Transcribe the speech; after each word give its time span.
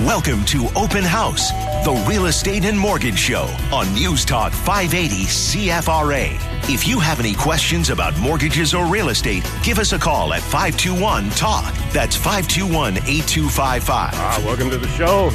Welcome 0.00 0.44
to 0.46 0.66
Open 0.76 1.02
House, 1.02 1.52
the 1.82 1.92
real 2.06 2.26
estate 2.26 2.66
and 2.66 2.78
mortgage 2.78 3.18
show 3.18 3.44
on 3.72 3.90
News 3.94 4.26
Talk 4.26 4.52
580 4.52 5.24
CFRA. 5.24 6.38
If 6.68 6.86
you 6.86 7.00
have 7.00 7.18
any 7.18 7.32
questions 7.32 7.88
about 7.88 8.14
mortgages 8.18 8.74
or 8.74 8.84
real 8.84 9.08
estate, 9.08 9.50
give 9.62 9.78
us 9.78 9.94
a 9.94 9.98
call 9.98 10.34
at 10.34 10.42
521 10.42 11.30
TALK. 11.30 11.74
That's 11.94 12.14
521 12.14 12.98
8255. 12.98 14.10
Ah, 14.12 14.42
welcome 14.44 14.68
to 14.68 14.76
the 14.76 14.86
show. 14.88 15.30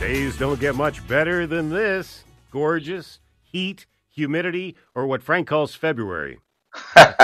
Days 0.00 0.36
don't 0.36 0.58
get 0.58 0.74
much 0.74 1.06
better 1.06 1.46
than 1.46 1.70
this. 1.70 2.24
Gorgeous, 2.50 3.20
heat, 3.44 3.86
humidity, 4.08 4.74
or 4.92 5.06
what 5.06 5.22
Frank 5.22 5.46
calls 5.46 5.76
February. 5.76 6.40
what 6.94 7.16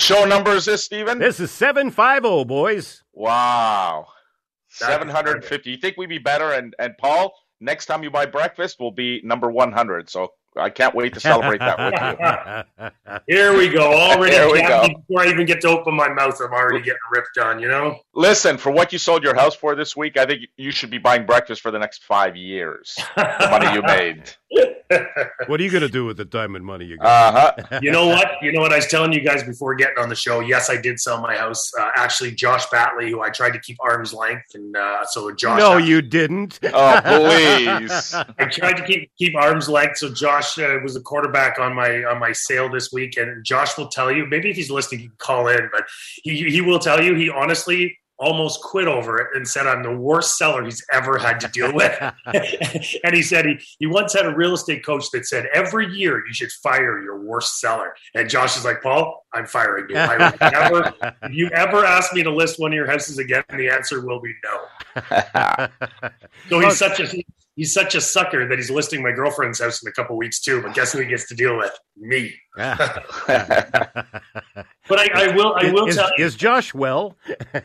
show 0.00 0.24
number 0.24 0.50
is 0.50 0.64
this, 0.64 0.82
Stephen? 0.82 1.20
This 1.20 1.38
is 1.38 1.52
750, 1.52 2.46
boys. 2.46 3.04
Wow. 3.12 4.08
750. 4.72 5.70
You 5.70 5.76
think 5.76 5.96
we'd 5.96 6.08
be 6.08 6.18
better? 6.18 6.52
And, 6.52 6.74
and 6.78 6.94
Paul, 6.98 7.34
next 7.60 7.86
time 7.86 8.02
you 8.02 8.10
buy 8.10 8.26
breakfast, 8.26 8.80
will 8.80 8.92
be 8.92 9.20
number 9.24 9.50
100. 9.50 10.10
So 10.10 10.32
I 10.56 10.70
can't 10.70 10.94
wait 10.94 11.14
to 11.14 11.20
celebrate 11.20 11.58
that 11.58 11.78
with 11.78 12.90
you. 13.08 13.20
Here 13.26 13.56
we 13.56 13.68
go. 13.68 13.92
Already 13.92 14.34
Here 14.34 14.52
we 14.52 14.60
go. 14.60 14.86
before 14.88 15.22
I 15.22 15.28
even 15.28 15.46
get 15.46 15.60
to 15.62 15.68
open 15.68 15.94
my 15.94 16.08
mouth, 16.08 16.38
I'm 16.40 16.52
already 16.52 16.80
getting 16.80 16.98
ripped 17.10 17.38
on, 17.38 17.58
you 17.58 17.68
know? 17.68 17.98
Listen, 18.14 18.58
for 18.58 18.70
what 18.70 18.92
you 18.92 18.98
sold 18.98 19.22
your 19.22 19.34
house 19.34 19.54
for 19.54 19.74
this 19.74 19.96
week, 19.96 20.18
I 20.18 20.26
think 20.26 20.42
you 20.56 20.70
should 20.70 20.90
be 20.90 20.98
buying 20.98 21.24
breakfast 21.24 21.62
for 21.62 21.70
the 21.70 21.78
next 21.78 22.04
five 22.04 22.36
years. 22.36 22.98
the 23.16 23.48
money 23.50 23.72
you 23.74 23.82
made. 23.82 24.30
what 25.46 25.60
are 25.60 25.62
you 25.62 25.70
going 25.70 25.82
to 25.82 25.88
do 25.88 26.04
with 26.04 26.16
the 26.16 26.24
diamond 26.24 26.64
money 26.64 26.84
you 26.84 26.98
got? 26.98 27.34
Uh-huh. 27.34 27.80
you 27.82 27.90
know 27.90 28.06
what? 28.06 28.32
You 28.42 28.52
know 28.52 28.60
what 28.60 28.72
I 28.72 28.76
was 28.76 28.86
telling 28.86 29.12
you 29.12 29.20
guys 29.20 29.42
before 29.42 29.74
getting 29.74 29.98
on 29.98 30.08
the 30.08 30.14
show? 30.14 30.40
Yes, 30.40 30.68
I 30.68 30.76
did 30.76 31.00
sell 31.00 31.20
my 31.20 31.36
house. 31.36 31.70
Uh, 31.78 31.90
actually, 31.96 32.32
Josh 32.32 32.66
Batley, 32.66 33.10
who 33.10 33.22
I 33.22 33.30
tried 33.30 33.52
to 33.52 33.60
keep 33.60 33.78
arm's 33.80 34.12
length, 34.12 34.54
and 34.54 34.76
uh, 34.76 35.04
so 35.06 35.30
Josh. 35.32 35.58
no, 35.58 35.76
you 35.78 36.02
didn't. 36.02 36.58
Oh, 36.64 37.00
please. 37.02 38.14
I 38.38 38.44
tried 38.46 38.74
to 38.74 38.84
keep 38.84 39.10
keep 39.16 39.34
arm's 39.36 39.68
length. 39.68 39.98
So 39.98 40.12
Josh 40.12 40.41
uh, 40.58 40.78
was 40.82 40.94
the 40.94 41.00
quarterback 41.00 41.58
on 41.58 41.74
my 41.74 42.04
on 42.04 42.18
my 42.18 42.32
sale 42.32 42.70
this 42.70 42.92
week, 42.92 43.16
and 43.16 43.44
Josh 43.44 43.76
will 43.76 43.88
tell 43.88 44.10
you. 44.10 44.26
Maybe 44.26 44.50
if 44.50 44.56
he's 44.56 44.70
listening, 44.70 45.00
he 45.00 45.06
can 45.08 45.16
call 45.18 45.48
in, 45.48 45.68
but 45.72 45.84
he 46.22 46.50
he 46.50 46.60
will 46.60 46.78
tell 46.78 47.02
you 47.02 47.14
he 47.14 47.30
honestly 47.30 47.96
almost 48.22 48.62
quit 48.62 48.86
over 48.86 49.18
it 49.18 49.28
and 49.34 49.46
said 49.46 49.66
I'm 49.66 49.82
the 49.82 49.94
worst 49.94 50.38
seller 50.38 50.64
he's 50.64 50.84
ever 50.92 51.18
had 51.18 51.40
to 51.40 51.48
deal 51.48 51.74
with. 51.74 51.92
and 53.04 53.14
he 53.14 53.22
said 53.22 53.44
he, 53.46 53.58
he 53.80 53.86
once 53.86 54.12
had 54.12 54.26
a 54.26 54.34
real 54.34 54.54
estate 54.54 54.84
coach 54.84 55.06
that 55.12 55.26
said 55.26 55.46
every 55.52 55.92
year 55.92 56.24
you 56.26 56.32
should 56.32 56.52
fire 56.62 57.02
your 57.02 57.20
worst 57.20 57.60
seller. 57.60 57.94
And 58.14 58.30
Josh 58.30 58.56
is 58.56 58.64
like, 58.64 58.80
Paul, 58.80 59.26
I'm 59.32 59.46
firing 59.46 59.86
you. 59.88 59.96
I 59.96 60.16
will 60.16 60.50
never, 60.50 60.94
if 61.22 61.34
you 61.34 61.48
ever 61.48 61.84
ask 61.84 62.14
me 62.14 62.22
to 62.22 62.30
list 62.30 62.60
one 62.60 62.72
of 62.72 62.76
your 62.76 62.86
houses 62.86 63.18
again, 63.18 63.42
the 63.50 63.68
answer 63.68 64.06
will 64.06 64.20
be 64.20 64.32
no. 64.44 65.68
so 66.48 66.60
he's 66.60 66.78
such 66.78 67.00
a 67.00 67.24
he's 67.56 67.72
such 67.72 67.94
a 67.94 68.00
sucker 68.00 68.48
that 68.48 68.58
he's 68.58 68.70
listing 68.70 69.02
my 69.02 69.12
girlfriend's 69.12 69.60
house 69.60 69.82
in 69.82 69.88
a 69.88 69.92
couple 69.92 70.16
weeks 70.16 70.40
too. 70.40 70.62
But 70.62 70.74
guess 70.74 70.92
who 70.92 71.00
he 71.00 71.06
gets 71.06 71.28
to 71.28 71.34
deal 71.34 71.56
with? 71.56 71.72
Me. 71.96 72.34
but 72.56 72.78
I, 74.90 75.08
I, 75.14 75.34
will. 75.34 75.54
I 75.56 75.70
will 75.70 75.86
is, 75.86 75.96
tell 75.96 76.10
you. 76.16 76.24
Is 76.24 76.34
Josh 76.34 76.74
well? 76.74 77.16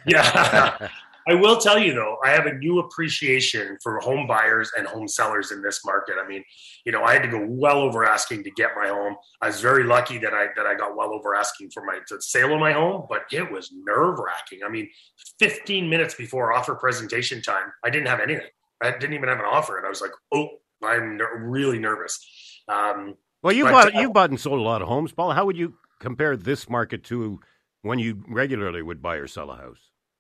yeah. 0.05 0.89
I 1.30 1.35
will 1.35 1.58
tell 1.58 1.77
you 1.77 1.93
though, 1.93 2.17
I 2.23 2.30
have 2.30 2.45
a 2.45 2.53
new 2.53 2.80
appreciation 2.80 3.77
for 3.83 3.99
home 3.99 4.27
buyers 4.27 4.71
and 4.77 4.88
home 4.88 5.09
sellers 5.09 5.52
in 5.52 5.61
this 5.61 5.83
market. 5.83 6.15
I 6.23 6.25
mean, 6.25 6.41
you 6.85 6.93
know, 6.93 7.03
I 7.03 7.11
had 7.11 7.23
to 7.23 7.27
go 7.27 7.45
well 7.45 7.80
over 7.80 8.05
asking 8.05 8.45
to 8.45 8.52
get 8.52 8.71
my 8.81 8.88
home. 8.88 9.17
I 9.41 9.47
was 9.47 9.59
very 9.59 9.83
lucky 9.83 10.19
that 10.19 10.33
I 10.33 10.47
that 10.55 10.65
I 10.65 10.73
got 10.75 10.95
well 10.95 11.13
over 11.13 11.35
asking 11.35 11.71
for 11.73 11.83
my 11.83 11.99
to 12.08 12.21
sale 12.21 12.53
of 12.53 12.61
my 12.61 12.71
home, 12.71 13.08
but 13.09 13.23
it 13.33 13.52
was 13.52 13.73
nerve 13.73 14.19
wracking. 14.19 14.59
I 14.65 14.69
mean, 14.69 14.89
15 15.39 15.89
minutes 15.89 16.15
before 16.15 16.53
offer 16.53 16.75
presentation 16.75 17.41
time, 17.41 17.73
I 17.83 17.89
didn't 17.89 18.08
have 18.08 18.21
anything. 18.21 18.47
I 18.81 18.92
didn't 18.92 19.14
even 19.14 19.30
have 19.30 19.39
an 19.39 19.45
offer, 19.45 19.78
and 19.78 19.86
I 19.86 19.89
was 19.89 20.02
like, 20.02 20.11
"Oh, 20.33 20.50
I'm 20.83 21.17
ner- 21.17 21.45
really 21.45 21.80
nervous." 21.80 22.20
Um, 22.67 23.16
well, 23.42 23.53
you 23.53 23.64
bought 23.64 23.95
uh, 23.95 23.99
you 23.99 24.11
bought 24.11 24.30
and 24.30 24.39
sold 24.39 24.60
a 24.60 24.64
lot 24.64 24.82
of 24.82 24.88
homes, 24.88 25.11
Paul. 25.11 25.32
How 25.32 25.45
would 25.45 25.58
you 25.58 25.76
compare 25.99 26.38
this 26.38 26.70
market 26.70 27.04
to 27.05 27.39
when 27.82 27.99
you 27.99 28.23
regularly 28.27 28.82
would 28.82 29.02
buy 29.02 29.15
or 29.15 29.27
sell 29.27 29.49
a 29.52 29.55
house? 29.55 29.80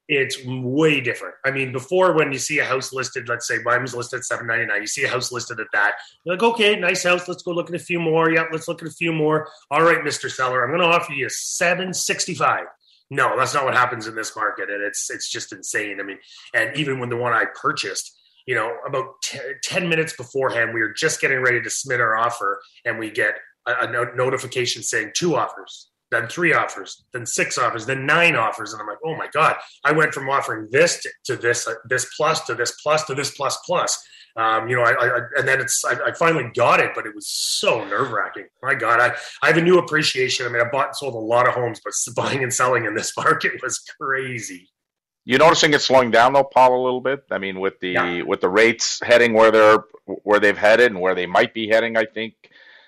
It's 0.09 0.37
way 0.45 1.01
different. 1.01 1.35
I 1.45 1.51
mean, 1.51 1.73
before 1.73 2.13
when 2.13 2.31
you 2.31 2.39
see 2.39 2.59
a 2.59 2.63
house 2.63 2.93
listed, 2.93 3.27
let's 3.27 3.45
say 3.45 3.57
mine 3.65 3.81
was 3.81 3.93
listed 3.93 4.19
at 4.19 4.23
seven 4.23 4.47
ninety 4.47 4.65
nine, 4.65 4.79
you 4.79 4.87
see 4.87 5.03
a 5.03 5.09
house 5.09 5.33
listed 5.33 5.59
at 5.59 5.67
that. 5.73 5.95
You're 6.23 6.35
like, 6.35 6.43
okay, 6.43 6.77
nice 6.79 7.03
house. 7.03 7.27
Let's 7.27 7.43
go 7.43 7.51
look 7.51 7.69
at 7.69 7.75
a 7.75 7.79
few 7.79 7.99
more. 7.99 8.31
Yeah, 8.31 8.45
let's 8.51 8.69
look 8.69 8.81
at 8.81 8.87
a 8.87 8.91
few 8.91 9.11
more. 9.11 9.49
All 9.69 9.83
right, 9.83 10.01
Mister 10.03 10.29
Seller, 10.29 10.63
I'm 10.63 10.69
going 10.69 10.79
to 10.79 10.95
offer 10.95 11.11
you 11.11 11.27
seven 11.29 11.93
sixty 11.93 12.33
five. 12.33 12.63
No, 13.09 13.37
that's 13.37 13.53
not 13.53 13.65
what 13.65 13.73
happens 13.73 14.07
in 14.07 14.15
this 14.15 14.33
market, 14.35 14.69
and 14.69 14.81
it's 14.81 15.09
it's 15.09 15.29
just 15.29 15.51
insane. 15.51 15.99
I 15.99 16.03
mean, 16.03 16.19
and 16.53 16.75
even 16.77 16.99
when 16.99 17.09
the 17.09 17.17
one 17.17 17.33
I 17.33 17.43
purchased, 17.59 18.16
you 18.47 18.55
know, 18.55 18.75
about 18.87 19.21
t- 19.21 19.37
10 19.63 19.87
minutes 19.87 20.15
beforehand, 20.15 20.73
we 20.73 20.79
were 20.79 20.93
just 20.93 21.21
getting 21.21 21.41
ready 21.41 21.61
to 21.61 21.69
submit 21.69 21.99
our 21.99 22.17
offer, 22.17 22.59
and 22.85 22.97
we 22.97 23.11
get 23.11 23.35
a, 23.67 23.85
a 23.85 23.91
no- 23.91 24.11
notification 24.15 24.81
saying 24.81 25.11
two 25.13 25.35
offers, 25.35 25.89
then 26.09 26.27
three 26.27 26.53
offers, 26.53 27.03
then 27.13 27.25
six 27.25 27.57
offers, 27.57 27.85
then 27.85 28.05
nine 28.05 28.35
offers. 28.35 28.73
And 28.73 28.81
I'm 28.81 28.87
like, 28.87 28.99
oh 29.05 29.15
my 29.15 29.27
God, 29.33 29.57
I 29.83 29.91
went 29.91 30.13
from 30.13 30.29
offering 30.29 30.69
this 30.71 31.01
to, 31.03 31.09
to 31.25 31.35
this, 31.35 31.67
uh, 31.67 31.75
this 31.89 32.07
plus 32.15 32.45
to 32.45 32.55
this 32.55 32.71
plus 32.81 33.03
to 33.05 33.13
this 33.13 33.31
plus 33.35 33.57
plus. 33.65 34.01
Um, 34.37 34.69
you 34.69 34.75
know, 34.75 34.83
I, 34.83 34.91
I, 34.91 35.19
and 35.37 35.47
then 35.47 35.59
it's, 35.59 35.83
I, 35.83 36.09
I 36.09 36.13
finally 36.13 36.49
got 36.55 36.79
it, 36.79 36.91
but 36.95 37.07
it 37.07 37.15
was 37.15 37.27
so 37.27 37.83
nerve 37.83 38.11
wracking. 38.11 38.45
My 38.61 38.75
God, 38.75 39.01
I, 39.01 39.15
I 39.41 39.47
have 39.47 39.57
a 39.57 39.61
new 39.61 39.79
appreciation. 39.79 40.45
I 40.45 40.49
mean, 40.49 40.61
I 40.61 40.69
bought 40.69 40.87
and 40.87 40.95
sold 40.95 41.15
a 41.15 41.17
lot 41.17 41.47
of 41.47 41.55
homes, 41.55 41.81
but 41.83 41.93
buying 42.15 42.43
and 42.43 42.53
selling 42.53 42.85
in 42.85 42.93
this 42.93 43.11
market 43.17 43.53
was 43.61 43.79
crazy. 43.99 44.69
You 45.27 45.37
noticing 45.37 45.73
it 45.73 45.81
slowing 45.81 46.09
down 46.09 46.31
though, 46.31 46.45
Paul, 46.45 46.81
a 46.81 46.83
little 46.83 47.01
bit? 47.01 47.25
I 47.29 47.37
mean, 47.37 47.59
with 47.59 47.81
the 47.81 47.89
Yeah. 47.89 48.21
with 48.23 48.39
the 48.39 48.47
rates 48.47 49.01
heading 49.03 49.33
where 49.33 49.51
they're 49.51 49.83
where 50.05 50.39
they've 50.39 50.57
headed 50.57 50.91
and 50.91 51.01
where 51.01 51.15
they 51.15 51.25
might 51.25 51.53
be 51.53 51.67
heading, 51.67 51.97
I 51.97 52.05
think, 52.05 52.33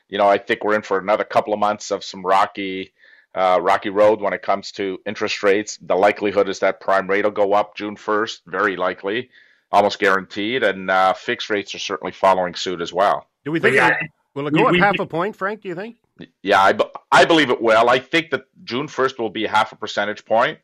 you 0.08 0.18
know, 0.18 0.28
I 0.30 0.38
think 0.38 0.64
we're 0.64 0.76
in 0.76 0.82
for 0.82 0.98
another 0.98 1.26
couple 1.26 1.54
of 1.54 1.60
months 1.60 1.92
of 1.92 2.02
some 2.02 2.26
rocky 2.26 2.94
uh, 3.36 3.60
rocky 3.62 3.90
road 3.90 4.22
when 4.22 4.32
it 4.32 4.42
comes 4.42 4.72
to 4.74 5.02
interest 5.06 5.44
rates. 5.44 5.78
The 5.82 5.96
likelihood 5.96 6.48
is 6.48 6.60
that 6.60 6.80
prime 6.80 7.08
rate 7.10 7.26
will 7.26 7.32
go 7.32 7.52
up 7.54 7.76
June 7.76 7.98
first, 7.98 8.42
very 8.48 8.78
likely, 8.78 9.30
almost 9.70 10.00
guaranteed, 10.00 10.64
and 10.64 10.90
uh, 10.90 11.12
fixed 11.14 11.50
rates 11.50 11.76
are 11.76 11.80
certainly 11.80 12.14
following 12.14 12.56
suit 12.56 12.80
as 12.80 12.94
well. 12.94 13.28
Do 13.44 13.52
we 13.52 13.60
think 13.60 13.76
yeah, 13.76 13.90
it, 13.90 14.10
will 14.34 14.48
it 14.48 14.54
go 14.54 14.66
up 14.68 14.72
we- 14.72 14.80
half 14.80 14.98
we- 14.98 15.04
a 15.04 15.08
point, 15.08 15.36
Frank? 15.36 15.62
Do 15.64 15.68
you 15.68 15.76
think? 15.76 15.98
Yeah, 16.42 16.60
I, 16.62 16.74
I 17.12 17.26
believe 17.26 17.50
it 17.50 17.62
will. 17.62 17.90
I 17.90 18.00
think 18.00 18.32
that 18.32 18.44
June 18.64 18.88
first 18.88 19.20
will 19.20 19.30
be 19.30 19.46
half 19.46 19.74
a 19.74 19.76
percentage 19.76 20.24
point. 20.24 20.58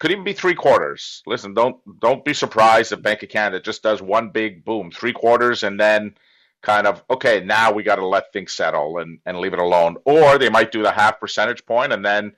Could 0.00 0.10
even 0.12 0.24
be 0.24 0.32
three 0.32 0.54
quarters. 0.54 1.22
Listen, 1.26 1.54
don't 1.54 1.76
don't 2.00 2.24
be 2.24 2.34
surprised 2.34 2.90
if 2.90 3.02
Bank 3.02 3.22
of 3.22 3.28
Canada 3.28 3.60
just 3.60 3.82
does 3.82 4.00
one 4.00 4.30
big 4.30 4.64
boom, 4.64 4.90
three 4.90 5.12
quarters, 5.12 5.62
and 5.62 5.78
then 5.78 6.14
kind 6.62 6.86
of 6.86 7.04
okay, 7.10 7.40
now 7.44 7.70
we 7.70 7.82
got 7.82 7.96
to 7.96 8.06
let 8.06 8.32
things 8.32 8.54
settle 8.54 8.98
and 8.98 9.18
and 9.26 9.38
leave 9.38 9.52
it 9.52 9.58
alone. 9.58 9.96
Or 10.06 10.38
they 10.38 10.48
might 10.48 10.72
do 10.72 10.82
the 10.82 10.90
half 10.90 11.20
percentage 11.20 11.64
point 11.66 11.92
and 11.92 12.04
then 12.04 12.32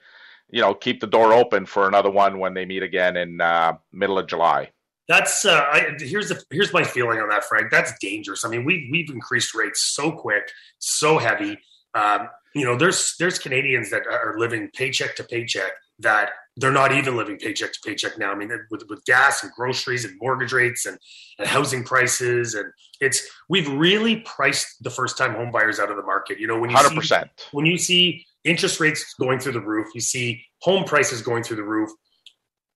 you 0.51 0.61
know 0.61 0.75
keep 0.75 1.01
the 1.01 1.07
door 1.07 1.33
open 1.33 1.65
for 1.65 1.87
another 1.87 2.11
one 2.11 2.41
when 2.41 2.53
they 2.55 2.65
meet 2.65 2.83
again 2.83 3.17
in 3.17 3.41
uh, 3.41 3.75
middle 3.93 4.19
of 4.19 4.27
July. 4.27 4.71
That's 5.09 5.45
uh, 5.45 5.65
I, 5.71 5.97
here's 5.99 6.31
the 6.31 6.43
here's 6.51 6.73
my 6.73 6.83
feeling 6.83 7.21
on 7.21 7.29
that, 7.29 7.45
Frank. 7.45 7.71
That's 7.71 7.93
dangerous. 8.01 8.45
I 8.45 8.49
mean, 8.49 8.65
we 8.65 8.89
we've 8.91 9.11
increased 9.11 9.55
rates 9.55 9.93
so 9.95 10.11
quick, 10.11 10.51
so 10.79 11.19
heavy. 11.19 11.59
Um, 11.95 12.29
you 12.55 12.65
know, 12.65 12.77
there's 12.77 13.15
there's 13.19 13.39
Canadians 13.39 13.91
that 13.91 14.07
are 14.07 14.35
living 14.39 14.71
paycheck 14.75 15.15
to 15.17 15.25
paycheck 15.25 15.73
that 15.99 16.31
they're 16.57 16.73
not 16.73 16.93
even 16.93 17.17
living 17.17 17.39
paycheck 17.39 17.73
to 17.73 17.79
paycheck 17.85 18.19
now. 18.19 18.31
I 18.31 18.35
mean, 18.35 18.51
with 18.71 18.85
with 18.89 19.05
gas 19.05 19.43
and 19.43 19.53
groceries 19.53 20.05
and 20.05 20.15
mortgage 20.21 20.53
rates 20.53 20.85
and, 20.85 20.99
and 21.39 21.49
housing 21.49 21.83
prices, 21.83 22.55
and 22.55 22.71
it's 23.01 23.27
we've 23.49 23.69
really 23.69 24.21
priced 24.21 24.83
the 24.83 24.91
first 24.91 25.17
time 25.17 25.35
home 25.35 25.51
buyers 25.51 25.81
out 25.81 25.91
of 25.91 25.97
the 25.97 26.03
market. 26.03 26.39
You 26.39 26.47
know, 26.47 26.59
when 26.59 26.71
you 26.71 26.77
Hundred 26.77 27.03
see 27.05 27.21
when 27.53 27.67
you 27.67 27.79
see 27.79 28.27
interest 28.45 28.81
rates 28.81 29.15
going 29.19 29.39
through 29.39 29.53
the 29.53 29.61
roof, 29.61 29.89
you 29.95 30.01
see 30.01 30.45
home 30.61 30.85
prices 30.85 31.23
going 31.23 31.43
through 31.43 31.57
the 31.57 31.65
roof, 31.65 31.91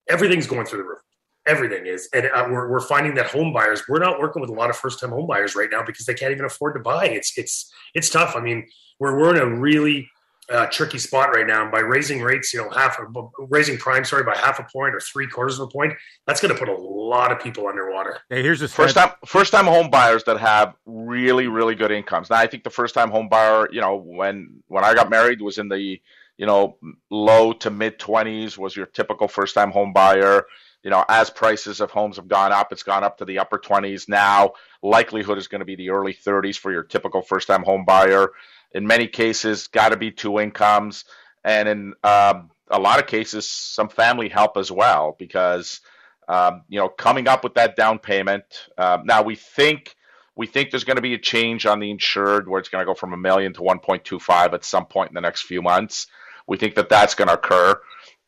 everything's 0.08 0.46
going 0.46 0.66
through 0.66 0.78
the 0.78 0.84
roof. 0.84 1.00
Everything 1.46 1.86
is, 1.86 2.08
and 2.12 2.26
uh, 2.34 2.48
we're, 2.50 2.68
we're 2.68 2.80
finding 2.80 3.14
that 3.14 3.26
home 3.26 3.52
buyers. 3.52 3.82
We're 3.88 4.00
not 4.00 4.18
working 4.18 4.40
with 4.40 4.50
a 4.50 4.54
lot 4.54 4.68
of 4.68 4.76
first 4.76 4.98
time 4.98 5.10
home 5.10 5.28
buyers 5.28 5.54
right 5.54 5.68
now 5.70 5.84
because 5.84 6.04
they 6.04 6.14
can't 6.14 6.32
even 6.32 6.44
afford 6.44 6.74
to 6.74 6.80
buy. 6.80 7.06
It's 7.06 7.38
it's 7.38 7.72
it's 7.94 8.10
tough. 8.10 8.34
I 8.34 8.40
mean, 8.40 8.66
we're 8.98 9.16
we're 9.16 9.36
in 9.36 9.40
a 9.40 9.46
really 9.60 10.08
uh, 10.50 10.66
tricky 10.66 10.98
spot 10.98 11.30
right 11.34 11.46
now. 11.46 11.62
And 11.62 11.72
by 11.72 11.80
raising 11.80 12.20
rates, 12.20 12.54
you 12.54 12.62
know, 12.62 12.70
half 12.70 12.98
raising 13.38 13.78
prime, 13.78 14.04
sorry, 14.04 14.22
by 14.22 14.36
half 14.36 14.58
a 14.58 14.66
point 14.72 14.94
or 14.94 15.00
three 15.00 15.26
quarters 15.26 15.58
of 15.58 15.68
a 15.68 15.70
point, 15.70 15.94
that's 16.26 16.40
going 16.40 16.54
to 16.54 16.58
put 16.58 16.68
a 16.68 16.76
lot 16.76 17.32
of 17.32 17.40
people 17.40 17.66
underwater. 17.66 18.20
Hey, 18.30 18.42
here's 18.42 18.60
the 18.60 18.68
First 18.68 18.96
time, 18.96 19.10
first 19.24 19.52
time 19.52 19.64
home 19.64 19.90
buyers 19.90 20.24
that 20.24 20.38
have 20.38 20.74
really, 20.84 21.48
really 21.48 21.74
good 21.74 21.90
incomes. 21.90 22.30
Now, 22.30 22.36
I 22.36 22.46
think 22.46 22.64
the 22.64 22.70
first 22.70 22.94
time 22.94 23.10
home 23.10 23.28
buyer, 23.28 23.68
you 23.72 23.80
know, 23.80 23.96
when 23.96 24.62
when 24.68 24.84
I 24.84 24.94
got 24.94 25.10
married, 25.10 25.40
was 25.40 25.58
in 25.58 25.68
the 25.68 26.00
you 26.36 26.46
know 26.46 26.76
low 27.10 27.52
to 27.54 27.70
mid 27.70 27.98
twenties. 27.98 28.58
Was 28.58 28.76
your 28.76 28.86
typical 28.86 29.28
first 29.28 29.54
time 29.54 29.70
home 29.70 29.92
buyer. 29.92 30.44
You 30.82 30.90
know, 30.90 31.04
as 31.08 31.30
prices 31.30 31.80
of 31.80 31.90
homes 31.90 32.14
have 32.14 32.28
gone 32.28 32.52
up, 32.52 32.70
it's 32.70 32.84
gone 32.84 33.02
up 33.02 33.18
to 33.18 33.24
the 33.24 33.40
upper 33.40 33.58
twenties. 33.58 34.08
Now, 34.08 34.52
likelihood 34.82 35.38
is 35.38 35.48
going 35.48 35.58
to 35.60 35.64
be 35.64 35.74
the 35.74 35.90
early 35.90 36.12
thirties 36.12 36.56
for 36.56 36.70
your 36.70 36.84
typical 36.84 37.22
first 37.22 37.48
time 37.48 37.64
home 37.64 37.84
buyer. 37.84 38.30
In 38.76 38.86
many 38.86 39.08
cases, 39.08 39.68
got 39.68 39.90
to 39.90 39.98
be 39.98 40.12
two 40.12 40.40
incomes, 40.40 41.06
and 41.44 41.68
in 41.68 41.94
um, 42.04 42.50
a 42.70 42.80
lot 42.80 43.00
of 43.00 43.08
cases, 43.08 43.48
some 43.48 43.88
family 43.90 44.28
help 44.30 44.56
as 44.58 44.70
well 44.72 45.16
because 45.18 45.80
Um, 46.28 46.62
you 46.68 46.78
know, 46.80 46.88
coming 46.88 47.28
up 47.28 47.44
with 47.44 47.54
that 47.54 47.76
down 47.76 47.98
payment. 48.00 48.44
Um, 48.78 49.06
now 49.06 49.22
we 49.22 49.36
think 49.36 49.96
we 50.36 50.46
think 50.48 50.70
there's 50.70 50.84
going 50.84 50.96
to 50.96 51.02
be 51.02 51.14
a 51.14 51.18
change 51.18 51.66
on 51.66 51.80
the 51.80 51.90
insured 51.90 52.48
where 52.48 52.60
it's 52.60 52.68
going 52.70 52.82
to 52.82 52.86
go 52.86 52.94
from 52.94 53.14
a 53.14 53.18
million 53.18 53.52
to 53.54 53.60
1.25 53.62 54.54
at 54.54 54.64
some 54.64 54.86
point 54.86 55.10
in 55.10 55.14
the 55.14 55.22
next 55.22 55.42
few 55.42 55.62
months. 55.62 56.08
We 56.48 56.58
think 56.58 56.74
that 56.76 56.90
that's 56.90 57.14
going 57.14 57.28
to 57.28 57.34
occur, 57.34 57.80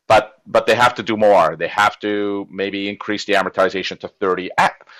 but 0.08 0.36
but 0.46 0.66
they 0.66 0.76
have 0.76 0.94
to 0.96 1.04
do 1.04 1.16
more. 1.16 1.56
They 1.56 1.68
have 1.68 1.98
to 2.00 2.46
maybe 2.50 2.88
increase 2.88 3.26
the 3.26 3.34
amortization 3.34 3.98
to 4.00 4.08
30. 4.08 4.50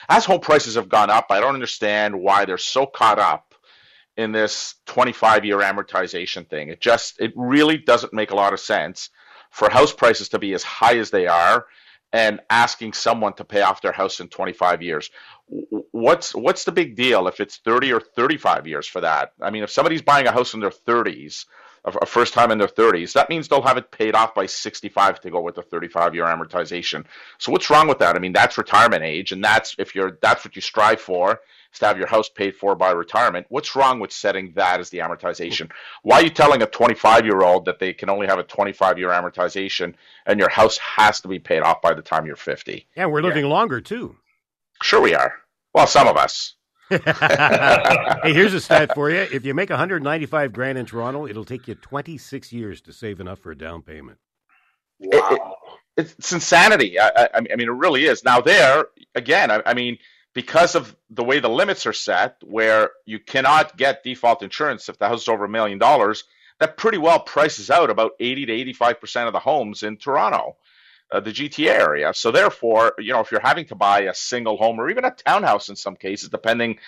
As 0.09 0.25
home 0.27 0.41
prices 0.41 0.77
have 0.77 0.89
gone 0.91 1.11
up, 1.11 1.27
I 1.31 1.41
don't 1.41 1.55
understand 1.55 2.21
why 2.21 2.45
they're 2.47 2.59
so 2.59 2.87
caught 2.87 3.21
up 3.21 3.48
in 4.19 4.33
this 4.33 4.75
25 4.87 5.47
year 5.47 5.59
amortization 5.59 6.47
thing. 6.47 6.69
It 6.69 6.81
just 6.81 7.21
it 7.21 7.33
really 7.37 7.79
doesn't 7.79 8.13
make 8.13 8.33
a 8.33 8.37
lot 8.37 8.53
of 8.53 8.61
sense 8.61 9.11
for 9.51 9.71
house 9.71 9.93
prices 9.95 10.29
to 10.31 10.39
be 10.39 10.53
as 10.53 10.63
high 10.63 10.99
as 10.99 11.11
they 11.11 11.27
are 11.27 11.67
and 12.13 12.41
asking 12.51 12.95
someone 12.95 13.35
to 13.35 13.45
pay 13.45 13.63
off 13.63 13.81
their 13.81 13.93
house 13.93 14.21
in 14.21 14.29
25 14.29 14.83
years. 14.83 15.11
What's 15.93 16.35
what's 16.35 16.65
the 16.65 16.73
big 16.73 16.97
deal 16.97 17.29
if 17.29 17.39
it's 17.39 17.59
30 17.59 17.93
or 17.93 18.01
35 18.01 18.67
years 18.67 18.89
for 18.89 19.01
that? 19.01 19.33
I 19.41 19.51
mean, 19.51 19.63
if 19.63 19.71
somebody's 19.71 20.03
buying 20.03 20.27
a 20.27 20.33
house 20.33 20.53
in 20.53 20.61
their 20.61 20.71
30s, 20.71 21.47
a 21.97 22.07
first 22.07 22.35
time 22.35 22.51
in 22.51 22.59
their 22.59 22.69
30s, 22.69 23.13
that 23.13 23.29
means 23.29 23.49
they'll 23.49 23.63
have 23.63 23.77
it 23.77 23.91
paid 23.91 24.15
off 24.15 24.35
by 24.35 24.47
65 24.47 25.21
to 25.21 25.31
go 25.31 25.41
with 25.41 25.59
a 25.59 25.63
35 25.63 26.15
year 26.15 26.25
amortization. 26.25 27.05
So 27.39 27.53
what's 27.53 27.71
wrong 27.71 27.89
with 27.89 27.99
that? 27.99 28.17
I 28.17 28.19
mean, 28.19 28.33
that's 28.33 28.59
retirement 28.59 29.03
age, 29.03 29.33
and 29.33 29.43
that's 29.43 29.75
if 29.79 29.95
you're 29.95 30.19
that's 30.21 30.45
what 30.45 30.57
you 30.57 30.63
strive 30.63 31.01
for 31.01 31.41
is 31.73 31.79
to 31.81 31.87
have 31.87 31.99
your 31.99 32.07
house 32.07 32.29
paid 32.29 32.57
for 32.57 32.75
by 32.75 32.91
retirement. 32.91 33.47
What's 33.49 33.77
wrong 33.77 34.01
with 34.01 34.13
setting 34.13 34.53
that 34.55 34.81
as 34.81 34.91
the 34.91 34.99
amortization? 34.99 35.71
Why 36.03 36.17
are 36.17 36.25
you 36.25 36.31
telling 36.31 36.63
a 36.63 36.67
25 36.67 37.25
year 37.25 37.43
old 37.43 37.67
that 37.67 37.79
they 37.79 37.93
can 37.93 38.11
only 38.11 38.27
have 38.27 38.39
a 38.39 38.45
25 38.45 38.99
year 38.99 39.11
amortization 39.11 39.95
and 40.27 40.39
your 40.39 40.49
house 40.49 40.79
has 40.79 41.21
to 41.21 41.29
be 41.29 41.39
paid 41.39 41.61
off 41.61 41.83
by 41.83 41.95
the 41.95 42.03
time 42.03 42.27
you're 42.27 42.37
50? 42.37 42.87
Yeah, 42.97 43.07
we're 43.07 43.23
living 43.23 43.45
yeah. 43.45 43.51
longer 43.51 43.81
too. 43.81 44.17
Sure, 44.83 45.01
we 45.01 45.15
are. 45.15 45.35
Well, 45.75 45.87
some 45.87 46.09
of 46.09 46.17
us. 46.17 46.55
hey, 48.23 48.33
here's 48.33 48.55
a 48.55 48.61
stat 48.61 48.95
for 48.95 49.11
you. 49.11 49.19
If 49.19 49.45
you 49.45 49.55
make 49.55 49.71
195 49.71 50.53
grand 50.53 50.79
in 50.79 50.87
Toronto, 50.87 51.27
it'll 51.27 51.45
take 51.45 51.69
you 51.69 51.75
26 51.75 52.53
years 52.53 52.81
to 52.83 52.93
save 52.93 53.21
enough 53.21 53.41
for 53.41 53.51
a 53.51 53.59
down 53.59 53.83
payment. 53.83 54.19
Wow. 54.99 55.29
It, 55.97 56.03
it, 56.05 56.15
it's 56.17 56.33
insanity. 56.33 56.99
I, 56.99 57.29
I, 57.35 57.41
mean, 57.41 57.69
it 57.69 57.73
really 57.73 58.05
is. 58.05 58.25
Now, 58.25 58.41
there, 58.41 58.87
again, 59.15 59.51
I, 59.51 59.63
I 59.67 59.75
mean, 59.75 59.99
because 60.33 60.75
of 60.75 60.97
the 61.11 61.25
way 61.25 61.41
the 61.41 61.49
limits 61.49 61.87
are 61.87 61.93
set, 61.93 62.37
where 62.43 62.91
you 63.05 63.19
cannot 63.19 63.77
get 63.77 64.05
default 64.05 64.43
insurance 64.43 64.89
if 64.89 64.99
the 64.99 65.09
house 65.09 65.23
is 65.23 65.29
over 65.29 65.45
a 65.45 65.49
million 65.49 65.79
dollars, 65.79 66.25
that 66.61 66.77
pretty 66.77 66.99
well 66.99 67.21
prices 67.21 67.71
out 67.71 67.91
about 67.91 68.13
80 68.21 68.47
to 68.47 68.53
85% 68.75 69.27
of 69.27 69.33
the 69.33 69.41
homes 69.41 69.83
in 69.83 69.97
Toronto, 69.97 70.57
uh, 71.11 71.21
the 71.21 71.31
GTA 71.31 71.71
area. 71.71 72.13
So, 72.15 72.31
therefore, 72.31 72.95
you 72.99 73.13
know, 73.13 73.21
if 73.21 73.31
you're 73.31 73.41
having 73.41 73.67
to 73.67 73.75
buy 73.75 74.03
a 74.03 74.15
single 74.15 74.57
home 74.57 74.81
or 74.81 74.91
even 74.91 75.05
a 75.05 75.11
townhouse 75.11 75.69
in 75.69 75.77
some 75.77 75.97
cases, 75.97 76.29
depending 76.29 76.79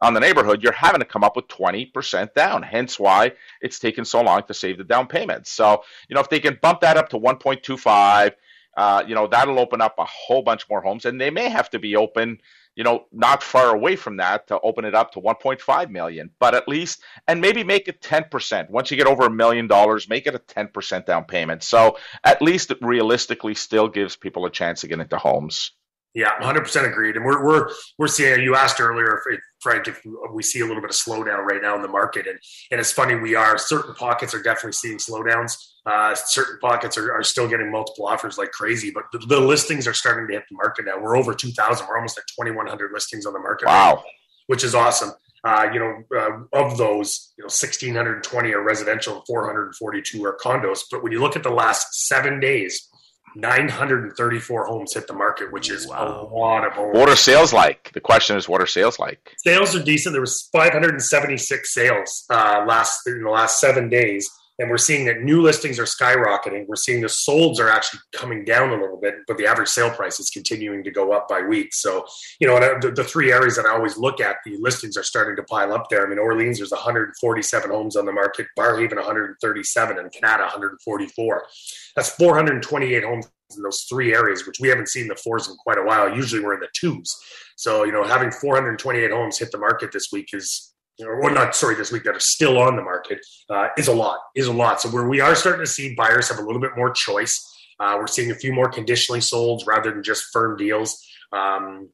on 0.00 0.14
the 0.14 0.20
neighborhood, 0.20 0.62
you're 0.62 0.72
having 0.72 1.00
to 1.00 1.06
come 1.06 1.24
up 1.24 1.36
with 1.36 1.48
20% 1.48 2.34
down. 2.34 2.62
Hence 2.62 2.98
why 2.98 3.32
it's 3.60 3.78
taken 3.78 4.04
so 4.04 4.22
long 4.22 4.42
to 4.44 4.54
save 4.54 4.78
the 4.78 4.84
down 4.84 5.08
payment. 5.08 5.46
So, 5.46 5.82
you 6.08 6.14
know, 6.14 6.20
if 6.20 6.30
they 6.30 6.40
can 6.40 6.58
bump 6.62 6.80
that 6.80 6.96
up 6.96 7.08
to 7.10 7.18
1.25, 7.18 8.32
uh, 8.78 9.02
you 9.06 9.14
know, 9.14 9.26
that'll 9.26 9.58
open 9.58 9.82
up 9.82 9.96
a 9.98 10.06
whole 10.06 10.42
bunch 10.42 10.68
more 10.70 10.80
homes, 10.80 11.04
and 11.04 11.20
they 11.20 11.30
may 11.30 11.50
have 11.50 11.68
to 11.70 11.78
be 11.78 11.96
open 11.96 12.38
you 12.78 12.84
know, 12.84 13.06
not 13.10 13.42
far 13.42 13.74
away 13.74 13.96
from 13.96 14.18
that 14.18 14.46
to 14.46 14.60
open 14.60 14.84
it 14.84 14.94
up 14.94 15.10
to 15.10 15.20
1.5 15.20 15.90
million, 15.90 16.30
but 16.38 16.54
at 16.54 16.68
least, 16.68 17.02
and 17.26 17.40
maybe 17.40 17.64
make 17.64 17.88
it 17.88 18.00
10%. 18.00 18.70
Once 18.70 18.92
you 18.92 18.96
get 18.96 19.08
over 19.08 19.26
a 19.26 19.30
million 19.30 19.66
dollars, 19.66 20.08
make 20.08 20.28
it 20.28 20.34
a 20.36 20.38
10% 20.38 21.04
down 21.04 21.24
payment. 21.24 21.64
So 21.64 21.98
at 22.22 22.40
least 22.40 22.70
it 22.70 22.78
realistically 22.80 23.54
still 23.56 23.88
gives 23.88 24.14
people 24.14 24.46
a 24.46 24.50
chance 24.50 24.82
to 24.82 24.86
get 24.86 25.00
into 25.00 25.18
homes. 25.18 25.72
Yeah, 26.14 26.32
100% 26.40 26.90
agreed. 26.90 27.16
And 27.16 27.24
we're, 27.24 27.44
we're, 27.44 27.68
we're 27.98 28.08
seeing, 28.08 28.40
you 28.40 28.56
asked 28.56 28.80
earlier, 28.80 29.20
if, 29.30 29.40
Frank, 29.60 29.88
if 29.88 30.02
we 30.32 30.42
see 30.42 30.60
a 30.60 30.66
little 30.66 30.80
bit 30.80 30.90
of 30.90 30.96
slowdown 30.96 31.44
right 31.44 31.62
now 31.62 31.76
in 31.76 31.82
the 31.82 31.88
market. 31.88 32.26
And, 32.26 32.38
and 32.70 32.80
it's 32.80 32.90
funny, 32.90 33.14
we 33.14 33.34
are, 33.34 33.58
certain 33.58 33.94
pockets 33.94 34.34
are 34.34 34.42
definitely 34.42 34.72
seeing 34.72 34.98
slowdowns. 34.98 35.52
Uh, 35.86 36.14
certain 36.14 36.58
pockets 36.60 36.98
are, 36.98 37.12
are, 37.12 37.22
still 37.22 37.48
getting 37.48 37.70
multiple 37.70 38.06
offers 38.06 38.36
like 38.36 38.50
crazy, 38.50 38.90
but 38.90 39.04
the, 39.12 39.18
the, 39.26 39.40
listings 39.40 39.86
are 39.86 39.94
starting 39.94 40.26
to 40.26 40.34
hit 40.34 40.42
the 40.50 40.56
market 40.56 40.84
now. 40.84 41.00
We're 41.00 41.16
over 41.16 41.32
2,000. 41.34 41.86
We're 41.86 41.96
almost 41.96 42.18
at 42.18 42.24
2,100 42.26 42.92
listings 42.92 43.24
on 43.24 43.32
the 43.32 43.38
market. 43.38 43.66
Wow. 43.66 43.94
Right 43.94 44.04
which 44.48 44.64
is 44.64 44.74
awesome. 44.74 45.12
Uh, 45.44 45.68
you 45.72 45.78
know, 45.78 46.02
uh, 46.18 46.58
of 46.58 46.76
those, 46.76 47.32
you 47.38 47.42
know, 47.42 47.46
1,620 47.46 48.52
are 48.52 48.62
residential, 48.62 49.22
442 49.26 50.24
are 50.24 50.36
condos. 50.36 50.80
But 50.90 51.04
when 51.04 51.12
you 51.12 51.20
look 51.20 51.36
at 51.36 51.44
the 51.44 51.50
last 51.50 52.08
seven 52.08 52.40
days, 52.40 52.88
934 53.36 54.66
homes 54.66 54.94
hit 54.94 55.06
the 55.06 55.12
market, 55.12 55.52
which 55.52 55.70
is 55.70 55.86
wow. 55.86 56.28
a 56.30 56.34
lot 56.34 56.66
of 56.66 56.72
homes. 56.72 56.96
What 56.96 57.08
are 57.08 57.16
sales 57.16 57.52
like? 57.52 57.90
The 57.92 58.00
question 58.00 58.36
is, 58.36 58.48
what 58.48 58.60
are 58.60 58.66
sales 58.66 58.98
like? 58.98 59.34
Sales 59.44 59.74
are 59.74 59.82
decent. 59.82 60.12
There 60.12 60.20
was 60.20 60.48
576 60.52 61.74
sales 61.74 62.24
uh, 62.30 62.64
last 62.66 63.06
in 63.06 63.22
the 63.22 63.30
last 63.30 63.60
seven 63.60 63.88
days 63.88 64.28
and 64.58 64.68
we're 64.68 64.78
seeing 64.78 65.04
that 65.06 65.22
new 65.22 65.40
listings 65.40 65.78
are 65.78 65.84
skyrocketing. 65.84 66.66
We're 66.66 66.76
seeing 66.76 67.00
the 67.00 67.06
solds 67.06 67.60
are 67.60 67.68
actually 67.68 68.00
coming 68.12 68.44
down 68.44 68.70
a 68.70 68.80
little 68.80 68.98
bit, 69.00 69.14
but 69.28 69.38
the 69.38 69.46
average 69.46 69.68
sale 69.68 69.90
price 69.90 70.18
is 70.18 70.30
continuing 70.30 70.82
to 70.84 70.90
go 70.90 71.12
up 71.12 71.28
by 71.28 71.42
week. 71.42 71.72
So, 71.72 72.04
you 72.40 72.48
know, 72.48 72.56
uh, 72.56 72.78
the, 72.80 72.90
the, 72.90 73.04
three 73.04 73.32
areas 73.32 73.54
that 73.56 73.66
I 73.66 73.72
always 73.72 73.96
look 73.96 74.20
at, 74.20 74.36
the 74.44 74.56
listings 74.58 74.96
are 74.96 75.04
starting 75.04 75.36
to 75.36 75.44
pile 75.44 75.72
up 75.72 75.88
there. 75.88 76.04
I 76.04 76.08
mean, 76.08 76.18
Orleans, 76.18 76.58
there's 76.58 76.72
147 76.72 77.70
homes 77.70 77.94
on 77.94 78.04
the 78.04 78.12
market, 78.12 78.48
Barrhaven, 78.58 78.96
137, 78.96 79.98
and 79.98 80.10
Kanata, 80.10 80.40
144. 80.40 81.46
That's 81.94 82.10
428 82.10 83.04
homes 83.04 83.28
in 83.56 83.62
those 83.62 83.82
three 83.88 84.14
areas, 84.14 84.46
which 84.46 84.60
we 84.60 84.68
haven't 84.68 84.88
seen 84.88 85.06
the 85.06 85.16
fours 85.16 85.48
in 85.48 85.56
quite 85.56 85.78
a 85.78 85.82
while. 85.82 86.14
Usually 86.14 86.42
we're 86.42 86.54
in 86.54 86.60
the 86.60 86.68
twos. 86.74 87.16
So, 87.56 87.84
you 87.84 87.92
know, 87.92 88.04
having 88.04 88.30
428 88.30 89.10
homes 89.10 89.38
hit 89.38 89.52
the 89.52 89.58
market 89.58 89.92
this 89.92 90.08
week 90.12 90.30
is 90.32 90.74
or 91.00 91.30
not 91.30 91.54
sorry 91.54 91.74
this 91.74 91.92
week 91.92 92.04
that 92.04 92.16
are 92.16 92.20
still 92.20 92.58
on 92.58 92.76
the 92.76 92.82
market 92.82 93.24
uh, 93.50 93.68
is 93.76 93.88
a 93.88 93.94
lot 93.94 94.18
is 94.34 94.46
a 94.46 94.52
lot. 94.52 94.80
So 94.80 94.88
where 94.88 95.08
we 95.08 95.20
are 95.20 95.34
starting 95.34 95.64
to 95.64 95.70
see 95.70 95.94
buyers 95.94 96.28
have 96.28 96.38
a 96.38 96.42
little 96.42 96.60
bit 96.60 96.72
more 96.76 96.90
choice 96.90 97.44
uh, 97.80 97.96
we're 97.98 98.06
seeing 98.06 98.30
a 98.30 98.34
few 98.34 98.52
more 98.52 98.68
conditionally 98.68 99.20
sold 99.20 99.62
rather 99.66 99.90
than 99.92 100.02
just 100.02 100.26
firm 100.32 100.56
deals. 100.56 101.00
Um, 101.32 101.90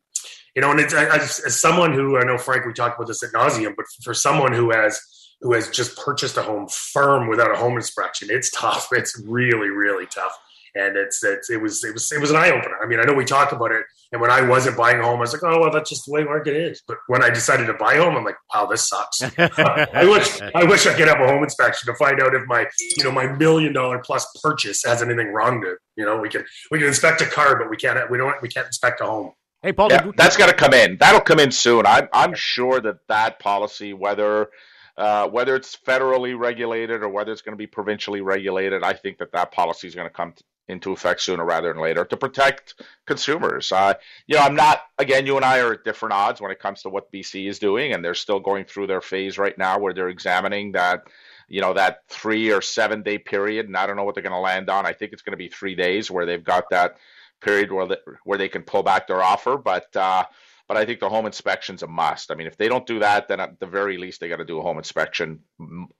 you 0.55 0.62
know 0.62 0.71
and 0.71 0.79
it's 0.79 0.95
as, 0.95 1.41
as, 1.41 1.61
someone 1.61 1.93
who 1.93 2.17
i 2.17 2.23
know 2.23 2.39
frank 2.39 2.65
we 2.65 2.73
talked 2.73 2.97
about 2.97 3.09
this 3.09 3.25
at 3.25 3.33
nauseum 3.33 3.75
but 3.77 3.87
for 4.05 4.15
someone 4.15 4.53
who 4.53 4.71
has 4.71 5.01
who 5.41 5.53
has 5.53 5.69
just 5.69 5.99
purchased 5.99 6.37
a 6.37 6.43
home 6.43 6.69
firm 6.69 7.27
without 7.27 7.50
a 7.50 7.57
home 7.57 7.75
inspection 7.75 8.29
it's 8.31 8.50
tough. 8.55 8.89
It's 8.93 9.21
really 9.27 9.69
really 9.69 10.07
tough 10.07 10.39
and 10.75 10.97
it's, 10.97 11.23
it's 11.23 11.50
it 11.50 11.61
was 11.61 11.85
it 11.85 11.94
was 11.94 12.11
it 12.11 12.21
was 12.21 12.31
an 12.31 12.37
eye 12.37 12.50
opener. 12.50 12.76
I 12.82 12.87
mean, 12.87 13.00
I 13.00 13.05
know 13.05 13.15
we 13.15 13.25
talk 13.25 13.53
about 13.53 13.71
it, 13.73 13.85
and 14.12 14.21
when 14.21 14.31
I 14.31 14.43
wasn't 14.43 14.76
buying 14.76 15.00
a 15.00 15.05
home, 15.05 15.19
I 15.19 15.21
was 15.21 15.32
like, 15.32 15.43
oh 15.44 15.61
well, 15.61 15.71
that's 15.71 15.90
just 15.90 16.07
the 16.07 16.12
way 16.12 16.25
market 16.25 16.57
is. 16.57 16.83
But 16.87 16.99
when 17.07 17.23
I 17.23 17.31
decided 17.31 17.66
to 17.66 17.75
buy 17.75 17.95
a 17.95 18.02
home, 18.02 18.16
I'm 18.16 18.25
like, 18.25 18.37
wow, 18.54 18.66
this 18.66 18.88
sucks. 18.88 19.23
I 19.38 20.04
wish 20.04 20.40
I 20.54 20.64
wish 20.64 20.87
I 20.87 20.95
could 20.95 21.09
have 21.09 21.21
a 21.21 21.26
home 21.26 21.45
inspection 21.45 21.93
to 21.93 21.97
find 21.97 22.21
out 22.21 22.35
if 22.35 22.43
my 22.47 22.66
you 22.97 23.04
know 23.04 23.12
my 23.12 23.26
million 23.26 23.73
dollar 23.73 24.00
plus 24.04 24.26
purchase 24.43 24.83
has 24.85 25.02
anything 25.02 25.33
wrong 25.33 25.61
to 25.62 25.73
it. 25.73 25.78
You 25.97 26.04
know, 26.04 26.19
we 26.19 26.28
can 26.28 26.45
we 26.71 26.78
can 26.78 26.88
inspect 26.88 27.21
a 27.21 27.26
car, 27.26 27.59
but 27.59 27.71
we 27.71 27.76
can't 27.76 28.11
we 28.11 28.19
don't 28.19 28.40
we 28.43 28.49
can't 28.49 28.66
inspect 28.66 29.00
a 29.00 29.07
home. 29.07 29.33
Hey, 29.62 29.73
Paul, 29.73 29.90
yeah, 29.90 30.11
that's 30.16 30.37
got 30.37 30.49
to 30.49 30.54
come 30.54 30.75
in. 30.75 30.99
That'll 30.99 31.23
come 31.23 31.38
in 31.38 31.50
soon. 31.50 31.87
I'm 31.87 32.09
I'm 32.12 32.35
sure 32.35 32.81
that 32.81 32.97
that 33.09 33.38
policy, 33.38 33.95
whether 33.95 34.50
uh, 34.97 35.28
whether 35.28 35.57
it's 35.57 35.76
federally 35.76 36.38
regulated 36.38 37.02
or 37.02 37.09
whether 37.09 37.33
it's 37.33 37.43
going 37.43 37.54
to 37.54 37.59
be 37.59 37.66
provincially 37.66 38.21
regulated, 38.21 38.83
I 38.83 38.93
think 38.93 39.19
that 39.19 39.33
that 39.33 39.52
policy 39.52 39.88
is 39.88 39.95
going 39.95 40.07
to 40.07 40.12
come 40.12 40.35
into 40.68 40.92
effect 40.92 41.21
sooner 41.21 41.44
rather 41.44 41.73
than 41.73 41.83
later 41.83 42.04
to 42.04 42.16
protect 42.16 42.83
consumers. 43.06 43.71
Uh, 43.71 43.94
you 44.26 44.37
know, 44.37 44.42
I'm 44.42 44.54
not, 44.54 44.83
again, 44.99 45.26
you 45.26 45.37
and 45.37 45.44
I 45.44 45.61
are 45.61 45.75
at 45.75 45.85
different 45.85 46.14
odds 46.14 46.40
when 46.40 46.50
it 46.50 46.59
comes 46.59 46.83
to 46.83 46.88
what 46.88 47.12
BC 47.12 47.49
is 47.49 47.59
doing, 47.59 47.92
and 47.92 48.04
they're 48.04 48.14
still 48.14 48.40
going 48.40 48.64
through 48.64 48.87
their 48.87 49.02
phase 49.02 49.38
right 49.38 49.56
now 49.59 49.78
where 49.78 49.92
they're 49.92 50.09
examining 50.09 50.73
that, 50.73 51.04
you 51.49 51.61
know, 51.61 51.75
that 51.75 51.99
three 52.09 52.50
or 52.50 52.62
seven 52.62 53.02
day 53.02 53.18
period. 53.18 53.66
And 53.66 53.76
I 53.76 53.87
don't 53.87 53.97
know 53.97 54.04
what 54.04 54.14
they're 54.14 54.23
going 54.23 54.33
to 54.33 54.38
land 54.38 54.71
on. 54.71 54.87
I 54.87 54.94
think 54.94 55.12
it's 55.12 55.23
going 55.23 55.33
to 55.33 55.37
be 55.37 55.49
three 55.49 55.75
days 55.75 56.11
where 56.11 56.25
they've 56.25 56.42
got 56.42 56.71
that 56.71 56.97
period 57.42 57.71
where 57.71 57.87
they, 57.87 57.99
where 58.25 58.38
they 58.38 58.49
can 58.49 58.62
pull 58.62 58.83
back 58.83 59.06
their 59.06 59.23
offer. 59.23 59.59
But, 59.59 59.94
uh, 59.94 60.25
but 60.66 60.78
I 60.78 60.87
think 60.87 61.00
the 61.00 61.11
home 61.11 61.26
inspection's 61.26 61.83
a 61.83 61.87
must. 61.87 62.30
I 62.30 62.37
mean, 62.37 62.47
if 62.47 62.56
they 62.56 62.68
don't 62.68 62.87
do 62.87 63.00
that, 63.00 63.28
then 63.28 63.38
at 63.38 63.61
the 63.61 63.66
very 63.66 63.99
least 63.99 64.21
they 64.21 64.28
got 64.28 64.37
to 64.37 64.47
do 64.47 64.59
a 64.59 64.62
home 64.62 64.78
inspection. 64.78 65.40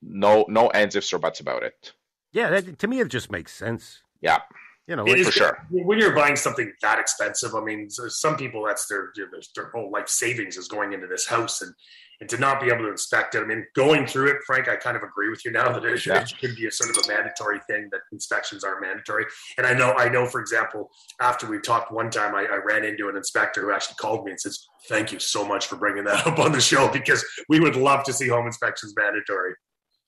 No, 0.01 0.45
no 0.49 0.67
ends 0.69 0.95
ifs 0.95 1.13
or 1.13 1.19
buts 1.19 1.39
about 1.39 1.61
it. 1.61 1.93
Yeah, 2.31 2.49
that, 2.49 2.79
to 2.79 2.87
me 2.87 2.99
it 2.99 3.07
just 3.09 3.31
makes 3.31 3.53
sense. 3.53 4.01
Yeah. 4.25 4.39
You 4.87 4.95
know, 4.95 5.03
like, 5.03 5.23
for 5.23 5.31
sure. 5.31 5.67
When 5.71 5.97
you're 5.97 6.13
buying 6.13 6.35
something 6.35 6.71
that 6.81 6.99
expensive, 6.99 7.55
I 7.55 7.61
mean, 7.61 7.89
some 7.89 8.37
people 8.37 8.63
that's 8.63 8.85
their 8.87 9.11
their 9.55 9.71
whole 9.71 9.89
life 9.91 10.07
savings 10.07 10.57
is 10.57 10.67
going 10.67 10.93
into 10.93 11.07
this 11.07 11.25
house, 11.27 11.63
and 11.63 11.73
and 12.21 12.29
to 12.29 12.37
not 12.37 12.61
be 12.61 12.67
able 12.67 12.83
to 12.83 12.89
inspect 12.89 13.35
it. 13.35 13.41
I 13.41 13.45
mean, 13.45 13.65
going 13.75 14.05
through 14.05 14.27
it, 14.27 14.37
Frank, 14.45 14.69
I 14.69 14.75
kind 14.75 14.95
of 14.95 15.03
agree 15.03 15.29
with 15.29 15.43
you 15.43 15.51
now 15.51 15.71
that 15.71 15.83
it, 15.83 16.05
yeah. 16.05 16.21
it 16.21 16.29
should 16.29 16.55
be 16.55 16.67
a 16.67 16.71
sort 16.71 16.95
of 16.95 17.03
a 17.03 17.07
mandatory 17.07 17.59
thing 17.67 17.89
that 17.91 18.01
inspections 18.11 18.63
are 18.63 18.79
mandatory. 18.79 19.25
And 19.57 19.67
I 19.67 19.73
know, 19.73 19.93
I 19.93 20.07
know, 20.07 20.25
for 20.25 20.39
example, 20.39 20.89
after 21.19 21.47
we 21.47 21.59
talked 21.59 21.91
one 21.91 22.09
time, 22.09 22.35
I, 22.35 22.43
I 22.43 22.59
ran 22.63 22.85
into 22.85 23.09
an 23.09 23.17
inspector 23.17 23.61
who 23.61 23.73
actually 23.73 23.95
called 23.95 24.23
me 24.23 24.31
and 24.31 24.39
says, 24.39 24.65
"Thank 24.87 25.11
you 25.11 25.19
so 25.19 25.45
much 25.45 25.67
for 25.67 25.77
bringing 25.77 26.03
that 26.05 26.27
up 26.27 26.39
on 26.39 26.51
the 26.51 26.61
show 26.61 26.91
because 26.91 27.25
we 27.49 27.59
would 27.59 27.75
love 27.75 28.03
to 28.05 28.13
see 28.13 28.27
home 28.27 28.45
inspections 28.45 28.93
mandatory." 28.95 29.55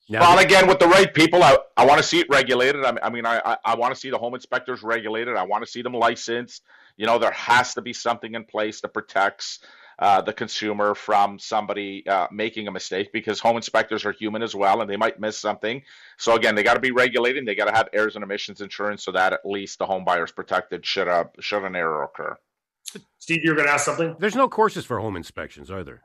Now, 0.09 0.21
well, 0.21 0.39
again, 0.39 0.67
with 0.67 0.79
the 0.79 0.87
right 0.87 1.13
people, 1.13 1.43
I, 1.43 1.57
I 1.75 1.85
want 1.85 1.97
to 1.97 2.03
see 2.03 2.19
it 2.19 2.27
regulated. 2.29 2.85
I, 2.85 2.97
I 3.03 3.09
mean, 3.09 3.25
I, 3.25 3.57
I 3.65 3.75
want 3.75 3.93
to 3.93 3.99
see 3.99 4.09
the 4.09 4.17
home 4.17 4.35
inspectors 4.35 4.81
regulated. 4.81 5.35
I 5.35 5.43
want 5.43 5.65
to 5.65 5.69
see 5.69 5.81
them 5.81 5.93
licensed. 5.93 6.63
you 6.95 7.05
know, 7.05 7.19
there 7.19 7.31
has 7.31 7.73
to 7.73 7.81
be 7.81 7.91
something 7.91 8.33
in 8.33 8.45
place 8.45 8.79
that 8.81 8.93
protects 8.93 9.59
uh, 9.99 10.21
the 10.21 10.31
consumer 10.31 10.93
from 10.95 11.39
somebody 11.39 12.07
uh, 12.07 12.27
making 12.31 12.67
a 12.67 12.71
mistake 12.71 13.11
because 13.11 13.39
home 13.39 13.57
inspectors 13.57 14.05
are 14.05 14.11
human 14.13 14.43
as 14.43 14.53
well 14.55 14.79
and 14.81 14.89
they 14.89 14.95
might 14.95 15.19
miss 15.19 15.37
something. 15.37 15.81
So 16.17 16.35
again, 16.35 16.55
they 16.55 16.63
got 16.63 16.75
to 16.75 16.79
be 16.79 16.91
regulated. 16.91 17.45
They 17.45 17.55
got 17.55 17.65
to 17.65 17.73
have 17.75 17.89
errors 17.91 18.15
and 18.15 18.23
omissions 18.23 18.61
insurance 18.61 19.03
so 19.03 19.11
that 19.11 19.33
at 19.33 19.39
least 19.43 19.79
the 19.79 19.87
home 19.87 20.05
buyer 20.05 20.23
is 20.23 20.31
protected 20.31 20.85
should 20.85 21.07
a 21.07 21.29
should 21.39 21.63
an 21.63 21.75
error 21.75 22.03
occur. 22.03 22.37
Steve, 23.19 23.41
you're 23.43 23.55
going 23.55 23.67
to 23.67 23.73
ask 23.73 23.85
something. 23.85 24.15
There's 24.19 24.35
no 24.35 24.47
courses 24.47 24.85
for 24.85 24.99
home 24.99 25.17
inspections, 25.17 25.69
are 25.69 25.83
there? 25.83 26.01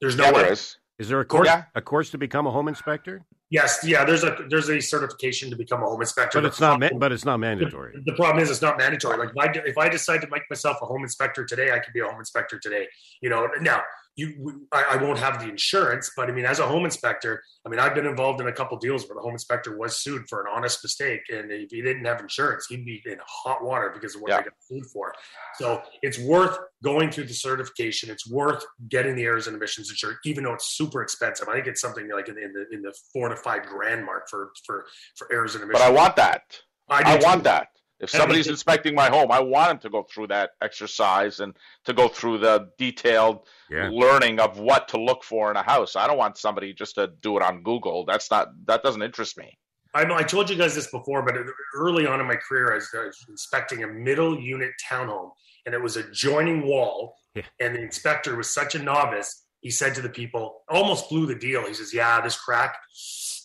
There's 0.00 0.16
no 0.16 0.24
Yeah, 0.24 0.32
way. 0.32 0.42
there 0.42 0.52
is. 0.52 0.76
Is 0.98 1.08
there 1.08 1.20
a 1.20 1.24
course 1.24 1.46
Yeah. 1.46 1.64
a 1.74 1.80
course 1.82 2.10
to 2.10 2.18
become 2.18 2.46
a 2.46 2.50
home 2.50 2.68
inspector? 2.68 3.24
Yes, 3.50 3.80
yeah. 3.84 4.04
There's 4.04 4.24
a 4.24 4.36
there's 4.48 4.68
a 4.70 4.80
certification 4.80 5.50
to 5.50 5.56
become 5.56 5.82
a 5.82 5.86
home 5.86 6.00
inspector. 6.00 6.40
But 6.40 6.46
it's 6.46 6.60
not 6.60 6.80
ma- 6.80 6.90
but 6.96 7.12
it's 7.12 7.24
not 7.24 7.38
mandatory. 7.38 7.92
The 8.04 8.12
problem 8.14 8.42
is 8.42 8.50
it's 8.50 8.62
not 8.62 8.78
mandatory. 8.78 9.18
Like 9.18 9.30
if 9.30 9.38
I, 9.38 9.68
if 9.68 9.78
I 9.78 9.88
decide 9.88 10.20
to 10.22 10.28
make 10.28 10.42
myself 10.48 10.78
a 10.82 10.86
home 10.86 11.02
inspector 11.02 11.44
today, 11.44 11.70
I 11.72 11.78
can 11.78 11.92
be 11.92 12.00
a 12.00 12.04
home 12.04 12.18
inspector 12.18 12.58
today. 12.58 12.86
You 13.20 13.30
know, 13.30 13.48
now 13.60 13.82
you 14.16 14.66
I, 14.72 14.84
I 14.92 14.96
won't 15.02 15.18
have 15.18 15.40
the 15.40 15.48
insurance, 15.48 16.12
but 16.16 16.28
I 16.28 16.32
mean, 16.32 16.44
as 16.44 16.58
a 16.60 16.66
home 16.66 16.84
inspector, 16.84 17.42
I 17.66 17.68
mean, 17.68 17.80
I've 17.80 17.94
been 17.94 18.06
involved 18.06 18.40
in 18.40 18.46
a 18.46 18.52
couple 18.52 18.76
deals 18.78 19.06
where 19.08 19.16
the 19.16 19.20
home 19.20 19.32
inspector 19.32 19.76
was 19.76 20.00
sued 20.00 20.22
for 20.28 20.40
an 20.42 20.46
honest 20.54 20.84
mistake, 20.84 21.22
and 21.30 21.50
if 21.50 21.70
he 21.70 21.82
didn't 21.82 22.04
have 22.04 22.20
insurance, 22.20 22.66
he'd 22.68 22.84
be 22.84 23.02
in 23.06 23.18
hot 23.26 23.64
water 23.64 23.90
because 23.92 24.14
of 24.14 24.20
what 24.22 24.30
Yeah. 24.30 24.38
they 24.38 24.44
got 24.44 24.52
sued 24.60 24.86
for. 24.92 25.12
So 25.56 25.82
it's 26.02 26.18
worth 26.18 26.56
going 26.82 27.10
through 27.10 27.24
the 27.24 27.34
certification. 27.34 28.10
It's 28.10 28.28
worth 28.30 28.64
getting 28.88 29.16
the 29.16 29.24
errors 29.24 29.46
and 29.48 29.56
omissions 29.56 29.90
insured, 29.90 30.16
even 30.24 30.44
though 30.44 30.54
it's 30.54 30.66
super 30.76 31.02
expensive. 31.02 31.48
I 31.48 31.54
think 31.54 31.66
it's 31.66 31.80
something 31.80 32.08
like 32.10 32.28
in 32.28 32.36
the 32.36 32.44
in 32.44 32.52
the, 32.52 32.66
in 32.76 32.82
the 32.82 32.94
four 33.12 33.28
to 33.28 33.36
five 33.36 33.64
grand 33.64 34.04
mark 34.04 34.28
for 34.30 34.50
for 34.66 34.86
for 35.16 35.32
errors 35.32 35.54
and 35.54 35.64
omissions 35.64 35.80
But. 35.82 35.88
I 35.88 35.90
want 35.90 36.16
that. 36.16 36.42
do 36.50 36.58
I 36.88 37.16
want 37.22 37.42
that. 37.44 37.68
If 38.04 38.10
somebody's 38.10 38.46
inspecting 38.48 38.94
my 38.94 39.08
home, 39.08 39.30
I 39.32 39.40
want 39.40 39.68
them 39.68 39.78
to 39.80 39.90
go 39.90 40.02
through 40.04 40.28
that 40.28 40.50
exercise 40.62 41.40
and 41.40 41.56
to 41.86 41.92
go 41.92 42.08
through 42.08 42.38
the 42.38 42.68
detailed 42.78 43.46
Yeah. 43.70 43.88
learning 43.92 44.40
of 44.40 44.58
what 44.58 44.88
to 44.88 44.98
look 45.00 45.24
for 45.24 45.50
in 45.50 45.56
a 45.56 45.62
house. 45.62 45.96
I 45.96 46.06
don't 46.06 46.18
want 46.18 46.36
somebody 46.38 46.72
just 46.72 46.94
to 46.96 47.08
do 47.08 47.36
it 47.36 47.42
on 47.42 47.62
Google. 47.62 48.04
That's 48.04 48.30
not 48.30 48.48
that 48.66 48.82
doesn't 48.82 49.02
interest 49.02 49.36
me. 49.38 49.58
I 49.94 50.04
know 50.04 50.14
I 50.14 50.22
told 50.24 50.50
you 50.50 50.56
guys 50.56 50.74
this 50.74 50.90
before, 50.90 51.22
but 51.22 51.34
early 51.74 52.06
on 52.06 52.20
in 52.20 52.26
my 52.26 52.34
career, 52.36 52.72
I 52.72 52.74
was, 52.76 52.88
I 52.94 53.04
was 53.06 53.24
inspecting 53.28 53.84
a 53.84 53.86
middle 53.86 54.38
unit 54.38 54.72
townhome, 54.90 55.30
and 55.66 55.74
it 55.74 55.80
was 55.80 55.96
a 55.96 56.02
joining 56.10 56.66
wall. 56.66 57.14
Yeah. 57.34 57.42
And 57.60 57.74
the 57.76 57.80
inspector 57.80 58.36
was 58.36 58.52
such 58.52 58.74
a 58.74 58.78
novice. 58.80 59.44
He 59.60 59.70
said 59.70 59.94
to 59.94 60.02
the 60.02 60.08
people, 60.10 60.62
almost 60.68 61.08
blew 61.08 61.26
the 61.26 61.34
deal. 61.34 61.66
He 61.66 61.74
says, 61.74 61.94
"Yeah, 61.94 62.20
this 62.20 62.36
crack, 62.38 62.76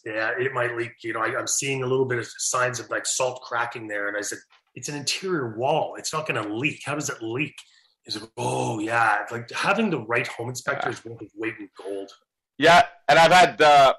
yeah, 0.06 0.32
it 0.40 0.54
might 0.54 0.76
leak. 0.76 0.92
You 1.04 1.14
know, 1.14 1.22
I, 1.22 1.38
I'm 1.38 1.48
seeing 1.48 1.84
a 1.84 1.88
little 1.88 2.06
bit 2.06 2.20
of 2.20 2.28
signs 2.38 2.80
of 2.80 2.90
like 2.90 3.06
salt 3.06 3.42
cracking 3.42 3.88
there." 3.88 4.08
And 4.08 4.18
I 4.18 4.22
said, 4.22 4.40
"It's 4.76 4.90
an 4.90 4.96
interior 4.96 5.56
wall. 5.58 5.96
It's 5.98 6.14
not 6.14 6.28
going 6.28 6.42
to 6.44 6.54
leak. 6.54 6.82
How 6.86 6.96
does 6.96 7.10
it 7.10 7.22
leak?" 7.22 7.56
He 8.04 8.12
said, 8.12 8.24
"Oh 8.38 8.80
yeah, 8.80 9.26
like 9.32 9.50
having 9.52 9.90
the 9.90 10.00
right 10.00 10.28
home 10.28 10.50
inspector 10.50 10.90
is 10.90 11.04
worth 11.06 11.22
its 11.22 11.34
weight 11.36 11.56
in 11.60 11.70
gold." 11.82 12.12
Yeah, 12.58 12.84
and 13.08 13.18
I've 13.20 13.32
had 13.32 13.62
uh, 13.62 13.94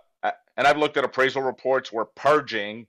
and 0.57 0.67
I've 0.67 0.77
looked 0.79 0.97
at 0.97 1.05
appraisal 1.05 1.43
reports 1.43 1.93
where 1.93 2.05
parging 2.05 2.87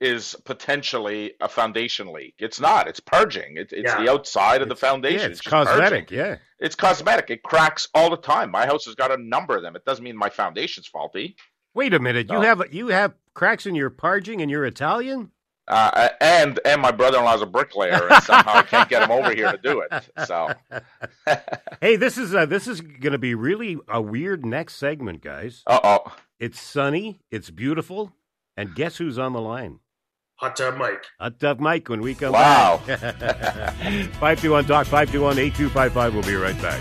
is 0.00 0.34
potentially 0.46 1.34
a 1.42 1.48
foundation 1.48 2.10
leak. 2.10 2.34
It's 2.38 2.58
not. 2.58 2.88
It's 2.88 3.00
parging. 3.00 3.58
It, 3.58 3.70
it's 3.72 3.92
Yeah. 3.92 4.02
the 4.02 4.10
outside 4.10 4.62
of 4.62 4.70
the 4.70 4.76
foundation. 4.76 5.20
Yeah, 5.20 5.26
it's 5.26 5.40
just 5.40 5.50
parging. 5.50 5.74
cosmetic. 5.74 6.10
Yeah. 6.10 6.36
It's 6.58 6.74
cosmetic. 6.74 7.28
It 7.28 7.42
cracks 7.42 7.86
all 7.94 8.08
the 8.08 8.16
time. 8.16 8.50
My 8.50 8.64
house 8.64 8.86
has 8.86 8.94
got 8.94 9.10
a 9.10 9.18
number 9.18 9.56
of 9.56 9.62
them. 9.62 9.76
It 9.76 9.84
doesn't 9.84 10.02
mean 10.02 10.16
my 10.16 10.30
foundation's 10.30 10.86
faulty. 10.86 11.36
Wait 11.74 11.94
a 11.94 11.98
minute. 11.98 12.28
You 12.30 12.40
have 12.40 12.62
you 12.72 12.88
have 12.88 13.14
cracks 13.34 13.66
in 13.66 13.74
your 13.74 13.90
parging 13.90 14.40
and 14.42 14.50
you're 14.50 14.64
Italian? 14.66 15.30
Uh, 15.68 16.08
and 16.20 16.58
and 16.64 16.82
my 16.82 16.90
brother-in-law's 16.90 17.42
a 17.42 17.46
bricklayer, 17.46 18.08
and 18.10 18.22
somehow 18.24 18.54
I 18.56 18.62
can't 18.62 18.88
get 18.88 19.02
him 19.04 19.12
over 19.12 19.32
here 19.32 19.52
to 19.52 19.58
do 19.62 19.80
it. 19.88 20.10
So 20.26 20.48
Hey, 21.80 21.94
this 21.96 22.18
is 22.18 22.34
uh, 22.34 22.46
this 22.46 22.66
is 22.66 22.80
going 22.80 23.12
to 23.12 23.18
be 23.18 23.34
really 23.36 23.78
a 23.88 24.00
weird 24.02 24.44
next 24.44 24.74
segment, 24.76 25.22
guys. 25.22 25.62
uh 25.68 25.78
oh. 25.84 26.16
It's 26.40 26.60
sunny, 26.60 27.20
it's 27.30 27.50
beautiful, 27.50 28.12
and 28.56 28.74
guess 28.74 28.96
who's 28.96 29.18
on 29.18 29.32
the 29.32 29.40
line? 29.40 29.78
Hot 30.36 30.56
tub 30.56 30.76
Mike. 30.76 31.04
Hot 31.20 31.38
Tub 31.38 31.60
Mike 31.60 31.88
when 31.90 32.00
we 32.00 32.14
come 32.14 32.32
Wow. 32.32 32.80
back. 32.86 32.98
521 34.18 34.64
Talk, 34.64 34.86
521 34.86 35.38
8255. 35.38 36.14
We'll 36.14 36.22
be 36.24 36.34
right 36.34 36.60
back. 36.62 36.80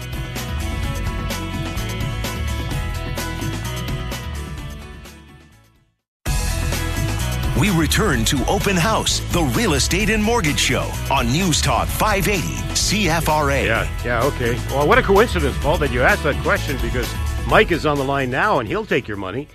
We 7.59 7.71
return 7.71 8.23
to 8.25 8.45
Open 8.47 8.77
House, 8.77 9.19
the 9.33 9.43
real 9.43 9.73
estate 9.73 10.09
and 10.09 10.23
mortgage 10.23 10.59
show 10.59 10.89
on 11.11 11.27
News 11.27 11.61
Talk 11.61 11.89
580 11.89 12.47
CFRA. 12.73 13.65
Yeah, 13.65 13.89
yeah, 14.05 14.23
okay. 14.23 14.55
Well, 14.69 14.87
what 14.87 14.97
a 14.97 15.01
coincidence, 15.01 15.57
Paul, 15.57 15.77
that 15.79 15.91
you 15.91 16.01
asked 16.01 16.23
that 16.23 16.41
question 16.41 16.77
because 16.81 17.13
Mike 17.47 17.71
is 17.71 17.85
on 17.85 17.97
the 17.97 18.05
line 18.05 18.31
now 18.31 18.59
and 18.59 18.67
he'll 18.67 18.85
take 18.85 19.07
your 19.07 19.17
money. 19.17 19.49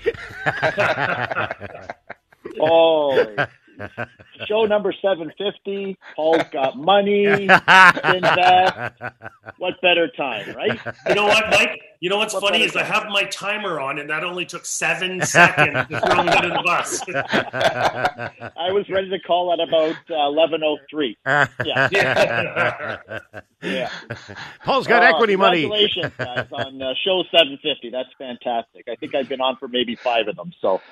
Oh, 2.61 3.27
show 4.47 4.65
number 4.67 4.93
750. 4.93 5.97
Paul's 6.17 6.43
got 6.53 6.77
money. 6.77 7.25
Invest. 7.25 8.93
What 9.59 9.81
better 9.83 10.09
time, 10.17 10.55
right? 10.55 10.79
You 11.09 11.15
know 11.15 11.25
what, 11.27 11.49
Mike? 11.51 11.81
You 12.01 12.11
know 12.11 12.19
what's 12.19 12.35
What 12.35 12.43
funny 12.43 12.59
better 12.59 12.71
is 12.71 12.77
I 12.77 12.83
have 12.83 13.07
my 13.09 13.25
timer 13.25 13.81
on, 13.81 13.99
and 13.99 14.11
that 14.11 14.25
only 14.25 14.45
took 14.45 14.67
seven 14.67 15.23
seconds 15.27 15.89
to 15.89 16.01
throw 16.01 16.23
me 16.23 16.31
under 16.31 16.49
the 16.51 16.63
bus. 16.65 17.01
I 18.57 18.71
was 18.73 18.89
ready 18.91 19.09
to 19.11 19.19
call 19.21 19.53
at 19.53 19.61
about 19.67 19.97
uh, 20.11 20.31
11:03. 20.31 21.17
Yeah. 21.65 23.09
Yeah. 23.63 23.89
Paul's 24.63 24.87
got 24.87 25.03
Oh, 25.03 25.07
equity 25.07 25.37
money. 25.37 25.63
Congratulations, 25.63 26.13
guys, 26.19 26.47
on 26.53 26.83
uh, 26.83 26.93
show 27.03 27.23
750. 27.31 27.89
That's 27.89 28.11
fantastic. 28.19 28.87
I 28.91 28.95
think 28.97 29.15
I've 29.15 29.27
been 29.27 29.41
on 29.41 29.57
for 29.57 29.69
maybe 29.69 29.95
five 29.97 30.29
of 30.29 30.37
them, 30.37 30.53
so 30.61 30.83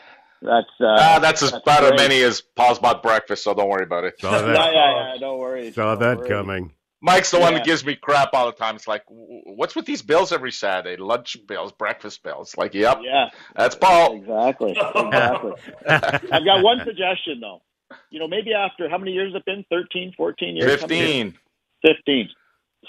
that's 0.43 0.69
uh, 0.81 0.87
Ah, 0.99 1.19
that's 1.21 1.43
as 1.43 1.53
that's 1.53 1.63
about 1.63 1.85
as 1.85 2.01
many 2.01 2.23
as 2.23 2.41
Paul's 2.41 2.79
bought 2.79 3.03
breakfast, 3.03 3.45
so 3.45 3.55
don't 3.55 3.69
worry 3.69 3.85
about 3.85 4.05
it. 4.05 4.21
Saw 4.21 4.33
Yeah, 4.33 4.43
that, 4.43 4.57
yeah, 4.75 5.13
yeah. 5.15 5.21
No 5.21 5.37
worries. 5.37 5.75
saw 5.75 5.95
no 5.95 5.97
that 5.97 6.19
worries. 6.19 6.29
coming. 6.31 6.73
Mike's 7.05 7.33
the 7.33 7.41
one 7.41 7.53
Yeah. 7.53 7.59
that 7.59 7.65
gives 7.65 7.85
me 7.85 7.97
crap 7.97 8.31
all 8.33 8.47
the 8.47 8.53
time. 8.53 8.77
It's 8.77 8.87
like, 8.87 9.03
what's 9.09 9.75
with 9.75 9.87
these 9.87 10.03
bills 10.03 10.31
every 10.33 10.53
Saturday? 10.53 10.97
Lunch 11.03 11.37
bills, 11.49 11.73
breakfast 11.73 12.23
bills. 12.23 12.57
Like, 12.57 12.75
yep, 12.75 12.99
Yeah, 13.03 13.31
that's 13.57 13.75
Paul. 13.75 14.15
exactly. 14.17 14.71
Exactly. 14.73 15.53
I've 15.89 16.45
got 16.45 16.63
one 16.63 16.79
suggestion 16.85 17.41
though. 17.41 17.63
You 18.11 18.21
know, 18.21 18.29
maybe 18.29 18.55
after 18.55 18.89
how 18.89 18.99
many 18.99 19.13
years 19.13 19.33
has 19.33 19.41
it 19.41 19.45
been? 19.45 19.65
13, 19.71 20.15
14 20.17 20.57
years? 20.57 20.81
How 20.81 20.87
many 20.87 21.01
years? 21.01 21.33
15. 21.83 21.97
15. 22.07 22.29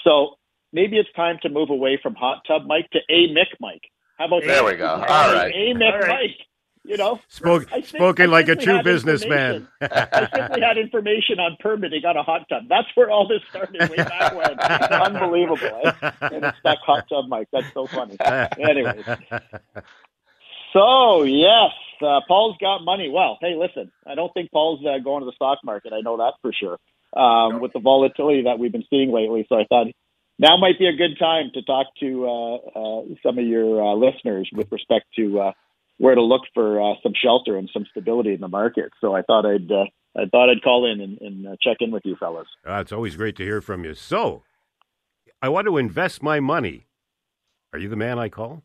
So 0.02 0.36
maybe 0.72 0.96
it's 0.96 1.12
time 1.16 1.38
to 1.42 1.48
move 1.48 1.70
away 1.70 1.98
from 2.02 2.14
hot 2.14 2.42
tub 2.46 2.62
Mike 2.66 2.88
to 2.92 3.00
a 3.10 3.28
Mick 3.28 3.52
Mike. 3.60 3.82
How 4.18 4.26
about 4.26 4.42
There 4.42 4.62
that? 4.62 4.64
we 4.64 4.76
go. 4.76 4.86
All 4.86 4.98
right. 5.34 5.52
A 5.54 5.74
Mick 5.74 5.92
All 5.92 5.98
right. 5.98 6.08
Mike. 6.08 6.46
You 6.86 6.98
know, 6.98 7.18
Spoke, 7.28 7.70
think- 7.70 7.86
spoken 7.86 8.30
like 8.30 8.48
a 8.48 8.56
true 8.56 8.82
businessman. 8.82 9.66
I 9.80 10.28
simply 10.34 10.60
had 10.60 10.76
information 10.76 11.40
on 11.40 11.56
permitting 11.58 12.04
on 12.04 12.16
a 12.18 12.22
hot 12.22 12.46
tub. 12.48 12.64
That's 12.68 12.88
where 12.94 13.10
all 13.10 13.26
this 13.26 13.40
started 13.48 13.88
way 13.90 13.96
back 13.96 14.34
when. 14.34 14.58
Unbelievable. 14.60 15.80
Eh? 15.82 16.10
And 16.20 16.44
it's 16.44 16.58
that 16.62 16.78
hot 16.84 17.06
tub 17.08 17.26
Mike. 17.28 17.48
That's 17.52 17.72
so 17.72 17.86
funny. 17.86 18.16
Anyways. 18.20 19.04
So 20.74 21.22
yes, 21.22 21.70
uh, 22.02 22.20
Paul's 22.28 22.56
got 22.60 22.84
money. 22.84 23.08
Well, 23.08 23.38
hey, 23.40 23.54
listen, 23.56 23.90
I 24.06 24.14
don't 24.14 24.32
think 24.34 24.50
Paul's 24.50 24.84
uh, 24.84 24.98
going 24.98 25.20
to 25.20 25.26
the 25.26 25.34
stock 25.36 25.60
market. 25.64 25.92
I 25.92 26.00
know 26.00 26.18
that 26.18 26.34
for 26.42 26.52
sure. 26.52 26.78
Um, 27.16 27.60
with 27.60 27.72
the 27.72 27.78
volatility 27.78 28.42
that 28.42 28.58
we've 28.58 28.72
been 28.72 28.84
seeing 28.90 29.12
lately, 29.12 29.46
so 29.48 29.54
I 29.54 29.64
thought 29.68 29.86
now 30.36 30.56
might 30.56 30.80
be 30.80 30.86
a 30.86 30.96
good 30.96 31.16
time 31.16 31.52
to 31.54 31.62
talk 31.62 31.86
to 32.00 32.26
uh, 32.26 32.54
uh, 32.56 33.02
some 33.22 33.38
of 33.38 33.46
your 33.46 33.80
uh, 33.80 33.94
listeners 33.94 34.50
with 34.52 34.70
respect 34.72 35.06
to 35.16 35.40
uh, 35.40 35.52
where 35.98 36.14
to 36.14 36.22
look 36.22 36.42
for 36.52 36.80
uh, 36.80 36.94
some 37.02 37.12
shelter 37.14 37.56
and 37.56 37.70
some 37.72 37.86
stability 37.90 38.34
in 38.34 38.40
the 38.40 38.48
market. 38.48 38.90
So 39.00 39.14
I 39.14 39.22
thought 39.22 39.46
I'd 39.46 39.70
uh, 39.70 39.84
I 40.16 40.26
thought 40.26 40.50
I'd 40.50 40.62
call 40.62 40.90
in 40.90 41.00
and, 41.00 41.18
and 41.20 41.46
uh, 41.48 41.56
check 41.60 41.78
in 41.80 41.90
with 41.90 42.02
you 42.04 42.16
fellas. 42.18 42.46
Ah, 42.66 42.80
it's 42.80 42.92
always 42.92 43.16
great 43.16 43.36
to 43.36 43.42
hear 43.42 43.60
from 43.60 43.84
you. 43.84 43.94
So, 43.94 44.42
I 45.42 45.48
want 45.48 45.66
to 45.66 45.76
invest 45.76 46.22
my 46.22 46.40
money. 46.40 46.86
Are 47.72 47.78
you 47.78 47.88
the 47.88 47.96
man 47.96 48.18
I 48.18 48.28
call? 48.28 48.62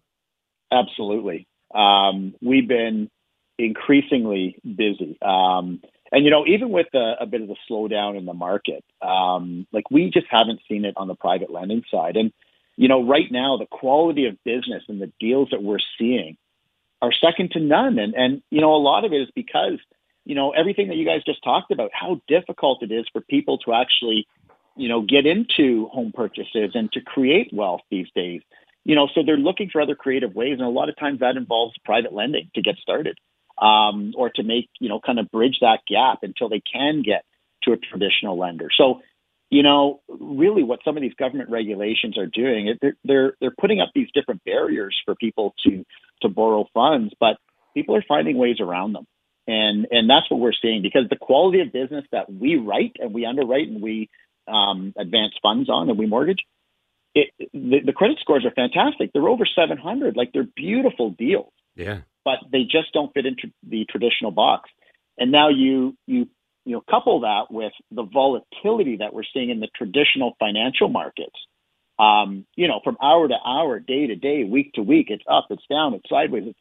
Absolutely. 0.72 1.48
Um, 1.74 2.36
we've 2.42 2.68
been 2.68 3.10
increasingly 3.58 4.60
busy. 4.64 5.18
Um, 5.22 5.82
and, 6.12 6.26
you 6.26 6.32
know, 6.32 6.46
even 6.48 6.70
with 6.70 6.88
a, 6.94 7.16
a 7.22 7.26
bit 7.26 7.42
of 7.42 7.50
a 7.50 7.56
slowdown 7.70 8.18
in 8.18 8.26
the 8.26 8.34
market, 8.34 8.84
um, 9.02 9.68
like 9.72 9.90
we 9.92 10.10
just 10.12 10.28
haven't 10.30 10.60
seen 10.70 10.86
it 10.86 10.94
on 10.98 11.08
the 11.08 11.16
private 11.16 11.52
lending 11.52 11.84
side. 11.92 12.16
And, 12.16 12.32
you 12.78 12.88
know, 12.88 13.06
right 13.06 13.32
now, 13.32 13.58
the 13.58 13.66
quality 13.66 14.26
of 14.26 14.42
business 14.44 14.84
and 14.88 15.02
the 15.02 15.12
deals 15.20 15.50
that 15.52 15.62
we're 15.62 15.80
seeing 16.00 16.38
are 17.02 17.12
second 17.14 17.52
to 17.52 17.60
none. 17.60 17.98
And, 18.00 18.14
and, 18.14 18.42
you 18.50 18.62
know, 18.62 18.74
a 18.74 18.82
lot 18.82 19.06
of 19.06 19.14
it 19.14 19.22
is 19.22 19.30
because, 19.34 19.80
you 20.26 20.36
know, 20.36 20.52
everything 20.52 20.90
that 20.90 20.98
you 20.98 21.06
guys 21.06 21.24
just 21.26 21.44
talked 21.44 21.72
about, 21.72 21.92
how 21.94 22.22
difficult 22.28 22.84
it 22.84 22.92
is 22.92 23.06
for 23.12 23.22
people 23.22 23.58
to 23.60 23.74
actually, 23.74 24.28
you 24.76 24.90
know, 24.90 25.02
get 25.02 25.26
into 25.26 25.88
home 25.88 26.12
purchases 26.14 26.72
and 26.74 26.92
to 26.92 27.02
create 27.02 27.50
wealth 27.54 27.82
these 27.90 28.08
days 28.16 28.42
you 28.90 28.96
know, 28.96 29.08
so 29.14 29.22
they're 29.24 29.38
looking 29.38 29.70
for 29.70 29.82
other 29.82 29.96
creative 29.96 30.34
ways, 30.34 30.54
and 30.54 30.62
a 30.62 30.70
lot 30.70 30.90
of 30.90 30.98
times 30.98 31.20
that 31.20 31.38
involves 31.38 31.76
private 31.86 32.14
lending 32.14 32.50
to 32.56 32.62
get 32.64 32.76
started, 32.78 33.18
um, 33.62 34.14
or 34.16 34.30
to 34.32 34.44
make 34.44 34.70
you 34.80 34.90
know 34.90 35.00
kind 35.00 35.20
of 35.20 35.30
bridge 35.30 35.58
that 35.62 35.82
gap 35.88 36.20
until 36.24 36.50
they 36.50 36.62
can 36.62 37.04
get 37.04 37.24
to 37.64 37.74
a 37.74 37.78
traditional 37.78 38.38
lender. 38.38 38.70
So, 38.76 39.02
you 39.50 39.64
know, 39.64 40.02
really 40.08 40.64
what 40.64 40.80
some 40.86 40.96
of 40.96 41.02
these 41.02 41.14
government 41.16 41.50
regulations 41.50 42.18
are 42.18 42.28
doing, 42.28 42.76
they're, 42.82 42.96
they're, 43.04 43.34
they're 43.42 43.56
putting 43.60 43.82
up 43.82 43.90
these 43.96 44.08
different 44.14 44.44
barriers 44.44 45.00
for 45.06 45.16
people 45.16 45.56
to, 45.66 45.84
to 46.22 46.30
borrow 46.30 46.68
funds, 46.74 47.14
but 47.20 47.38
people 47.74 47.96
are 47.96 48.04
finding 48.08 48.38
ways 48.38 48.58
around 48.60 48.94
them. 48.94 49.06
And, 49.48 49.88
and 49.90 50.08
that's 50.08 50.30
what 50.30 50.40
we're 50.40 50.54
seeing 50.62 50.84
because 50.84 51.10
the 51.10 51.16
quality 51.16 51.62
of 51.62 51.74
business 51.74 52.06
that 52.12 52.32
we 52.32 52.56
write 52.56 52.98
and 53.00 53.14
we 53.14 53.26
underwrite 53.26 53.68
and 53.68 53.82
we 53.82 54.10
um, 54.48 54.94
advance 54.96 55.34
funds 55.42 55.70
on 55.70 55.90
and 55.90 55.98
we 55.98 56.06
mortgage, 56.06 56.44
it, 57.16 57.30
the, 57.52 57.80
the 57.84 57.94
credit 57.94 58.20
scores 58.22 58.46
are 58.46 58.52
fantastic. 58.52 59.12
They're 59.12 59.28
over 59.28 59.46
700. 59.46 60.16
Like 60.16 60.32
they're 60.34 60.48
beautiful 60.56 61.10
deals. 61.10 61.52
Yeah. 61.76 62.02
But 62.24 62.40
they 62.52 62.64
just 62.64 62.94
don't 62.94 63.12
fit 63.16 63.26
into 63.26 63.52
the 63.68 63.86
traditional 63.90 64.30
box. 64.30 64.70
And 65.18 65.32
now 65.32 65.50
you, 65.50 65.98
you 66.06 66.28
you 66.66 66.74
know, 66.74 66.84
couple 66.90 67.22
that 67.22 67.46
with 67.50 67.74
the 67.92 68.04
volatility 68.04 68.98
that 68.98 69.14
we're 69.14 69.24
seeing 69.34 69.50
in 69.50 69.60
the 69.60 69.70
traditional 69.76 70.36
financial 70.40 70.90
markets. 70.90 71.36
Um, 71.98 72.46
you 72.56 72.68
know, 72.68 72.80
from 72.84 72.98
hour 73.02 73.28
to 73.28 73.36
hour, 73.46 73.80
day 73.80 74.08
to 74.08 74.16
day, 74.16 74.44
week 74.44 74.74
to 74.74 74.82
week, 74.82 75.08
it's 75.10 75.24
up, 75.30 75.48
it's 75.50 75.64
down, 75.70 75.94
it's 75.94 76.10
sideways. 76.10 76.44
It's, 76.48 76.60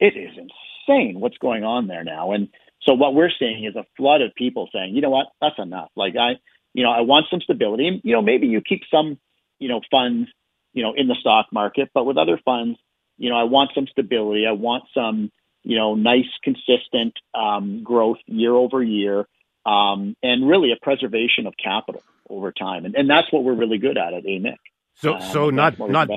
it 0.00 0.18
is 0.18 0.30
insane 0.36 1.20
what's 1.20 1.38
going 1.38 1.62
on 1.62 1.86
there 1.86 2.02
now. 2.02 2.32
And 2.32 2.48
so 2.82 2.94
what 2.94 3.14
we're 3.14 3.30
seeing 3.38 3.64
is 3.64 3.76
a 3.76 3.84
flood 3.96 4.22
of 4.22 4.34
people 4.34 4.68
saying, 4.72 4.94
you 4.94 5.02
know 5.02 5.10
what, 5.10 5.26
that's 5.40 5.58
enough. 5.58 5.90
Like 5.94 6.14
I, 6.16 6.40
you 6.72 6.82
know, 6.82 6.90
I 6.90 7.02
want 7.02 7.26
some 7.30 7.40
stability. 7.40 7.86
And, 7.86 8.00
you 8.02 8.12
know, 8.12 8.22
maybe 8.22 8.46
you 8.46 8.60
keep 8.60 8.82
some, 8.90 9.18
you 9.58 9.68
know, 9.68 9.80
funds, 9.90 10.28
you 10.72 10.82
know, 10.82 10.94
in 10.96 11.06
the 11.06 11.16
stock 11.20 11.46
market, 11.52 11.90
but 11.92 12.04
with 12.04 12.16
other 12.16 12.40
funds, 12.44 12.78
you 13.18 13.28
know, 13.28 13.36
I 13.36 13.44
want 13.44 13.72
some 13.74 13.86
stability. 13.88 14.46
I 14.46 14.52
want 14.52 14.84
some, 14.94 15.30
you 15.62 15.76
know, 15.76 15.94
nice, 15.94 16.30
consistent 16.42 17.14
um, 17.34 17.82
growth 17.84 18.18
year 18.26 18.54
over 18.54 18.82
year 18.82 19.26
um, 19.66 20.16
and 20.22 20.48
really 20.48 20.72
a 20.72 20.76
preservation 20.82 21.46
of 21.46 21.54
capital 21.62 22.02
over 22.28 22.52
time. 22.52 22.84
And, 22.84 22.94
and 22.94 23.08
that's 23.08 23.32
what 23.32 23.44
we're 23.44 23.54
really 23.54 23.78
good 23.78 23.98
at 23.98 24.14
at 24.14 24.24
AMIC. 24.24 24.56
So, 24.94 25.14
um, 25.14 25.22
so 25.32 25.50
not 25.50 25.78
not 25.78 26.08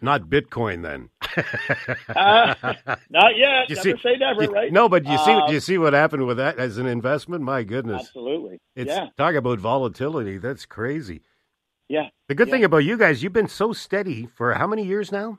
not 0.00 0.22
Bitcoin 0.22 0.82
then. 0.82 1.10
uh, 2.14 2.54
not 3.10 3.36
yet. 3.36 3.68
You 3.68 3.76
never 3.76 3.82
see, 3.82 3.94
say 4.02 4.16
never, 4.16 4.44
you, 4.44 4.50
right? 4.50 4.72
No, 4.72 4.88
but 4.88 5.04
you 5.06 5.18
see, 5.18 5.32
uh, 5.32 5.50
you 5.50 5.58
see 5.58 5.76
what 5.76 5.92
happened 5.92 6.24
with 6.26 6.36
that 6.36 6.58
as 6.58 6.78
an 6.78 6.86
investment. 6.86 7.42
My 7.42 7.64
goodness, 7.64 8.02
absolutely. 8.02 8.60
It's 8.76 8.90
yeah. 8.90 9.08
talk 9.16 9.34
about 9.34 9.58
volatility. 9.58 10.38
That's 10.38 10.66
crazy. 10.66 11.22
Yeah. 11.88 12.08
The 12.28 12.34
good 12.34 12.48
yeah. 12.48 12.54
thing 12.54 12.64
about 12.64 12.78
you 12.78 12.96
guys, 12.96 13.22
you've 13.22 13.32
been 13.32 13.48
so 13.48 13.72
steady 13.72 14.26
for 14.26 14.54
how 14.54 14.66
many 14.66 14.84
years 14.84 15.10
now? 15.10 15.38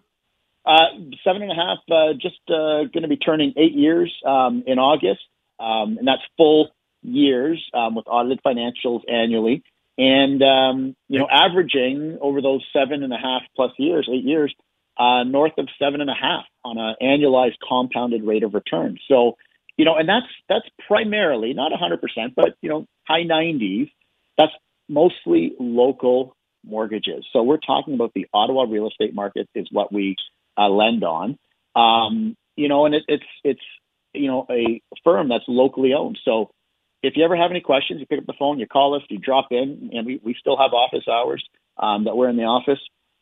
Uh, 0.66 0.88
seven 1.24 1.42
and 1.44 1.52
a 1.52 1.56
half. 1.56 1.78
Uh, 1.90 2.14
just 2.14 2.40
uh, 2.50 2.84
going 2.92 3.04
to 3.04 3.08
be 3.08 3.18
turning 3.18 3.54
eight 3.56 3.74
years 3.74 4.14
um, 4.26 4.64
in 4.68 4.78
August, 4.78 5.22
um, 5.60 5.98
and 5.98 6.08
that's 6.08 6.22
full 6.36 6.72
years 7.02 7.64
um, 7.74 7.96
with 7.96 8.06
audited 8.08 8.42
financials 8.46 9.02
annually, 9.10 9.64
and 9.98 10.42
um, 10.42 10.96
you 11.08 11.20
know, 11.20 11.28
averaging 11.30 12.18
over 12.22 12.42
those 12.42 12.66
seven 12.72 13.04
and 13.04 13.14
a 13.14 13.18
half 13.18 13.42
plus 13.56 13.72
years, 13.78 14.10
eight 14.12 14.24
years, 14.24 14.54
uh, 14.98 15.24
north 15.24 15.54
of 15.58 15.68
seven 15.78 16.02
and 16.02 16.10
a 16.10 16.14
half 16.14 16.46
on 16.64 16.78
an 16.78 16.96
annualized 17.02 17.58
compounded 17.68 18.24
rate 18.24 18.44
of 18.44 18.54
return. 18.54 18.98
So, 19.08 19.38
you 19.78 19.86
know, 19.86 19.96
and 19.96 20.08
that's 20.08 20.28
that's 20.48 20.66
primarily 20.88 21.54
not 21.54 21.72
100%, 21.72 22.00
but 22.36 22.56
you 22.62 22.70
know, 22.70 22.86
high 23.08 23.24
90s. 23.24 23.92
That's 24.38 24.52
mostly 24.88 25.54
local 25.60 26.36
mortgages. 26.66 27.26
So 27.32 27.44
we're 27.44 27.58
talking 27.58 27.94
about 27.94 28.12
the 28.14 28.28
Ottawa 28.34 28.64
real 28.64 28.88
estate 28.88 29.14
market 29.14 29.48
is 29.56 29.68
what 29.72 29.92
we 29.94 30.16
uh, 30.58 30.70
lend 30.70 31.04
on. 31.04 31.38
Um, 31.76 32.36
you 32.56 32.68
know, 32.68 32.86
and 32.86 32.96
it, 32.96 33.04
it's 33.08 33.24
it's 33.44 33.62
you 34.14 34.28
know 34.28 34.46
a 34.50 34.82
firm 35.04 35.30
that's 35.30 35.46
locally 35.48 35.94
owned. 35.94 36.20
So 36.26 36.52
if 37.02 37.14
you 37.16 37.24
ever 37.24 37.36
have 37.36 37.52
any 37.52 37.62
questions, 37.62 38.00
you 38.00 38.06
pick 38.06 38.20
up 38.20 38.26
the 38.26 38.34
phone, 38.38 38.60
you 38.60 38.68
call 38.68 38.96
us, 38.96 39.02
you 39.10 39.18
drop 39.18 39.48
in, 39.52 39.92
and 39.94 40.06
we, 40.06 40.20
we 40.24 40.36
still 40.40 40.58
have 40.58 40.74
office 40.74 41.08
hours 41.08 41.44
um, 41.78 42.06
that 42.06 42.16
we're 42.16 42.30
in 42.30 42.38
the 42.38 42.44
office, 42.44 42.80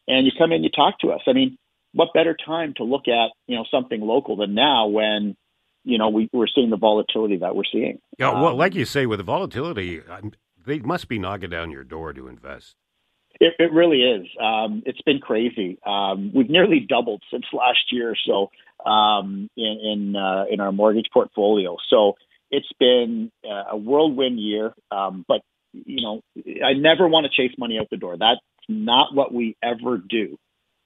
and 0.07 0.25
you 0.25 0.31
come 0.38 0.51
in, 0.51 0.63
you 0.63 0.69
talk 0.69 1.00
to 1.00 1.10
us. 1.12 1.22
I 1.27 1.34
mean, 1.34 1.57
what 1.93 2.13
better 2.13 2.36
time 2.36 2.74
to 2.77 2.84
look 2.84 3.07
at 3.07 3.31
you 3.48 3.55
know 3.55 3.66
something 3.70 4.01
local 4.01 4.35
than 4.37 4.53
now 4.53 4.87
when 4.87 5.35
you 5.83 5.98
know 5.98 6.09
we, 6.09 6.29
we're 6.33 6.48
seeing 6.48 6.70
the 6.70 6.77
volatility 6.77 7.37
that 7.37 7.55
we're 7.55 7.63
seeing. 7.72 8.00
Yeah, 8.18 8.31
well, 8.31 8.48
um, 8.48 8.57
like 8.57 8.75
you 8.75 8.85
say, 8.85 9.05
with 9.05 9.20
the 9.20 9.24
volatility, 9.24 10.01
they 10.66 10.79
must 10.79 11.07
be 11.07 11.20
knocking 11.20 11.50
down 11.50 11.72
your 11.72 11.83
door 11.83 12.13
to 12.13 12.27
invest. 12.27 12.75
It, 13.40 13.53
it 13.59 13.72
really 13.72 14.01
is. 14.01 14.27
Um, 14.42 14.81
it's 14.85 15.01
been 15.01 15.20
crazy. 15.20 15.77
Um, 15.85 16.31
we've 16.33 16.50
nearly 16.50 16.79
doubled 16.79 17.22
since 17.31 17.46
last 17.53 17.92
year, 17.92 18.16
so 18.25 18.50
um, 18.90 19.50
in 19.55 19.79
in, 19.83 20.16
uh, 20.16 20.46
in 20.50 20.59
our 20.59 20.72
mortgage 20.72 21.07
portfolio. 21.13 21.77
So 21.90 22.16
it's 22.51 22.72
been 22.79 23.31
uh, 23.46 23.72
a 23.72 23.77
whirlwind 23.77 24.40
year, 24.40 24.74
um, 24.92 25.25
but 25.27 25.42
you 25.74 26.01
know, 26.01 26.22
I 26.66 26.74
never 26.74 27.07
want 27.07 27.25
to 27.25 27.29
chase 27.29 27.55
money 27.57 27.77
out 27.79 27.88
the 27.92 27.98
door. 27.98 28.18
That's 28.18 28.40
not 28.68 29.14
what 29.14 29.33
we 29.33 29.55
ever 29.62 29.98
do. 29.98 30.38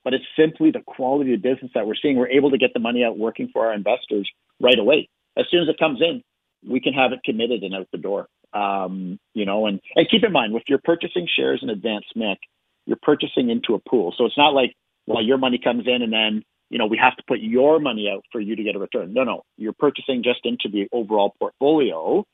But 0.04 0.14
it's 0.14 0.24
simply 0.36 0.72
the 0.72 0.82
quality 0.84 1.34
of 1.34 1.42
business 1.42 1.70
that 1.74 1.86
we're 1.86 1.94
seeing. 1.94 2.16
We're 2.16 2.28
able 2.28 2.50
to 2.50 2.58
get 2.58 2.72
the 2.74 2.80
money 2.80 3.04
out 3.04 3.16
working 3.16 3.48
for 3.52 3.66
our 3.66 3.72
investors 3.72 4.28
right 4.60 4.78
away. 4.78 5.08
As 5.36 5.46
soon 5.50 5.62
as 5.62 5.68
it 5.68 5.78
comes 5.78 6.00
in, 6.00 6.22
we 6.68 6.80
can 6.80 6.92
have 6.92 7.12
it 7.12 7.20
committed 7.24 7.62
and 7.62 7.74
out 7.74 7.88
the 7.92 7.98
door. 7.98 8.26
Um, 8.52 9.18
you 9.32 9.46
know, 9.46 9.66
and, 9.66 9.80
and 9.94 10.10
keep 10.10 10.24
in 10.24 10.32
mind, 10.32 10.54
if 10.56 10.64
you're 10.68 10.80
purchasing 10.82 11.28
shares 11.34 11.60
in 11.62 11.70
advance 11.70 12.04
MIC, 12.16 12.38
you're 12.86 12.98
purchasing 13.00 13.48
into 13.48 13.74
a 13.74 13.78
pool. 13.78 14.12
So 14.18 14.26
it's 14.26 14.36
not 14.36 14.54
like, 14.54 14.74
well, 15.06 15.22
your 15.22 15.38
money 15.38 15.58
comes 15.62 15.86
in 15.86 16.02
and 16.02 16.12
then 16.12 16.42
you 16.72 16.78
know, 16.78 16.86
we 16.86 16.96
have 16.96 17.14
to 17.16 17.22
put 17.28 17.40
your 17.40 17.78
money 17.78 18.10
out 18.10 18.24
for 18.32 18.40
you 18.40 18.56
to 18.56 18.62
get 18.62 18.74
a 18.74 18.78
return. 18.78 19.12
No, 19.12 19.24
no, 19.24 19.42
you're 19.58 19.74
purchasing 19.74 20.22
just 20.22 20.40
into 20.44 20.70
the 20.72 20.88
overall 20.90 21.34
portfolio. 21.38 22.24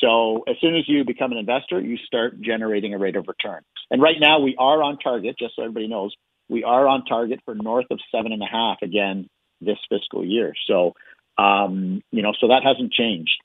So 0.00 0.44
as 0.48 0.56
soon 0.62 0.74
as 0.76 0.88
you 0.88 1.04
become 1.04 1.30
an 1.30 1.36
investor, 1.36 1.78
you 1.78 1.98
start 1.98 2.40
generating 2.40 2.94
a 2.94 2.98
rate 2.98 3.16
of 3.16 3.28
return. 3.28 3.60
And 3.90 4.00
right 4.00 4.16
now 4.18 4.40
we 4.40 4.56
are 4.58 4.82
on 4.82 4.96
target, 4.98 5.36
just 5.38 5.56
so 5.56 5.62
everybody 5.62 5.88
knows, 5.88 6.14
we 6.48 6.64
are 6.64 6.88
on 6.88 7.04
target 7.04 7.40
for 7.44 7.54
north 7.54 7.84
of 7.90 8.00
seven 8.10 8.32
and 8.32 8.42
a 8.42 8.46
half 8.46 8.78
again 8.80 9.28
this 9.60 9.78
fiscal 9.90 10.24
year. 10.24 10.54
So, 10.66 10.94
um, 11.36 12.02
you 12.10 12.22
know, 12.22 12.32
so 12.40 12.48
that 12.48 12.62
hasn't 12.64 12.94
changed 12.94 13.36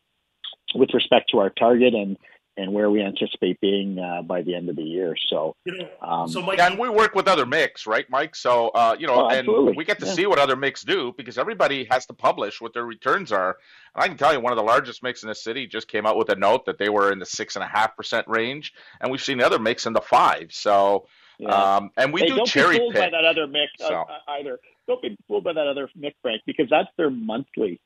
with 0.73 0.93
respect 0.93 1.31
to 1.31 1.39
our 1.39 1.49
target 1.49 1.93
and 1.93 2.17
and 2.57 2.73
where 2.73 2.89
we 2.89 3.01
anticipate 3.01 3.59
being 3.61 3.99
uh, 3.99 4.23
by 4.23 4.41
the 4.41 4.55
end 4.55 4.67
of 4.67 4.75
the 4.75 4.83
year. 4.83 5.15
So, 5.29 5.55
you 5.63 5.77
know, 5.77 5.89
um, 6.01 6.27
so 6.27 6.41
Mike, 6.41 6.59
and 6.59 6.77
we 6.77 6.89
work 6.89 7.13
with 7.13 7.27
other 7.27 7.45
MICs, 7.45 7.85
right, 7.85 8.09
Mike? 8.09 8.35
So, 8.35 8.69
uh, 8.69 8.95
you 8.99 9.05
know, 9.05 9.27
oh, 9.27 9.29
and 9.29 9.75
we 9.75 9.85
get 9.85 9.99
to 9.99 10.07
yeah. 10.07 10.13
see 10.13 10.25
what 10.25 10.39
other 10.39 10.55
MICs 10.55 10.83
do 10.83 11.13
because 11.15 11.37
everybody 11.37 11.87
has 11.91 12.07
to 12.07 12.13
publish 12.13 12.59
what 12.59 12.73
their 12.73 12.85
returns 12.85 13.31
are. 13.31 13.57
And 13.95 14.03
I 14.03 14.07
can 14.07 14.17
tell 14.17 14.33
you, 14.33 14.39
one 14.39 14.51
of 14.51 14.57
the 14.57 14.63
largest 14.63 15.03
MICs 15.03 15.23
in 15.23 15.29
the 15.29 15.35
city 15.35 15.67
just 15.67 15.87
came 15.87 16.07
out 16.07 16.17
with 16.17 16.29
a 16.29 16.35
note 16.35 16.65
that 16.65 16.79
they 16.79 16.89
were 16.89 17.11
in 17.11 17.19
the 17.19 17.25
six 17.25 17.55
and 17.55 17.63
a 17.63 17.67
half 17.67 17.95
percent 17.95 18.27
range, 18.27 18.73
and 18.99 19.11
we've 19.11 19.23
seen 19.23 19.37
the 19.37 19.45
other 19.45 19.59
MICs 19.59 19.85
in 19.85 19.93
the 19.93 20.01
five. 20.01 20.47
So, 20.51 21.05
yeah. 21.37 21.49
um, 21.49 21.91
and 21.95 22.11
we 22.11 22.21
hey, 22.21 22.27
do 22.29 22.37
don't 22.37 22.47
cherry 22.47 22.75
be 22.75 22.79
fooled 22.79 22.93
pick. 22.93 23.11
by 23.11 23.21
that 23.21 23.25
other 23.25 23.45
MIC 23.45 23.69
uh, 23.81 23.87
so. 23.87 23.95
uh, 23.95 24.31
either. 24.31 24.59
Don't 24.87 25.01
be 25.01 25.15
fooled 25.27 25.43
by 25.43 25.53
that 25.53 25.67
other 25.67 25.89
MIC, 25.95 26.15
Frank, 26.21 26.41
because 26.45 26.67
that's 26.69 26.89
their 26.97 27.11
monthly 27.11 27.79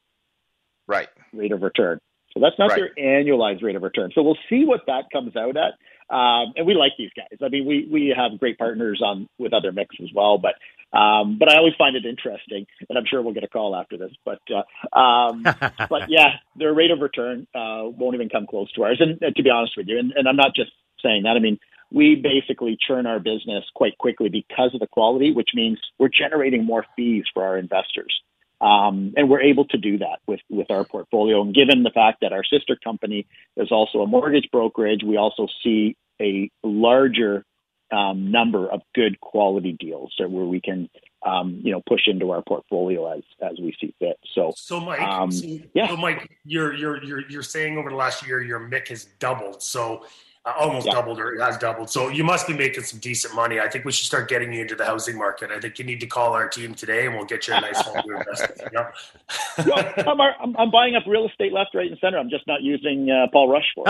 right 0.88 1.10
rate 1.34 1.52
of 1.52 1.62
return. 1.62 2.00
So 2.34 2.40
that's 2.40 2.58
not 2.58 2.72
right. 2.72 2.82
their 2.96 3.06
annualized 3.06 3.64
rate 3.64 3.76
of 3.76 3.84
return. 3.84 4.12
So 4.14 4.22
we'll 4.24 4.38
see 4.50 4.66
what 4.66 4.82
that 4.88 5.06
comes 5.12 5.36
out 5.36 5.56
at. 5.58 5.74
Um, 6.14 6.54
and 6.58 6.68
we 6.68 6.74
like 6.74 6.92
these 6.98 7.12
guys. 7.16 7.40
I 7.42 7.48
mean, 7.48 7.66
we 7.66 7.88
we 7.90 8.14
have 8.16 8.38
great 8.38 8.58
partners 8.58 9.02
on 9.04 9.30
with 9.38 9.54
other 9.54 9.72
MICs 9.72 10.02
as 10.02 10.10
well. 10.14 10.38
But 10.38 10.56
um, 10.98 11.38
but 11.40 11.50
I 11.50 11.58
always 11.58 11.74
find 11.78 11.96
it 11.96 12.06
interesting, 12.06 12.68
and 12.90 12.98
I'm 12.98 13.06
sure 13.10 13.22
we'll 13.22 13.34
get 13.34 13.46
a 13.46 13.48
call 13.48 13.76
after 13.76 13.98
this. 13.98 14.12
But 14.26 14.42
uh, 14.52 14.98
um, 14.98 15.44
but 15.90 16.10
yeah, 16.10 16.36
their 16.58 16.74
rate 16.74 16.92
of 16.92 17.00
return 17.00 17.48
uh, 17.56 17.88
won't 17.88 18.16
even 18.16 18.28
come 18.28 18.46
close 18.46 18.72
to 18.74 18.84
ours. 18.84 18.98
And 19.00 19.24
uh, 19.24 19.32
to 19.36 19.44
be 19.44 19.50
honest 19.50 19.74
with 19.78 19.88
you, 19.88 20.00
and, 20.00 20.12
and 20.12 20.28
I'm 20.28 20.36
not 20.36 20.54
just 20.54 20.72
saying 21.02 21.24
that. 21.24 21.38
I 21.38 21.40
mean, 21.40 21.58
we 21.92 22.16
basically 22.16 22.78
churn 22.86 23.06
our 23.06 23.20
business 23.20 23.64
quite 23.74 23.98
quickly 23.98 24.28
because 24.28 24.72
of 24.74 24.82
the 24.82 24.88
quality, 24.88 25.32
which 25.32 25.50
means 25.54 25.80
we're 25.98 26.10
generating 26.10 26.66
more 26.66 26.86
fees 26.96 27.24
for 27.34 27.46
our 27.46 27.58
investors. 27.58 28.14
Um, 28.62 29.14
and 29.18 29.28
we're 29.28 29.42
able 29.42 29.66
to 29.66 29.78
do 29.78 29.98
that 29.98 30.20
with, 30.28 30.40
with 30.50 30.70
our 30.70 30.86
portfolio. 30.86 31.42
And 31.42 31.54
given 31.54 31.82
the 31.82 31.90
fact 31.90 32.20
that 32.22 32.32
our 32.32 32.44
sister 32.44 32.78
company 32.82 33.26
is 33.58 33.72
also 33.72 34.02
a 34.02 34.08
mortgage 34.08 34.50
brokerage, 34.52 35.02
we 35.04 35.18
also 35.18 35.48
see 35.64 35.98
a 36.22 36.52
larger 36.64 37.44
um, 37.92 38.32
number 38.32 38.72
of 38.72 38.82
good 38.94 39.20
quality 39.20 39.76
deals 39.80 40.14
where 40.18 40.46
we 40.46 40.62
can, 40.62 40.90
um, 41.26 41.60
you 41.64 41.72
know, 41.72 41.82
push 41.88 42.08
into 42.08 42.32
our 42.32 42.42
portfolio 42.42 43.12
as 43.12 43.24
as 43.42 43.60
we 43.60 43.76
see 43.82 43.94
fit. 44.00 44.18
So, 44.34 44.54
so 44.56 44.80
Mike, 44.80 45.02
um, 45.02 45.32
so, 45.32 45.46
yeah, 45.74 45.88
so 45.88 45.98
Mike, 45.98 46.30
you're 46.46 46.74
you're 46.74 47.04
you're 47.04 47.30
you're 47.30 47.44
saying 47.44 47.78
over 47.78 47.90
the 47.90 47.96
last 47.96 48.26
year 48.26 48.42
your 48.42 48.60
MIC 48.60 48.88
has 48.90 49.06
doubled. 49.20 49.62
So 49.62 50.06
uh, 50.44 50.54
almost 50.60 50.88
yeah. 50.88 50.94
doubled 50.94 51.20
or 51.20 51.40
has 51.40 51.56
doubled. 51.58 51.88
So 51.90 52.10
you 52.10 52.24
must 52.24 52.48
be 52.48 52.54
making 52.54 52.84
some 52.84 53.00
decent 53.00 53.36
money. 53.36 53.60
I 53.60 53.68
think 53.70 53.86
we 53.86 53.92
should 53.92 54.08
start 54.08 54.28
getting 54.28 54.52
you 54.52 54.62
into 54.62 54.74
the 54.76 54.86
housing 54.86 55.16
market. 55.18 55.52
I 55.52 55.60
think 55.60 55.78
you 55.78 55.86
need 55.86 56.00
to 56.00 56.08
call 56.08 56.34
our 56.34 56.50
team 56.50 56.74
today, 56.74 57.06
and 57.06 57.16
we'll 57.16 57.26
get 57.26 57.48
you 57.48 57.54
a 57.54 57.62
nice 57.62 57.80
home 57.80 58.02
to 58.08 58.18
invest 58.18 58.52
in. 58.60 58.66
You 58.66 58.72
know? 58.74 58.88
well, 59.68 59.94
I'm, 59.98 60.20
I'm, 60.42 60.58
I'm, 60.58 60.72
buying 60.72 60.96
up 60.96 61.04
real 61.06 61.28
estate 61.28 61.54
left, 61.54 61.76
right, 61.76 61.92
and 61.92 62.00
center. 62.00 62.18
I'm 62.18 62.30
just 62.30 62.48
not 62.48 62.64
using 62.64 63.12
uh, 63.12 63.28
Paul 63.32 63.50
Rushforth. 63.50 63.86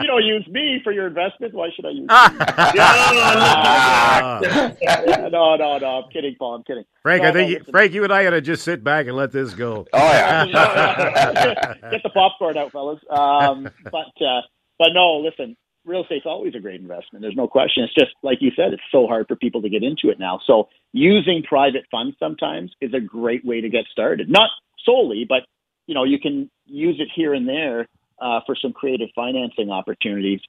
you 0.00 0.06
don't 0.06 0.24
use 0.24 0.46
me 0.48 0.80
for 0.84 0.92
your 0.92 1.08
investment. 1.08 1.54
Why 1.54 1.70
should 1.74 1.86
I 1.86 1.90
use 1.90 2.00
you? 2.00 2.06
no, 5.30 5.56
no, 5.56 5.78
no. 5.78 6.02
I'm 6.04 6.10
kidding, 6.12 6.36
Paul. 6.38 6.54
I'm 6.54 6.62
kidding. 6.62 6.84
Frank, 7.02 7.22
no, 7.22 7.30
I 7.30 7.32
think 7.32 7.50
no, 7.50 7.56
you, 7.56 7.64
Frank, 7.70 7.94
you 7.94 8.04
and 8.04 8.12
I 8.12 8.22
got 8.22 8.30
to 8.30 8.40
just 8.40 8.62
sit 8.62 8.84
back 8.84 9.06
and 9.06 9.16
let 9.16 9.32
this 9.32 9.54
go. 9.54 9.86
Oh 9.92 9.98
yeah. 9.98 10.44
Get 11.90 12.02
the 12.02 12.10
popcorn 12.10 12.58
out, 12.60 12.72
fellas. 12.72 13.00
Um, 13.08 13.68
but 13.84 14.24
uh, 14.24 14.42
but 14.78 14.88
no, 14.94 15.18
listen, 15.18 15.56
real 15.84 16.02
estate's 16.02 16.26
always 16.26 16.54
a 16.54 16.60
great 16.60 16.80
investment. 16.80 17.22
There's 17.22 17.36
no 17.36 17.48
question. 17.48 17.84
It's 17.84 17.94
just 17.94 18.12
like 18.22 18.38
you 18.40 18.50
said, 18.56 18.72
it's 18.72 18.82
so 18.92 19.06
hard 19.06 19.26
for 19.28 19.36
people 19.36 19.62
to 19.62 19.68
get 19.68 19.82
into 19.82 20.10
it 20.10 20.18
now. 20.18 20.40
So 20.46 20.68
using 20.92 21.42
private 21.42 21.84
funds 21.90 22.16
sometimes 22.18 22.72
is 22.80 22.94
a 22.94 23.00
great 23.00 23.44
way 23.44 23.60
to 23.60 23.68
get 23.68 23.84
started. 23.90 24.28
Not 24.30 24.50
solely, 24.84 25.26
but 25.28 25.42
you 25.86 25.94
know, 25.94 26.04
you 26.04 26.18
can 26.20 26.50
use 26.66 26.96
it 27.00 27.08
here 27.14 27.34
and 27.34 27.48
there 27.48 27.86
uh, 28.20 28.40
for 28.46 28.54
some 28.54 28.72
creative 28.72 29.08
financing 29.14 29.70
opportunities. 29.70 30.40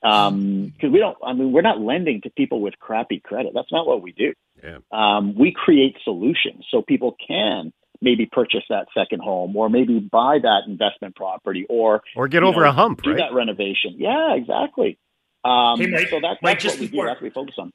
Because 0.00 0.28
um, 0.28 0.72
we 0.82 0.98
don't, 0.98 1.16
I 1.24 1.32
mean, 1.32 1.52
we're 1.52 1.62
not 1.62 1.80
lending 1.80 2.20
to 2.22 2.30
people 2.30 2.60
with 2.60 2.78
crappy 2.78 3.20
credit. 3.20 3.52
That's 3.54 3.72
not 3.72 3.86
what 3.86 4.00
we 4.00 4.12
do. 4.12 4.32
Yeah. 4.62 4.78
Um, 4.92 5.34
we 5.36 5.52
create 5.52 5.96
solutions 6.04 6.66
so 6.70 6.82
people 6.82 7.16
can 7.26 7.72
maybe 8.00 8.26
purchase 8.26 8.64
that 8.70 8.86
second 8.96 9.20
home 9.20 9.56
or 9.56 9.68
maybe 9.68 9.98
buy 9.98 10.38
that 10.40 10.62
investment 10.66 11.16
property 11.16 11.66
or 11.68 12.02
or 12.16 12.28
get 12.28 12.42
over 12.42 12.62
know, 12.62 12.68
a 12.68 12.72
hump, 12.72 13.02
do 13.02 13.10
right? 13.10 13.18
that 13.18 13.34
renovation. 13.34 13.94
Yeah, 13.96 14.34
exactly. 14.34 14.98
Um, 15.44 15.80
hey, 15.80 15.86
Mike, 15.86 16.08
so 16.08 16.20
that, 16.20 16.38
Mike, 16.42 16.60
that's 16.60 16.74
what 16.74 16.80
we 16.80 16.86
before, 16.88 17.04
do. 17.04 17.08
That's 17.08 17.20
what 17.20 17.24
we 17.24 17.30
focus 17.30 17.54
on 17.58 17.72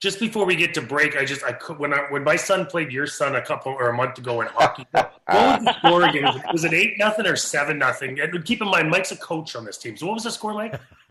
just 0.00 0.20
before 0.20 0.46
we 0.46 0.54
get 0.54 0.74
to 0.74 0.80
break, 0.80 1.16
I 1.16 1.24
just 1.24 1.42
I 1.42 1.52
could 1.52 1.78
when 1.78 1.92
I 1.92 2.06
when 2.10 2.22
my 2.22 2.36
son 2.36 2.66
played 2.66 2.92
your 2.92 3.06
son 3.06 3.34
a 3.34 3.42
couple 3.42 3.72
or 3.72 3.88
a 3.88 3.92
month 3.92 4.18
ago 4.18 4.40
in 4.40 4.46
hockey. 4.46 4.86
what 4.92 5.12
was 5.26 5.64
the 5.64 5.74
score 5.78 6.02
again? 6.04 6.24
It, 6.24 6.52
was 6.52 6.64
it 6.64 6.72
eight 6.72 6.94
nothing 6.98 7.26
or 7.26 7.36
seven 7.36 7.78
nothing? 7.78 8.20
And 8.20 8.44
keep 8.44 8.62
in 8.62 8.68
mind, 8.68 8.90
Mike's 8.90 9.10
a 9.10 9.16
coach 9.16 9.56
on 9.56 9.64
this 9.64 9.76
team. 9.76 9.96
So 9.96 10.06
what 10.06 10.14
was 10.14 10.24
the 10.24 10.30
score 10.30 10.54
like? 10.54 10.80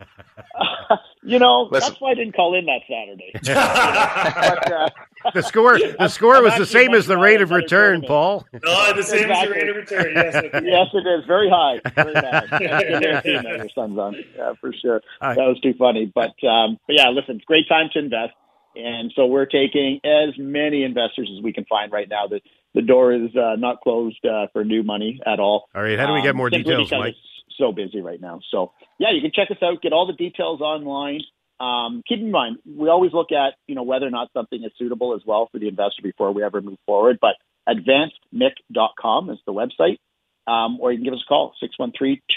You 1.22 1.38
know, 1.38 1.68
Listen. 1.70 1.88
that's 1.90 2.00
why 2.00 2.10
I 2.12 2.14
didn't 2.14 2.34
call 2.34 2.54
in 2.54 2.66
that 2.66 2.82
Saturday. 2.88 3.32
but, 3.42 4.72
uh, 4.72 4.88
the 5.34 5.42
score 5.42 5.78
the 5.78 6.08
score 6.08 6.42
was 6.42 6.54
the 6.58 6.66
same 6.66 6.94
as 6.94 7.06
the 7.06 7.18
rate 7.18 7.40
of 7.40 7.50
return, 7.50 8.02
Paul. 8.02 8.46
Oh, 8.64 8.92
the 8.94 9.02
same 9.02 9.28
exactly. 9.28 9.32
as 9.32 9.48
the 9.48 9.54
rate 9.54 9.68
of 9.68 9.76
return. 9.76 10.12
Yes, 10.14 10.34
yes, 10.64 10.86
it 10.94 11.06
is 11.06 11.26
very 11.26 11.50
high. 11.50 11.80
Very 11.94 12.14
high. 12.14 13.54
your 13.58 13.68
son's 13.74 13.98
on. 13.98 14.16
Yeah, 14.36 14.52
for 14.60 14.72
sure. 14.80 15.00
That 15.20 15.36
was 15.36 15.58
too 15.60 15.74
funny. 15.78 16.10
But 16.14 16.34
um, 16.46 16.78
but 16.86 16.96
yeah, 16.96 17.08
listen, 17.08 17.36
it's 17.36 17.44
a 17.44 17.46
great 17.46 17.68
time 17.68 17.88
to 17.94 17.98
invest. 17.98 18.34
And 18.76 19.12
so 19.16 19.26
we're 19.26 19.46
taking 19.46 19.98
as 20.04 20.34
many 20.38 20.84
investors 20.84 21.28
as 21.36 21.42
we 21.42 21.52
can 21.52 21.64
find 21.64 21.90
right 21.90 22.08
now. 22.08 22.28
The, 22.28 22.40
the 22.74 22.82
door 22.82 23.12
is 23.12 23.34
uh, 23.34 23.56
not 23.56 23.80
closed 23.80 24.24
uh, 24.24 24.46
for 24.52 24.62
new 24.62 24.84
money 24.84 25.20
at 25.26 25.40
all. 25.40 25.68
All 25.74 25.82
right. 25.82 25.98
How 25.98 26.06
do 26.06 26.12
we 26.12 26.22
get 26.22 26.36
more 26.36 26.46
um, 26.46 26.52
details, 26.52 26.92
Mike? 26.92 27.16
So 27.58 27.72
busy 27.72 28.00
right 28.00 28.20
now. 28.20 28.40
So, 28.50 28.72
yeah, 28.98 29.08
you 29.12 29.20
can 29.20 29.32
check 29.34 29.50
us 29.50 29.56
out, 29.62 29.82
get 29.82 29.92
all 29.92 30.06
the 30.06 30.12
details 30.12 30.60
online. 30.60 31.22
Um, 31.60 32.04
keep 32.08 32.20
in 32.20 32.30
mind, 32.30 32.58
we 32.64 32.88
always 32.88 33.12
look 33.12 33.32
at, 33.32 33.54
you 33.66 33.74
know, 33.74 33.82
whether 33.82 34.06
or 34.06 34.10
not 34.10 34.30
something 34.32 34.62
is 34.62 34.70
suitable 34.78 35.12
as 35.14 35.22
well 35.26 35.48
for 35.50 35.58
the 35.58 35.66
investor 35.66 36.02
before 36.02 36.30
we 36.32 36.44
ever 36.44 36.60
move 36.60 36.78
forward. 36.86 37.18
But 37.20 37.34
advancedmic.com 37.68 39.30
is 39.30 39.38
the 39.44 39.52
website. 39.52 39.98
Um, 40.46 40.78
or 40.80 40.92
you 40.92 40.98
can 40.98 41.04
give 41.04 41.14
us 41.14 41.24
a 41.26 41.28
call, 41.28 41.52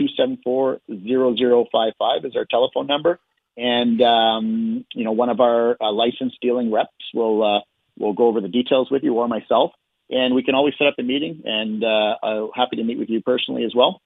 613-274-0055 0.02 2.26
is 2.26 2.36
our 2.36 2.46
telephone 2.46 2.88
number 2.88 3.20
and 3.58 4.02
um, 4.02 4.86
you 4.94 5.04
know 5.04 5.12
one 5.12 5.30
of 5.30 5.40
our 5.40 5.78
uh, 5.82 5.92
license 5.92 6.34
dealing 6.42 6.72
reps 6.72 6.92
will 7.14 7.44
uh, 7.44 7.60
will 7.98 8.14
go 8.14 8.28
over 8.28 8.42
the 8.42 8.48
details 8.48 8.90
with 8.90 9.04
you 9.04 9.16
or 9.16 9.28
myself, 9.28 9.72
and 10.10 10.34
we 10.34 10.44
can 10.44 10.56
always 10.56 10.74
set 10.78 10.88
up 10.88 10.96
a 11.00 11.04
meeting. 11.04 11.42
And 11.46 11.84
uh, 11.84 12.16
I'm 12.24 12.50
happy 12.56 12.78
to 12.78 12.84
meet 12.84 12.98
with 12.98 13.10
you 13.10 13.22
personally 13.22 13.66
as 13.66 13.74
well, 13.76 14.02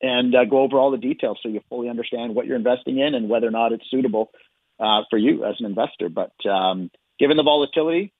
and 0.00 0.34
uh, 0.34 0.44
go 0.44 0.58
over 0.58 0.78
all 0.78 0.90
the 0.90 0.98
details 0.98 1.38
so 1.42 1.48
you 1.48 1.60
fully 1.68 1.88
understand 1.88 2.34
what 2.34 2.46
you're 2.46 2.56
investing 2.56 2.98
in 2.98 3.14
and 3.14 3.28
whether 3.28 3.46
or 3.46 3.50
not 3.50 3.72
it's 3.72 3.84
suitable 3.90 4.30
uh, 4.80 5.02
for 5.10 5.18
you 5.18 5.44
as 5.44 5.54
an 5.60 5.66
investor. 5.66 6.08
But 6.08 6.32
um, 6.48 6.90
given 7.18 7.36
the 7.36 7.42
volatility, 7.42 8.12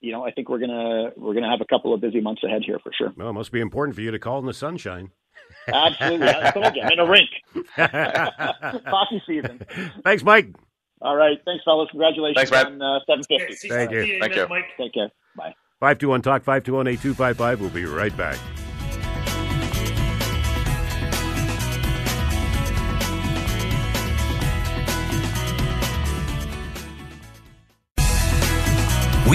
you 0.00 0.12
know, 0.12 0.24
I 0.24 0.30
think 0.32 0.48
we're 0.48 0.58
gonna 0.58 1.10
we're 1.16 1.34
gonna 1.34 1.50
have 1.50 1.60
a 1.60 1.66
couple 1.66 1.94
of 1.94 2.00
busy 2.00 2.20
months 2.20 2.42
ahead 2.44 2.62
here 2.64 2.78
for 2.78 2.92
sure. 2.96 3.12
Well, 3.16 3.30
it 3.30 3.32
must 3.32 3.52
be 3.52 3.60
important 3.60 3.94
for 3.94 4.02
you 4.02 4.10
to 4.10 4.18
call 4.18 4.38
in 4.38 4.46
the 4.46 4.54
sunshine. 4.54 5.10
Absolutely. 5.68 6.28
I 6.28 6.50
told 6.50 6.76
you, 6.76 6.82
I'm 6.82 6.92
in 6.92 6.98
a 6.98 7.08
rink. 7.08 7.30
Hockey 8.86 9.22
season. 9.26 9.60
Thanks, 10.04 10.22
Mike. 10.22 10.54
All 11.00 11.16
right. 11.16 11.38
Thanks, 11.44 11.64
fellas. 11.64 11.88
Congratulations 11.90 12.50
Thanks, 12.50 12.66
on 12.66 12.80
uh, 12.80 13.00
750. 13.06 13.68
Thank 13.68 13.90
you. 13.90 14.18
Thank 14.20 14.36
you. 14.36 14.46
Mike. 14.48 14.64
Take 14.78 14.94
care. 14.94 15.10
Bye. 15.36 15.54
521 15.80 16.22
Talk, 16.22 16.42
521 16.44 16.86
8255. 16.86 17.60
We'll 17.60 17.70
be 17.70 17.84
right 17.84 18.16
back. 18.16 18.38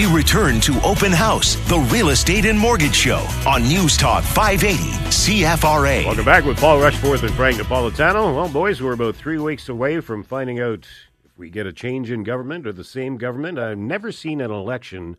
We 0.00 0.06
return 0.06 0.62
to 0.62 0.80
Open 0.82 1.12
House, 1.12 1.56
the 1.68 1.78
real 1.92 2.08
estate 2.08 2.46
and 2.46 2.58
mortgage 2.58 2.94
show 2.94 3.18
on 3.46 3.62
News 3.64 3.98
Talk 3.98 4.24
580 4.24 4.78
CFRA. 5.10 6.06
Welcome 6.06 6.24
back 6.24 6.46
with 6.46 6.58
Paul 6.58 6.78
Rushforth 6.78 7.22
and 7.22 7.34
Frank 7.34 7.58
Napolitano. 7.58 8.34
Well, 8.34 8.48
boys, 8.48 8.80
we're 8.80 8.94
about 8.94 9.14
three 9.14 9.36
weeks 9.36 9.68
away 9.68 10.00
from 10.00 10.22
finding 10.22 10.58
out 10.58 10.88
if 11.22 11.36
we 11.36 11.50
get 11.50 11.66
a 11.66 11.72
change 11.72 12.10
in 12.10 12.22
government 12.22 12.66
or 12.66 12.72
the 12.72 12.82
same 12.82 13.18
government. 13.18 13.58
I've 13.58 13.76
never 13.76 14.10
seen 14.10 14.40
an 14.40 14.50
election 14.50 15.18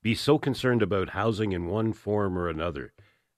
be 0.00 0.14
so 0.14 0.38
concerned 0.38 0.82
about 0.82 1.08
housing 1.08 1.50
in 1.50 1.66
one 1.66 1.92
form 1.92 2.38
or 2.38 2.48
another. 2.48 2.92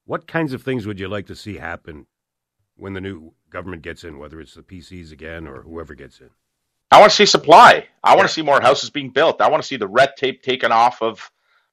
What 0.04 0.26
kinds 0.26 0.52
of 0.52 0.62
things 0.62 0.86
would 0.86 1.00
you 1.00 1.08
like 1.08 1.26
to 1.28 1.34
see 1.34 1.56
happen 1.56 2.06
when 2.76 2.92
the 2.92 3.00
new 3.00 3.32
government 3.48 3.80
gets 3.80 4.04
in, 4.04 4.18
whether 4.18 4.42
it's 4.42 4.54
the 4.54 4.62
PCs 4.62 5.10
again 5.10 5.46
or 5.46 5.62
whoever 5.62 5.94
gets 5.94 6.20
in? 6.20 6.28
I 6.92 7.00
want 7.00 7.10
to 7.10 7.16
see 7.16 7.24
supply. 7.24 7.86
I 8.04 8.14
want 8.16 8.28
to 8.28 8.34
see 8.34 8.42
more 8.42 8.60
houses 8.60 8.90
being 8.90 9.08
built. 9.08 9.40
I 9.40 9.48
want 9.48 9.62
to 9.62 9.66
see 9.66 9.78
the 9.78 9.88
red 9.88 10.14
tape 10.14 10.42
taken 10.42 10.72
off 10.72 11.00
of 11.00 11.30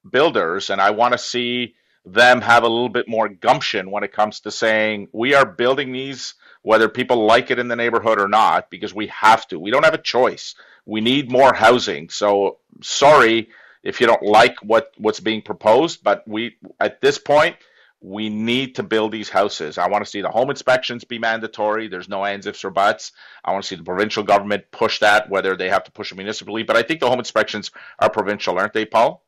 builders, 0.10 0.70
and 0.70 0.80
I 0.80 0.92
want 0.92 1.12
to 1.12 1.18
see 1.18 1.76
them 2.06 2.40
have 2.40 2.64
a 2.64 2.70
little 2.70 2.88
bit 2.88 3.10
more 3.10 3.28
gumption 3.28 3.92
when 3.92 4.06
it 4.06 4.14
comes 4.14 4.40
to 4.40 4.52
saying 4.52 5.10
we 5.12 5.34
are 5.34 5.46
building 5.46 5.92
these 5.92 6.36
whether 6.62 6.88
people 6.88 7.26
like 7.26 7.52
it 7.52 7.60
in 7.60 7.68
the 7.68 7.76
neighborhood 7.76 8.20
or 8.20 8.30
not 8.30 8.70
because 8.70 8.94
we 8.94 9.08
have 9.08 9.46
to. 9.50 9.60
We 9.60 9.72
don't 9.72 9.84
have 9.84 9.94
a 9.94 10.02
choice. 10.02 10.56
We 10.86 11.02
need 11.02 11.30
more 11.30 11.54
housing. 11.54 12.10
So 12.10 12.60
sorry 12.82 13.50
if 13.84 14.00
you 14.00 14.08
don't 14.08 14.24
like 14.24 14.56
what 14.64 14.94
what's 14.98 15.20
being 15.20 15.42
proposed, 15.42 16.02
but 16.02 16.26
we 16.28 16.56
at 16.80 17.02
this 17.02 17.18
point 17.18 17.58
we 18.02 18.30
need 18.30 18.76
to 18.76 18.84
build 18.84 19.12
these 19.12 19.30
houses. 19.30 19.78
I 19.78 19.88
want 19.90 20.06
to 20.06 20.10
see 20.10 20.22
the 20.22 20.30
home 20.30 20.50
inspections 20.50 21.04
be 21.04 21.20
mandatory. 21.20 21.88
There's 21.88 22.08
no 22.08 22.24
ands, 22.24 22.46
ifs, 22.46 22.64
or 22.64 22.70
buts. 22.70 23.12
I 23.44 23.52
want 23.52 23.64
to 23.64 23.68
see 23.68 23.76
the 23.76 23.84
provincial 23.84 24.24
government 24.24 24.66
push 24.72 25.00
that, 25.00 25.30
whether 25.30 25.58
they 25.58 25.70
have 25.70 25.84
to 25.84 25.92
push 25.92 26.12
it 26.12 26.16
municipally. 26.16 26.64
But 26.64 26.78
I 26.78 26.84
think 26.84 27.02
the 27.02 27.10
home 27.10 27.20
inspections 27.20 27.72
are 28.00 28.10
provincial, 28.10 28.58
aren't 28.58 28.74
they, 28.74 28.86
Paul? 28.86 29.26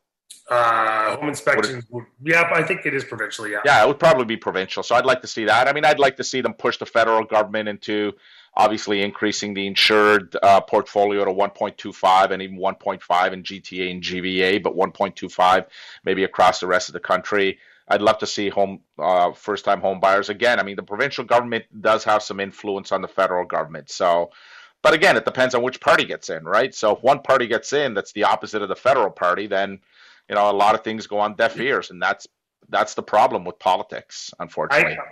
Uh, 0.50 1.18
home 1.18 1.30
inspections, 1.30 1.86
would, 1.90 2.06
yeah, 2.24 2.50
I 2.54 2.64
think 2.64 2.86
it 2.86 2.94
is 2.94 3.04
provincial. 3.04 3.48
Yeah, 3.48 3.60
yeah, 3.66 3.84
it 3.84 3.88
would 3.88 4.00
probably 4.00 4.26
be 4.26 4.38
provincial. 4.38 4.84
So 4.84 4.96
I'd 4.96 5.06
like 5.06 5.22
to 5.22 5.28
see 5.28 5.46
that. 5.46 5.68
I 5.68 5.74
mean, 5.74 5.86
I'd 5.86 6.00
like 6.00 6.18
to 6.18 6.24
see 6.24 6.42
them 6.42 6.54
push 6.54 6.78
the 6.78 6.86
federal 6.86 7.26
government 7.26 7.70
into 7.70 8.14
obviously 8.56 9.02
increasing 9.02 9.54
the 9.54 9.66
insured 9.66 10.36
uh, 10.42 10.62
portfolio 10.62 11.24
to 11.24 11.32
1.25 11.32 12.32
and 12.32 12.42
even 12.42 12.58
1.5 12.58 13.34
in 13.34 13.44
GTA 13.44 13.92
and 13.92 14.04
GVA, 14.04 14.64
but 14.64 14.76
1.25 14.76 15.68
maybe 16.04 16.24
across 16.24 16.60
the 16.60 16.68
rest 16.68 16.90
of 16.90 16.94
the 16.94 17.00
country. 17.00 17.60
I'd 17.88 18.02
love 18.02 18.20
to 18.20 18.28
see 18.28 18.50
home 18.50 18.82
uh, 18.98 19.32
first 19.34 19.66
time 19.66 19.82
home 19.82 20.00
buyers 20.00 20.30
again. 20.30 20.60
I 20.60 20.64
mean, 20.64 20.76
the 20.76 20.84
provincial 20.84 21.24
government 21.24 21.66
does 21.82 22.04
have 22.04 22.24
some 22.24 22.40
influence 22.40 22.92
on 22.92 23.02
the 23.02 23.08
federal 23.08 23.46
government. 23.46 23.90
So, 23.90 24.32
but 24.82 24.94
again, 24.94 25.18
it 25.18 25.26
depends 25.26 25.56
on 25.56 25.62
which 25.62 25.80
party 25.80 26.06
gets 26.06 26.30
in, 26.30 26.44
right? 26.44 26.74
So 26.74 26.96
if 26.96 27.04
one 27.04 27.22
party 27.22 27.48
gets 27.48 27.74
in 27.74 27.94
that's 27.94 28.14
the 28.14 28.24
opposite 28.24 28.62
of 28.62 28.70
the 28.70 28.76
federal 28.76 29.12
party, 29.12 29.48
then 29.48 29.80
you 30.30 30.36
know 30.36 30.50
a 30.50 30.54
lot 30.54 30.76
of 30.76 30.84
things 30.84 31.08
go 31.08 31.20
on 31.20 31.36
deaf 31.36 31.60
ears, 31.60 31.92
and 31.92 32.02
that's 32.02 32.28
that's 32.70 32.94
the 32.94 33.04
problem 33.04 33.44
with 33.44 33.60
politics, 33.60 34.34
unfortunately. 34.40 34.98
I, 34.98 35.04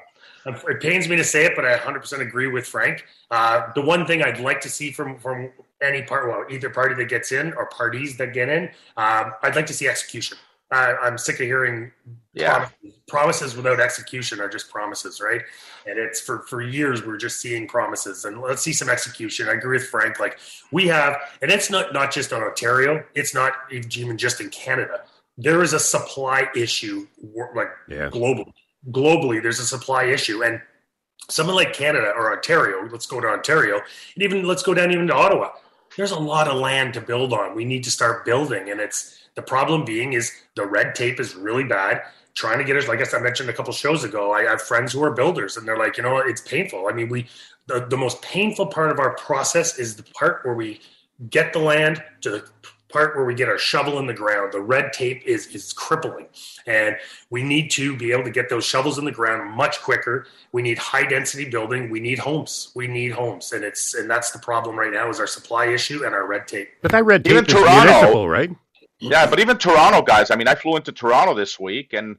it 0.45 0.79
pains 0.79 1.07
me 1.09 1.17
to 1.17 1.23
say 1.23 1.45
it, 1.45 1.53
but 1.55 1.65
I 1.65 1.77
100% 1.77 2.21
agree 2.21 2.47
with 2.47 2.65
Frank. 2.65 3.05
Uh, 3.29 3.71
the 3.75 3.81
one 3.81 4.05
thing 4.05 4.23
I'd 4.23 4.39
like 4.39 4.61
to 4.61 4.69
see 4.69 4.91
from 4.91 5.17
from 5.19 5.51
any 5.81 6.01
part, 6.01 6.27
well, 6.27 6.45
either 6.49 6.69
party 6.69 6.95
that 6.95 7.05
gets 7.05 7.31
in 7.31 7.53
or 7.53 7.67
parties 7.67 8.17
that 8.17 8.33
get 8.33 8.49
in, 8.49 8.65
um, 8.97 9.33
I'd 9.43 9.55
like 9.55 9.65
to 9.67 9.73
see 9.73 9.87
execution. 9.87 10.37
Uh, 10.71 10.93
I'm 11.01 11.17
sick 11.17 11.39
of 11.39 11.47
hearing 11.47 11.91
yeah. 12.33 12.49
promises. 12.49 12.99
promises 13.07 13.55
without 13.55 13.79
execution 13.79 14.39
are 14.39 14.49
just 14.49 14.69
promises, 14.69 15.19
right? 15.19 15.41
And 15.87 15.97
it's 15.97 16.21
for 16.21 16.39
for 16.43 16.61
years 16.61 17.05
we're 17.05 17.17
just 17.17 17.41
seeing 17.41 17.67
promises, 17.67 18.25
and 18.25 18.41
let's 18.41 18.61
see 18.61 18.73
some 18.73 18.89
execution. 18.89 19.49
I 19.49 19.53
agree 19.53 19.77
with 19.77 19.87
Frank. 19.87 20.19
Like 20.19 20.39
we 20.71 20.87
have, 20.87 21.17
and 21.41 21.49
it's 21.49 21.69
not 21.69 21.93
not 21.93 22.11
just 22.11 22.31
on 22.33 22.43
Ontario. 22.43 23.03
It's 23.15 23.33
not 23.33 23.53
even 23.71 24.17
just 24.17 24.41
in 24.41 24.49
Canada. 24.49 25.01
There 25.37 25.63
is 25.63 25.73
a 25.73 25.79
supply 25.79 26.49
issue, 26.55 27.07
like 27.55 27.69
yeah. 27.87 28.09
globally. 28.09 28.53
Globally, 28.91 29.41
there's 29.41 29.59
a 29.59 29.65
supply 29.65 30.05
issue, 30.05 30.43
and 30.43 30.61
someone 31.29 31.55
like 31.55 31.73
Canada 31.73 32.13
or 32.15 32.31
Ontario. 32.31 32.87
Let's 32.91 33.07
go 33.07 33.19
to 33.19 33.27
Ontario, 33.27 33.75
and 34.15 34.23
even 34.23 34.45
let's 34.45 34.63
go 34.63 34.73
down 34.73 34.91
even 34.91 35.07
to 35.07 35.15
Ottawa. 35.15 35.49
There's 35.99 36.11
a 36.11 36.17
lot 36.17 36.47
of 36.47 36.55
land 36.55 36.93
to 36.93 37.01
build 37.01 37.33
on. 37.33 37.53
We 37.53 37.65
need 37.65 37.83
to 37.83 37.91
start 37.91 38.23
building, 38.23 38.69
and 38.69 38.79
it's 38.79 39.19
the 39.35 39.41
problem 39.41 39.83
being 39.83 40.13
is 40.13 40.31
the 40.55 40.65
red 40.65 40.95
tape 40.95 41.19
is 41.19 41.35
really 41.35 41.65
bad. 41.65 42.03
Trying 42.35 42.57
to 42.59 42.63
get 42.63 42.77
us, 42.77 42.87
like 42.87 42.99
I 42.99 43.01
guess 43.01 43.13
I 43.13 43.19
mentioned 43.19 43.49
a 43.49 43.53
couple 43.53 43.73
shows 43.73 44.05
ago, 44.05 44.31
I 44.31 44.43
have 44.43 44.61
friends 44.61 44.93
who 44.93 45.03
are 45.03 45.11
builders, 45.11 45.57
and 45.57 45.67
they're 45.67 45.77
like, 45.77 45.97
you 45.97 46.03
know, 46.03 46.19
it's 46.19 46.39
painful. 46.39 46.87
I 46.87 46.93
mean, 46.93 47.09
we 47.09 47.27
the, 47.67 47.85
the 47.85 47.97
most 47.97 48.21
painful 48.21 48.67
part 48.67 48.91
of 48.91 48.99
our 48.99 49.13
process 49.17 49.77
is 49.77 49.97
the 49.97 50.03
part 50.03 50.45
where 50.45 50.53
we 50.53 50.79
get 51.29 51.51
the 51.51 51.59
land 51.59 52.01
to 52.21 52.45
part 52.89 53.15
where 53.15 53.25
we 53.25 53.35
get 53.35 53.47
our 53.47 53.57
shovel 53.57 53.99
in 53.99 54.07
the 54.07 54.13
ground. 54.13 54.51
The 54.51 54.61
red 54.61 54.93
tape 54.93 55.23
is 55.25 55.47
is 55.47 55.73
crippling, 55.73 56.27
and 56.65 56.97
we 57.29 57.43
need 57.43 57.69
to 57.71 57.95
be 57.95 58.11
able 58.11 58.23
to 58.23 58.31
get 58.31 58.49
those 58.49 58.65
shovels 58.65 58.97
in 58.97 59.05
the 59.05 59.11
ground 59.11 59.55
much 59.55 59.81
quicker. 59.81 60.25
We 60.51 60.61
need 60.61 60.77
high 60.77 61.05
density 61.05 61.49
building. 61.49 61.89
We 61.89 61.99
need 61.99 62.19
homes. 62.19 62.71
We 62.75 62.87
need 62.87 63.11
homes, 63.11 63.53
and 63.53 63.63
it's 63.63 63.93
and 63.93 64.09
that's 64.09 64.31
the 64.31 64.39
problem 64.39 64.77
right 64.77 64.91
now 64.91 65.09
is 65.09 65.19
our 65.19 65.27
supply 65.27 65.67
issue 65.67 66.05
and 66.05 66.13
our 66.13 66.27
red 66.27 66.47
tape. 66.47 66.69
But 66.81 66.91
that 66.91 67.05
red 67.05 67.23
tape 67.23 67.31
Even 67.33 67.45
is 67.45 67.53
Toronto- 67.53 67.83
municipal, 67.91 68.29
right? 68.29 68.49
Yeah, 69.01 69.29
but 69.29 69.39
even 69.39 69.57
Toronto 69.57 70.01
guys. 70.01 70.29
I 70.29 70.35
mean, 70.35 70.47
I 70.49 70.55
flew 70.55 70.75
into 70.75 70.91
Toronto 70.91 71.33
this 71.33 71.57
week, 71.59 71.93
and 71.93 72.17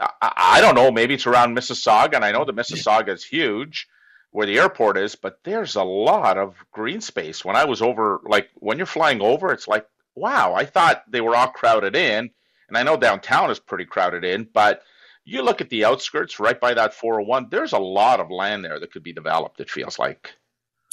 I, 0.00 0.10
I 0.20 0.60
don't 0.60 0.74
know. 0.74 0.90
Maybe 0.90 1.14
it's 1.14 1.26
around 1.26 1.56
Mississauga, 1.56 2.14
and 2.14 2.24
I 2.24 2.32
know 2.32 2.44
that 2.44 2.56
Mississauga 2.56 3.10
is 3.10 3.24
huge, 3.24 3.86
where 4.32 4.46
the 4.46 4.58
airport 4.58 4.96
is. 4.96 5.14
But 5.14 5.38
there's 5.44 5.76
a 5.76 5.84
lot 5.84 6.36
of 6.36 6.56
green 6.72 7.00
space. 7.00 7.44
When 7.44 7.54
I 7.54 7.66
was 7.66 7.82
over, 7.82 8.20
like 8.24 8.48
when 8.54 8.78
you're 8.78 8.86
flying 8.86 9.20
over, 9.20 9.52
it's 9.52 9.68
like, 9.68 9.86
wow. 10.18 10.54
I 10.54 10.64
thought 10.64 11.10
they 11.10 11.20
were 11.20 11.36
all 11.36 11.48
crowded 11.48 11.96
in, 11.96 12.30
and 12.68 12.76
I 12.76 12.82
know 12.82 12.96
downtown 12.96 13.50
is 13.50 13.58
pretty 13.58 13.84
crowded 13.84 14.24
in, 14.24 14.48
but 14.52 14.82
you 15.24 15.42
look 15.42 15.60
at 15.60 15.68
the 15.68 15.84
outskirts, 15.84 16.40
right 16.40 16.58
by 16.58 16.74
that 16.74 16.94
401. 16.94 17.48
There's 17.50 17.72
a 17.72 17.78
lot 17.78 18.20
of 18.20 18.30
land 18.30 18.64
there 18.64 18.80
that 18.80 18.92
could 18.92 19.02
be 19.02 19.12
developed. 19.12 19.60
It 19.60 19.70
feels 19.70 19.98
like. 19.98 20.32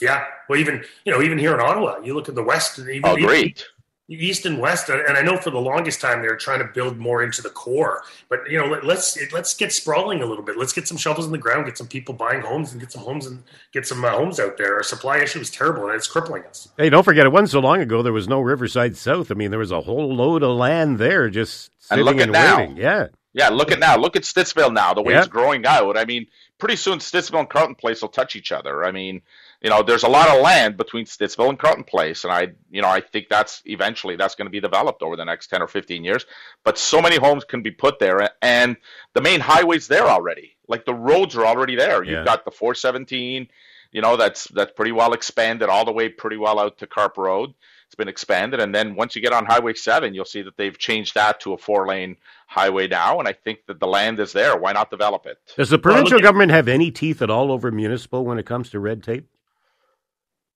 Yeah, 0.02 0.26
well, 0.50 0.60
even 0.60 0.84
you 1.06 1.14
know, 1.14 1.22
even 1.22 1.38
here 1.38 1.54
in 1.54 1.62
Ottawa, 1.62 2.00
you 2.04 2.14
look 2.14 2.28
at 2.28 2.36
the 2.36 2.44
west. 2.44 2.80
Even, 2.80 3.02
Oh, 3.06 3.16
great. 3.16 3.66
East 4.08 4.46
and 4.46 4.60
west 4.60 4.88
and 4.90 5.18
i 5.18 5.22
know 5.24 5.36
for 5.36 5.50
the 5.50 5.58
longest 5.60 6.00
time 6.00 6.22
they 6.22 6.28
were 6.28 6.36
trying 6.36 6.60
to 6.60 6.66
build 6.66 6.96
more 6.98 7.24
into 7.24 7.42
the 7.42 7.50
core 7.50 8.04
but 8.30 8.40
you 8.50 8.56
know 8.56 8.68
let, 8.68 8.86
let's 8.86 9.18
let's 9.34 9.56
get 9.56 9.74
sprawling 9.74 10.22
a 10.22 10.26
little 10.28 10.44
bit 10.44 10.58
let's 10.58 10.74
get 10.74 10.88
some 10.88 10.96
shovels 10.96 11.26
in 11.26 11.32
the 11.32 11.38
ground 11.40 11.66
get 11.66 11.76
some 11.76 11.88
people 11.88 12.14
buying 12.14 12.40
homes 12.42 12.72
and 12.72 12.80
get 12.80 12.92
some 12.92 13.02
homes 13.02 13.26
and 13.26 13.42
get 13.74 13.88
some 13.88 14.06
uh, 14.06 14.12
homes 14.12 14.40
out 14.40 14.58
there 14.58 14.76
our 14.76 14.84
supply 14.84 15.18
issue 15.18 15.40
is 15.40 15.50
terrible 15.50 15.86
and 15.88 15.96
it's 15.96 16.08
crippling 16.08 16.44
us 16.44 16.70
Hey, 16.78 16.90
don't 16.92 17.04
forget, 17.04 17.26
it 17.26 17.32
wasn't 17.32 17.50
so 17.50 17.60
long 17.62 17.82
ago 17.82 18.04
there 18.04 18.14
was 18.14 18.28
no 18.28 18.42
Riverside 18.42 18.96
South. 18.96 19.32
I 19.32 19.34
mean, 19.34 19.50
there 19.50 19.60
was 19.60 19.72
a 19.72 19.82
whole 19.82 20.14
load 20.16 20.44
of 20.44 20.56
land 20.56 21.00
there 21.00 21.30
just 21.32 21.72
And 21.90 21.98
sitting 22.00 22.06
look 22.06 22.14
and, 22.20 22.22
at 22.22 22.30
now. 22.32 22.58
waiting. 22.60 22.78
Yeah. 22.78 23.08
Yeah, 23.34 23.50
look 23.50 23.72
at 23.72 23.80
now. 23.80 23.98
Look 23.98 24.16
at 24.16 24.22
Stittsville 24.24 24.72
now. 24.74 24.94
The 24.94 25.02
way 25.02 25.14
Yeah. 25.14 25.20
it's 25.20 25.28
growing 25.28 25.66
out. 25.66 25.98
I 25.98 26.06
mean, 26.06 26.28
pretty 26.58 26.76
soon 26.78 27.00
Stittsville 27.00 27.40
and 27.40 27.50
Carleton 27.50 27.76
Place 27.76 28.02
will 28.02 28.10
touch 28.10 28.36
each 28.36 28.52
other. 28.52 28.86
I 28.86 28.92
mean, 28.92 29.22
you 29.66 29.72
know, 29.72 29.82
there's 29.82 30.04
a 30.04 30.08
lot 30.08 30.30
of 30.30 30.44
land 30.44 30.78
between 30.78 31.06
Stittsville 31.06 31.50
and 31.50 31.58
Carleton 31.58 31.86
Place, 31.86 32.24
and 32.24 32.32
I, 32.32 32.50
you 32.70 32.84
know, 32.84 32.88
I 32.88 33.02
think 33.02 33.30
that's 33.30 33.64
eventually 33.66 34.16
that's 34.16 34.36
going 34.36 34.46
to 34.46 34.52
be 34.52 34.60
developed 34.60 35.02
over 35.02 35.16
the 35.16 35.26
next 35.26 35.48
ten 35.48 35.60
or 35.60 35.68
fifteen 35.68 36.04
years. 36.04 36.24
But 36.64 36.78
so 36.78 37.02
many 37.02 37.16
homes 37.18 37.46
can 37.46 37.64
be 37.64 37.72
put 37.72 37.98
there, 37.98 38.30
and 38.44 38.78
the 39.16 39.22
main 39.22 39.40
highways 39.40 39.88
there 39.88 40.04
already. 40.06 40.56
Like 40.68 40.86
the 40.86 40.94
roads 40.94 41.36
are 41.36 41.48
already 41.48 41.76
there. 41.76 42.04
Yeah. 42.04 42.18
You've 42.18 42.26
got 42.28 42.46
the 42.46 42.52
417. 42.52 43.48
You 43.92 44.02
know, 44.02 44.18
that's 44.18 44.44
that's 44.50 44.72
pretty 44.74 44.92
well 44.92 45.14
expanded 45.14 45.68
all 45.68 45.84
the 45.84 45.92
way 45.92 46.10
pretty 46.10 46.38
well 46.38 46.60
out 46.60 46.78
to 46.78 46.86
Carp 46.86 47.18
Road. 47.18 47.56
It's 47.88 47.96
been 47.96 48.08
expanded, 48.08 48.60
and 48.60 48.74
then 48.74 48.94
once 48.94 49.16
you 49.16 49.22
get 49.24 49.34
on 49.34 49.46
Highway 49.48 49.74
Seven, 49.74 50.14
you'll 50.14 50.26
see 50.26 50.44
that 50.44 50.58
they've 50.58 50.78
changed 50.78 51.16
that 51.16 51.40
to 51.40 51.54
a 51.54 51.58
four-lane 51.58 52.18
highway 52.46 52.88
now, 52.88 53.18
and 53.18 53.28
I 53.28 53.34
think 53.34 53.66
that 53.66 53.80
the 53.80 53.88
land 53.88 54.20
is 54.20 54.32
there. 54.32 54.56
Why 54.58 54.74
not 54.74 54.92
develop 54.92 55.26
it? 55.26 55.40
Does 55.58 55.72
the 55.72 55.80
provincial 55.80 56.18
at- 56.18 56.24
government 56.24 56.52
have 56.52 56.68
any 56.68 56.92
teeth 56.92 57.24
at 57.24 57.32
all 57.32 57.52
over 57.52 57.72
municipal 57.72 58.26
when 58.26 58.38
it 58.38 58.46
comes 58.46 58.70
to 58.70 58.80
red 58.80 59.02
tape? 59.02 59.28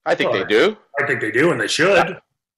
I 0.09 0.15
think 0.15 0.31
Well, 0.31 0.39
they 0.43 0.47
do. 0.49 0.77
i 0.99 1.05
think 1.07 1.21
they 1.21 1.31
do 1.31 1.51
and 1.51 1.59
they 1.61 1.67
should 1.67 2.07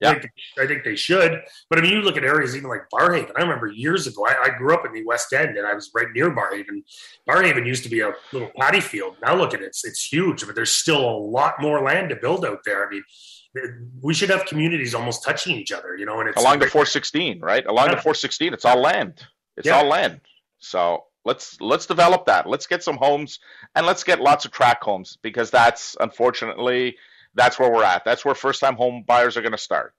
Yeah. 0.02 0.12
I, 0.12 0.20
think, 0.20 0.32
I 0.60 0.66
think 0.66 0.84
they 0.84 0.96
should 0.96 1.32
but 1.70 1.78
i 1.78 1.82
mean 1.82 1.92
you 1.94 2.02
look 2.02 2.18
at 2.18 2.24
areas 2.24 2.56
even 2.58 2.70
like 2.70 2.84
Barrhaven 2.94 3.32
i 3.38 3.42
remember 3.42 3.68
years 3.68 4.08
ago 4.08 4.26
I, 4.28 4.34
I 4.48 4.50
grew 4.58 4.74
up 4.74 4.84
in 4.86 4.94
the 4.94 5.04
west 5.06 5.32
end 5.34 5.58
and 5.58 5.66
i 5.68 5.74
was 5.74 5.92
right 5.94 6.08
near 6.16 6.32
Barrhaven 6.32 6.78
Barrhaven 7.30 7.66
used 7.68 7.84
to 7.84 7.90
be 7.90 8.00
a 8.02 8.12
little 8.34 8.52
paddy 8.60 8.80
field 8.82 9.16
now 9.22 9.36
look 9.36 9.54
at 9.54 9.62
it 9.62 9.66
it's, 9.66 9.86
it's 9.86 10.04
huge 10.12 10.46
but 10.46 10.56
there's 10.56 10.72
still 10.72 11.04
a 11.08 11.18
lot 11.38 11.54
more 11.62 11.82
land 11.84 12.10
to 12.10 12.16
build 12.16 12.44
out 12.46 12.62
there 12.66 12.88
i 12.88 12.90
mean 12.90 13.04
we 14.02 14.14
should 14.14 14.30
have 14.30 14.46
communities 14.46 14.96
almost 14.96 15.24
touching 15.24 15.56
each 15.56 15.72
other 15.72 15.96
you 15.98 16.06
know 16.06 16.20
and 16.22 16.30
it's 16.30 16.40
Along 16.42 16.60
the 16.60 16.68
416, 16.68 17.42
right? 17.42 17.66
Along 17.68 17.88
the 17.88 17.98
416, 17.98 18.54
it's 18.54 18.64
all 18.64 18.80
land. 18.80 19.14
It's 19.58 19.68
Yeah. 19.68 19.76
all 19.78 19.88
land. 19.88 20.22
So 20.60 21.04
let's 21.26 21.60
let's 21.60 21.86
develop 21.86 22.26
that. 22.28 22.48
Let's 22.48 22.66
get 22.66 22.82
some 22.82 22.96
homes 22.96 23.40
and 23.76 23.86
let's 23.86 24.04
get 24.06 24.22
lots 24.22 24.46
of 24.46 24.52
track 24.52 24.82
homes 24.82 25.18
because 25.22 25.52
that's 25.52 25.98
unfortunately 26.00 26.96
that's 27.36 27.60
where 27.60 27.72
we're 27.72 27.84
at. 27.84 28.04
That's 28.06 28.26
where 28.26 28.36
first 28.36 28.60
time 28.60 28.76
home 28.76 29.04
buyers 29.06 29.38
are 29.38 29.42
going 29.42 29.52
to 29.52 29.58
start. 29.58 29.94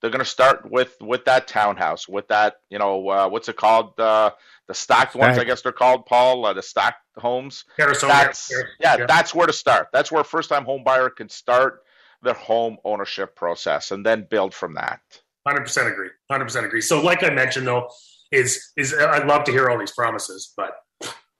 They're 0.00 0.10
going 0.10 0.24
to 0.24 0.24
start 0.24 0.68
with 0.68 0.96
with 1.00 1.26
that 1.26 1.46
townhouse, 1.46 2.08
with 2.08 2.28
that 2.28 2.56
you 2.70 2.78
know 2.78 3.08
uh, 3.08 3.28
what's 3.28 3.48
it 3.48 3.56
called 3.56 3.98
uh, 4.00 4.32
the 4.66 4.74
stacked 4.74 5.14
ones, 5.14 5.38
I 5.38 5.44
guess 5.44 5.62
they're 5.62 5.70
called, 5.70 6.06
Paul, 6.06 6.44
uh, 6.44 6.52
the 6.52 6.62
stacked 6.62 7.04
homes. 7.16 7.64
Harrison, 7.76 8.08
That's 8.08 8.50
yeah, 8.80 8.96
yeah, 8.98 9.06
that's 9.06 9.34
where 9.34 9.46
to 9.46 9.52
start. 9.52 9.88
That's 9.92 10.10
where 10.10 10.24
first 10.24 10.48
time 10.48 10.64
home 10.64 10.82
buyer 10.84 11.08
can 11.08 11.28
start 11.28 11.82
their 12.22 12.34
home 12.34 12.78
ownership 12.84 13.36
process 13.36 13.90
and 13.90 14.04
then 14.04 14.26
build 14.28 14.54
from 14.54 14.74
that. 14.74 15.00
Hundred 15.46 15.62
percent 15.62 15.88
agree. 15.88 16.10
Hundred 16.30 16.44
percent 16.46 16.66
agree. 16.66 16.80
So, 16.80 17.00
like 17.00 17.22
I 17.22 17.30
mentioned, 17.30 17.68
though, 17.68 17.88
is 18.32 18.72
is 18.76 18.94
I'd 18.94 19.26
love 19.26 19.44
to 19.44 19.52
hear 19.52 19.70
all 19.70 19.78
these 19.78 19.92
promises, 19.92 20.52
but 20.56 20.70
Get 20.70 20.70
it 20.70 20.81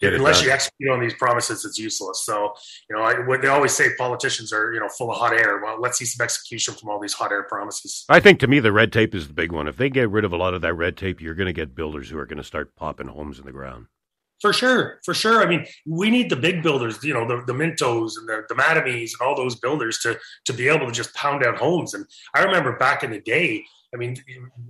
unless 0.03 0.38
done. 0.38 0.47
you 0.47 0.53
execute 0.53 0.91
on 0.91 1.01
these 1.01 1.15
promises, 1.15 1.65
it's 1.65 1.79
useless. 1.79 2.25
So, 2.25 2.53
you 2.91 2.97
know, 2.97 3.03
I, 3.03 3.21
what 3.27 3.43
they 3.43 3.49
always 3.49 3.73
say 3.73 3.91
politicians 3.97 4.53
are 4.53 4.73
you 4.73 4.81
know 4.81 4.88
full 4.88 5.11
of 5.11 5.19
hot 5.19 5.33
air. 5.33 5.61
Well, 5.62 5.81
let's 5.81 5.99
see 5.99 6.05
some 6.05 6.25
execution 6.25 6.75
from 6.75 6.91
all 6.91 7.01
these 7.01 7.15
hot 7.15 7.33
air 7.33 7.45
promises. 7.45 8.05
I 8.09 8.21
think 8.21 8.41
to 8.41 8.47
me 8.47 8.61
the 8.61 8.73
red 8.73 8.93
tape 8.93 9.15
is 9.15 9.29
the 9.29 9.35
big 9.35 9.53
one. 9.53 9.69
If 9.69 9.77
they 9.77 9.91
get 9.91 10.11
rid 10.11 10.25
of 10.25 10.33
a 10.33 10.37
lot 10.37 10.55
of 10.55 10.61
that 10.62 10.75
red 10.75 10.97
tape, 10.97 11.21
you're 11.21 11.35
going 11.35 11.47
to 11.47 11.53
get 11.53 11.75
builders 11.75 12.09
who 12.09 12.19
are 12.19 12.27
going 12.27 12.38
to 12.38 12.45
start 12.45 12.75
popping 12.77 13.09
homes 13.09 13.38
in 13.38 13.47
the 13.47 13.53
ground. 13.53 13.87
For 14.43 14.53
sure, 14.53 14.99
for 15.05 15.15
sure. 15.15 15.41
I 15.41 15.47
mean, 15.47 15.65
we 15.87 16.11
need 16.11 16.29
the 16.29 16.37
big 16.37 16.65
builders, 16.65 17.03
you 17.05 17.15
know, 17.15 17.29
the, 17.29 17.45
the 17.47 17.53
Mintos 17.53 18.15
and 18.19 18.29
the, 18.29 18.43
the 18.49 18.57
Mattamys 18.57 19.12
and 19.12 19.21
all 19.25 19.37
those 19.37 19.55
builders 19.55 19.99
to 20.01 20.19
to 20.47 20.53
be 20.53 20.69
able 20.69 20.87
to 20.87 20.93
just 20.93 21.15
pound 21.15 21.47
out 21.47 21.59
homes. 21.59 21.95
And 21.95 22.05
I 22.35 22.43
remember 22.43 22.77
back 22.77 23.05
in 23.05 23.12
the 23.12 23.21
day, 23.21 23.65
I 23.94 23.98
mean, 23.98 24.16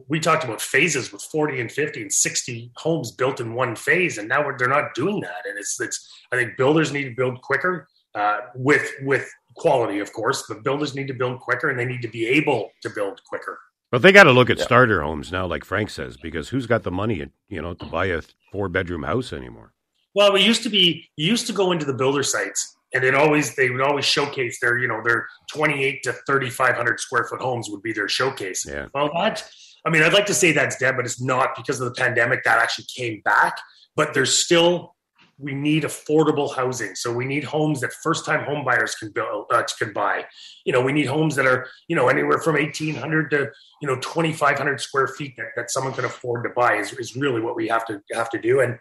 we 0.08 0.18
talked 0.18 0.44
about 0.44 0.60
phases 0.60 1.12
with 1.12 1.22
40 1.22 1.60
and 1.60 1.70
50 1.70 2.02
and 2.02 2.12
60 2.12 2.72
homes 2.76 3.12
built 3.12 3.40
in 3.40 3.54
one 3.54 3.76
phase, 3.76 4.18
and 4.18 4.28
now 4.28 4.44
we're, 4.44 4.58
they're 4.58 4.68
not 4.68 4.94
doing 4.94 5.20
that. 5.20 5.46
And 5.48 5.58
it's 5.58 5.80
it's 5.80 6.10
I 6.32 6.36
think 6.36 6.56
builders 6.56 6.92
need 6.92 7.04
to 7.04 7.14
build 7.14 7.40
quicker 7.40 7.88
uh, 8.14 8.38
with 8.54 8.90
with 9.02 9.30
quality, 9.54 10.00
of 10.00 10.12
course, 10.12 10.44
but 10.48 10.64
builders 10.64 10.94
need 10.94 11.06
to 11.08 11.14
build 11.14 11.38
quicker, 11.40 11.70
and 11.70 11.78
they 11.78 11.84
need 11.84 12.02
to 12.02 12.08
be 12.08 12.26
able 12.26 12.70
to 12.82 12.90
build 12.90 13.20
quicker. 13.24 13.58
But 13.92 14.02
they 14.02 14.10
got 14.10 14.24
to 14.24 14.32
look 14.32 14.50
at 14.50 14.58
Yeah. 14.58 14.64
starter 14.64 15.02
homes 15.02 15.30
now, 15.30 15.46
like 15.46 15.64
Frank 15.64 15.90
says, 15.90 16.16
because 16.16 16.48
who's 16.48 16.66
got 16.66 16.82
the 16.82 16.90
money, 16.90 17.26
you 17.48 17.60
know, 17.62 17.74
to 17.74 17.84
buy 17.84 18.06
a 18.06 18.22
four 18.50 18.68
bedroom 18.68 19.02
house 19.02 19.32
anymore? 19.32 19.74
Well, 20.14 20.32
we 20.32 20.42
used 20.42 20.62
to 20.64 20.68
be 20.68 21.10
you 21.16 21.28
used 21.28 21.46
to 21.46 21.52
go 21.52 21.70
into 21.72 21.84
the 21.84 21.94
builder 21.94 22.22
sites 22.22 22.76
and 22.94 23.04
it 23.04 23.14
always 23.14 23.54
they 23.54 23.70
would 23.70 23.80
always 23.80 24.04
showcase 24.04 24.58
their, 24.60 24.78
you 24.78 24.88
know, 24.88 25.02
their 25.02 25.26
28 25.52 26.02
to 26.04 26.12
3500 26.26 27.00
square 27.00 27.24
foot 27.24 27.40
homes 27.40 27.68
would 27.70 27.82
be 27.82 27.92
their 27.92 28.08
showcase. 28.08 28.64
Yeah. 28.66 28.86
Well, 28.94 29.10
that 29.14 29.48
I 29.84 29.90
mean, 29.90 30.02
I'd 30.02 30.12
like 30.12 30.26
to 30.26 30.34
say 30.34 30.52
that's 30.52 30.76
dead, 30.76 30.96
but 30.96 31.04
it's 31.04 31.20
not 31.20 31.56
because 31.56 31.80
of 31.80 31.92
the 31.92 32.00
pandemic 32.00 32.44
that 32.44 32.58
actually 32.58 32.86
came 32.94 33.20
back, 33.24 33.58
but 33.96 34.14
there's 34.14 34.36
still 34.36 34.94
we 35.38 35.54
need 35.54 35.82
affordable 35.82 36.54
housing. 36.54 36.94
So 36.94 37.12
we 37.12 37.24
need 37.24 37.42
homes 37.42 37.80
that 37.80 37.92
first 38.02 38.24
time 38.24 38.44
home 38.44 38.64
buyers 38.64 38.94
can 38.94 39.10
build 39.10 39.46
uh, 39.50 39.62
can 39.78 39.92
buy. 39.92 40.26
You 40.64 40.72
know, 40.72 40.80
we 40.80 40.92
need 40.92 41.06
homes 41.06 41.34
that 41.36 41.46
are, 41.46 41.66
you 41.88 41.96
know, 41.96 42.08
anywhere 42.08 42.38
from 42.38 42.54
1800 42.54 43.30
to, 43.30 43.50
you 43.80 43.88
know, 43.88 43.96
2500 43.96 44.80
square 44.80 45.08
feet 45.08 45.34
that, 45.38 45.48
that 45.56 45.70
someone 45.70 45.94
can 45.94 46.04
afford 46.04 46.44
to 46.44 46.50
buy 46.50 46.76
is, 46.76 46.92
is 46.92 47.16
really 47.16 47.40
what 47.40 47.56
we 47.56 47.66
have 47.68 47.84
to 47.86 48.00
have 48.12 48.30
to 48.30 48.40
do 48.40 48.60
and 48.60 48.78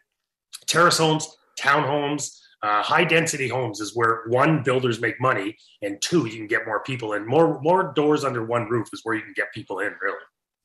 terrace 0.67 0.99
homes, 0.99 1.35
townhomes, 1.59 2.37
uh, 2.63 2.83
high 2.83 3.03
density 3.03 3.47
homes 3.47 3.79
is 3.79 3.95
where 3.95 4.23
one 4.27 4.63
builders 4.63 5.01
make 5.01 5.19
money, 5.19 5.57
and 5.81 6.01
two 6.01 6.27
you 6.27 6.37
can 6.37 6.47
get 6.47 6.65
more 6.65 6.81
people 6.83 7.13
in. 7.13 7.25
More 7.25 7.59
more 7.61 7.93
doors 7.93 8.23
under 8.23 8.43
one 8.45 8.69
roof 8.69 8.87
is 8.93 9.01
where 9.03 9.15
you 9.15 9.21
can 9.21 9.33
get 9.33 9.51
people 9.53 9.79
in. 9.79 9.93
Really 10.01 10.17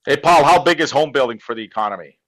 Hey, 0.06 0.16
Paul, 0.16 0.44
how 0.44 0.62
big 0.62 0.80
is 0.80 0.90
home 0.90 1.10
building 1.12 1.38
for 1.38 1.54
the 1.54 1.62
economy? 1.62 2.18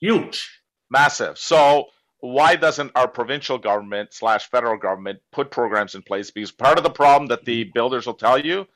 huge. 0.00 0.60
Massive. 0.90 1.38
So 1.38 1.86
why 2.20 2.56
doesn't 2.56 2.92
our 2.94 3.08
provincial 3.08 3.58
government 3.58 4.12
slash 4.12 4.48
federal 4.50 4.76
government 4.76 5.20
put 5.32 5.50
programs 5.50 5.94
in 5.94 6.02
place? 6.02 6.30
Because 6.30 6.52
part 6.52 6.78
of 6.78 6.84
the 6.84 6.90
problem 6.90 7.26
that 7.28 7.44
the 7.44 7.64
builders 7.64 8.06
will 8.06 8.14
tell 8.14 8.38
you, 8.38 8.66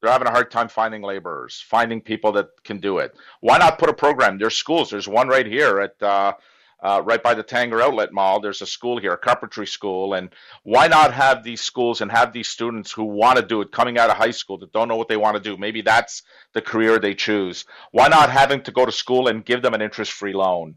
they're 0.00 0.12
having 0.12 0.28
a 0.28 0.30
hard 0.30 0.50
time 0.50 0.68
finding 0.68 1.02
laborers, 1.02 1.64
finding 1.68 2.00
people 2.00 2.32
that 2.32 2.48
can 2.64 2.78
do 2.78 2.98
it. 2.98 3.16
Why 3.40 3.58
not 3.58 3.78
put 3.78 3.88
a 3.88 3.94
program? 3.94 4.38
There's 4.38 4.56
schools. 4.56 4.90
There's 4.90 5.08
one 5.08 5.28
right 5.28 5.46
here 5.46 5.80
at 5.80 6.02
uh, 6.02 6.34
uh, 6.80 7.02
right 7.04 7.22
by 7.22 7.34
the 7.34 7.44
Tanger 7.44 7.82
Outlet 7.82 8.12
Mall. 8.12 8.40
There's 8.40 8.62
a 8.62 8.66
school 8.66 8.98
here, 8.98 9.12
a 9.12 9.18
carpentry 9.18 9.66
school, 9.66 10.14
and 10.14 10.30
why 10.62 10.88
not 10.88 11.12
have 11.14 11.42
these 11.42 11.60
schools 11.60 12.00
and 12.00 12.10
have 12.10 12.32
these 12.32 12.48
students 12.48 12.92
who 12.92 13.04
want 13.04 13.38
to 13.38 13.44
do 13.44 13.60
it 13.60 13.72
coming 13.72 13.98
out 13.98 14.10
of 14.10 14.16
high 14.16 14.30
school 14.30 14.58
that 14.58 14.72
don't 14.72 14.88
know 14.88 14.96
what 14.96 15.08
they 15.08 15.16
want 15.16 15.36
to 15.36 15.42
do? 15.42 15.56
Maybe 15.56 15.82
that's 15.82 16.22
the 16.52 16.62
career 16.62 16.98
they 16.98 17.14
choose. 17.14 17.64
Why 17.92 18.08
not 18.08 18.30
having 18.30 18.62
to 18.62 18.72
go 18.72 18.84
to 18.84 18.92
school 18.92 19.28
and 19.28 19.44
give 19.44 19.62
them 19.62 19.74
an 19.74 19.82
interest-free 19.82 20.34
loan? 20.34 20.76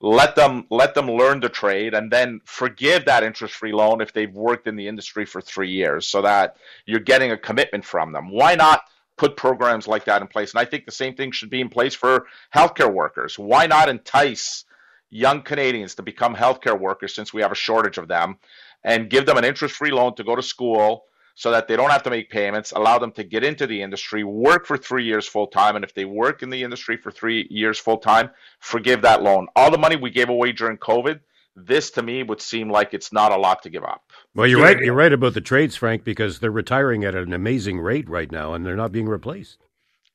let 0.00 0.36
them 0.36 0.66
let 0.70 0.94
them 0.94 1.10
learn 1.10 1.40
the 1.40 1.48
trade 1.48 1.94
and 1.94 2.10
then 2.10 2.40
forgive 2.44 3.04
that 3.06 3.22
interest 3.22 3.54
free 3.54 3.72
loan 3.72 4.00
if 4.00 4.12
they've 4.12 4.34
worked 4.34 4.66
in 4.66 4.76
the 4.76 4.86
industry 4.86 5.24
for 5.24 5.40
3 5.40 5.70
years 5.70 6.06
so 6.06 6.20
that 6.22 6.56
you're 6.84 7.00
getting 7.00 7.32
a 7.32 7.38
commitment 7.38 7.84
from 7.84 8.12
them 8.12 8.30
why 8.30 8.54
not 8.54 8.82
put 9.16 9.36
programs 9.36 9.88
like 9.88 10.04
that 10.04 10.20
in 10.20 10.28
place 10.28 10.52
and 10.52 10.60
i 10.60 10.64
think 10.64 10.84
the 10.84 10.92
same 10.92 11.14
thing 11.14 11.32
should 11.32 11.48
be 11.48 11.62
in 11.62 11.70
place 11.70 11.94
for 11.94 12.26
healthcare 12.54 12.92
workers 12.92 13.38
why 13.38 13.66
not 13.66 13.88
entice 13.88 14.64
young 15.10 15.42
canadians 15.42 15.94
to 15.96 16.02
become 16.02 16.34
healthcare 16.34 16.78
workers 16.78 17.14
since 17.14 17.32
we 17.32 17.42
have 17.42 17.52
a 17.52 17.56
shortage 17.56 17.98
of 17.98 18.08
them 18.08 18.38
and 18.84 19.10
give 19.10 19.26
them 19.26 19.36
an 19.36 19.44
interest 19.44 19.74
free 19.74 19.90
loan 19.90 20.14
to 20.16 20.24
go 20.24 20.36
to 20.36 20.42
school 20.42 21.04
so 21.34 21.50
that 21.50 21.68
they 21.68 21.76
don't 21.76 21.90
have 21.90 22.02
to 22.02 22.10
make 22.10 22.30
payments, 22.30 22.72
allow 22.72 22.98
them 22.98 23.12
to 23.12 23.22
get 23.22 23.44
into 23.44 23.66
the 23.66 23.82
industry, 23.82 24.24
work 24.24 24.66
for 24.66 24.78
three 24.78 25.04
years 25.04 25.28
full 25.28 25.46
time. 25.46 25.76
And 25.76 25.84
if 25.84 25.92
they 25.92 26.06
work 26.06 26.42
in 26.42 26.48
the 26.48 26.62
industry 26.62 26.96
for 26.96 27.10
three 27.10 27.46
years 27.50 27.78
full 27.78 27.98
time, 27.98 28.30
forgive 28.58 29.02
that 29.02 29.22
loan. 29.22 29.46
All 29.54 29.70
the 29.70 29.78
money 29.78 29.96
we 29.96 30.10
gave 30.10 30.30
away 30.30 30.52
during 30.52 30.78
COVID, 30.78 31.20
this 31.54 31.90
to 31.92 32.02
me 32.02 32.22
would 32.22 32.40
seem 32.40 32.70
like 32.70 32.94
it's 32.94 33.12
not 33.12 33.32
a 33.32 33.36
lot 33.36 33.62
to 33.64 33.70
give 33.70 33.84
up. 33.84 34.10
Well, 34.34 34.46
you're 34.46 34.62
right. 34.62 34.78
You're 34.78 34.94
right 34.94 35.12
about 35.12 35.34
the 35.34 35.40
trades, 35.40 35.76
Frank, 35.76 36.04
because 36.04 36.38
they're 36.38 36.50
retiring 36.50 37.04
at 37.04 37.14
an 37.14 37.32
amazing 37.32 37.80
rate 37.80 38.08
right 38.08 38.30
now, 38.30 38.54
and 38.54 38.64
they're 38.64 38.76
not 38.76 38.92
being 38.92 39.08
replaced. 39.08 39.58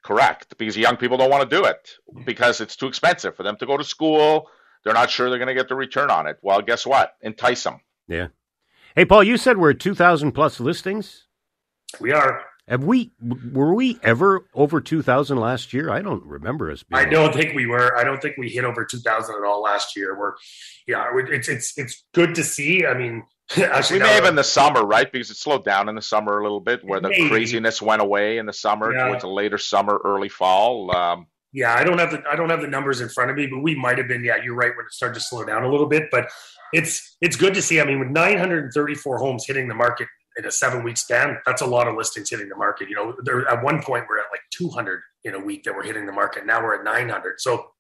Correct, 0.04 0.58
because 0.58 0.76
young 0.76 0.98
people 0.98 1.18
don't 1.18 1.30
want 1.30 1.48
to 1.48 1.56
do 1.56 1.66
it 1.66 1.98
because 2.26 2.62
it's 2.62 2.76
too 2.76 2.88
expensive 2.88 3.36
for 3.36 3.44
them 3.44 3.58
to 3.58 3.68
go 3.68 3.78
to 3.78 3.84
school. 3.84 4.50
They're 4.84 4.94
not 4.94 5.10
sure 5.10 5.30
they're 5.30 5.40
going 5.40 5.48
to 5.48 5.54
get 5.54 5.68
the 5.68 5.76
return 5.76 6.10
on 6.10 6.28
it. 6.28 6.38
Well, 6.42 6.62
guess 6.62 6.86
what? 6.86 7.16
Entice 7.22 7.64
them. 7.64 7.82
Yeah. 8.08 8.28
Hey, 8.96 9.06
Paul, 9.06 9.24
you 9.24 9.38
said 9.38 9.58
we're 9.58 9.72
at 9.72 9.80
2,000 9.80 10.32
plus 10.32 10.60
listings. 10.60 11.28
We 12.00 12.12
are. 12.12 12.44
Have 12.68 12.84
we 12.84 13.12
were 13.52 13.74
we 13.74 14.00
ever 14.02 14.46
over 14.54 14.80
2000 14.80 15.38
last 15.38 15.74
year? 15.74 15.90
I 15.90 16.02
don't 16.02 16.24
remember 16.26 16.72
us 16.72 16.84
being 16.84 17.06
I 17.06 17.10
don't 17.10 17.34
think 17.34 17.54
we 17.54 17.66
were. 17.66 17.98
I 17.98 18.04
don't 18.04 18.22
think 18.22 18.38
we 18.38 18.50
hit 18.50 18.64
over 18.64 18.86
2000 18.86 19.36
at 19.36 19.46
all 19.46 19.62
last 19.62 19.98
year. 19.98 20.18
We're 20.18 20.34
yeah, 20.88 21.12
it's 21.14 21.50
it's 21.50 21.78
it's 21.78 22.06
good 22.14 22.36
to 22.36 22.44
see. 22.44 22.86
I 22.86 22.94
mean, 22.94 23.24
actually 23.58 24.00
we 24.00 24.04
may 24.06 24.14
have 24.14 24.26
in 24.26 24.36
the 24.36 24.44
summer, 24.44 24.86
right? 24.86 25.12
Because 25.12 25.32
it 25.32 25.38
slowed 25.38 25.66
down 25.66 25.90
in 25.90 25.96
the 25.96 26.02
summer 26.02 26.40
a 26.40 26.44
little 26.44 26.62
bit 26.62 26.82
where 26.84 27.02
the 27.02 27.10
maybe. 27.10 27.30
craziness 27.30 27.82
went 27.82 28.02
away 28.02 28.38
in 28.38 28.46
the 28.46 28.54
summer 28.54 28.94
yeah. 28.94 29.08
towards 29.08 29.24
the 29.24 29.30
later 29.30 29.58
summer, 29.58 30.00
early 30.06 30.30
fall. 30.30 30.96
Um, 30.96 31.28
yeah, 31.54 31.76
I 31.76 31.84
don't 31.84 31.98
have 31.98 32.12
the 32.12 32.24
I 32.30 32.36
don't 32.36 32.50
have 32.50 32.62
the 32.62 32.68
numbers 32.68 33.02
in 33.02 33.10
front 33.10 33.30
of 33.30 33.38
me, 33.38 33.48
but 33.48 33.60
we 33.60 33.76
might 33.76 33.98
have 33.98 34.08
been. 34.08 34.24
Yeah, 34.24 34.38
you're 34.44 34.56
right 34.56 34.76
when 34.76 34.86
it 34.86 34.94
started 34.94 35.16
to 35.16 35.20
slow 35.20 35.44
down 35.44 35.64
a 35.64 35.70
little 35.70 35.88
bit, 35.88 36.10
but 36.12 36.30
it's 36.74 37.18
it's 37.22 37.36
good 37.36 37.54
to 37.54 37.62
see. 37.62 37.82
I 37.82 37.86
mean, 37.86 38.00
with 38.00 38.10
934 38.10 39.18
homes 39.18 39.46
hitting 39.46 39.68
the 39.68 39.76
market 39.76 40.08
in 40.38 40.46
a 40.46 40.52
seven 40.52 40.84
week 40.84 40.98
span, 40.98 41.38
that's 41.46 41.62
a 41.62 41.66
lot 41.66 41.88
of 41.88 41.96
listings 41.96 42.30
hitting 42.30 42.48
the 42.48 42.56
market. 42.56 42.90
You 42.90 42.96
know, 42.96 43.16
there 43.24 43.48
at 43.48 43.64
one 43.64 43.82
point 43.82 44.06
we're 44.10 44.20
at 44.20 44.26
like 44.32 44.42
200 44.52 45.02
in 45.26 45.36
a 45.36 45.40
week 45.40 45.64
that 45.64 45.76
we're 45.76 45.84
hitting 45.84 46.06
the 46.06 46.12
market. 46.12 46.46
Now 46.46 46.64
we're 46.64 46.76
at 46.76 46.84
900. 46.84 47.40
So 47.40 47.72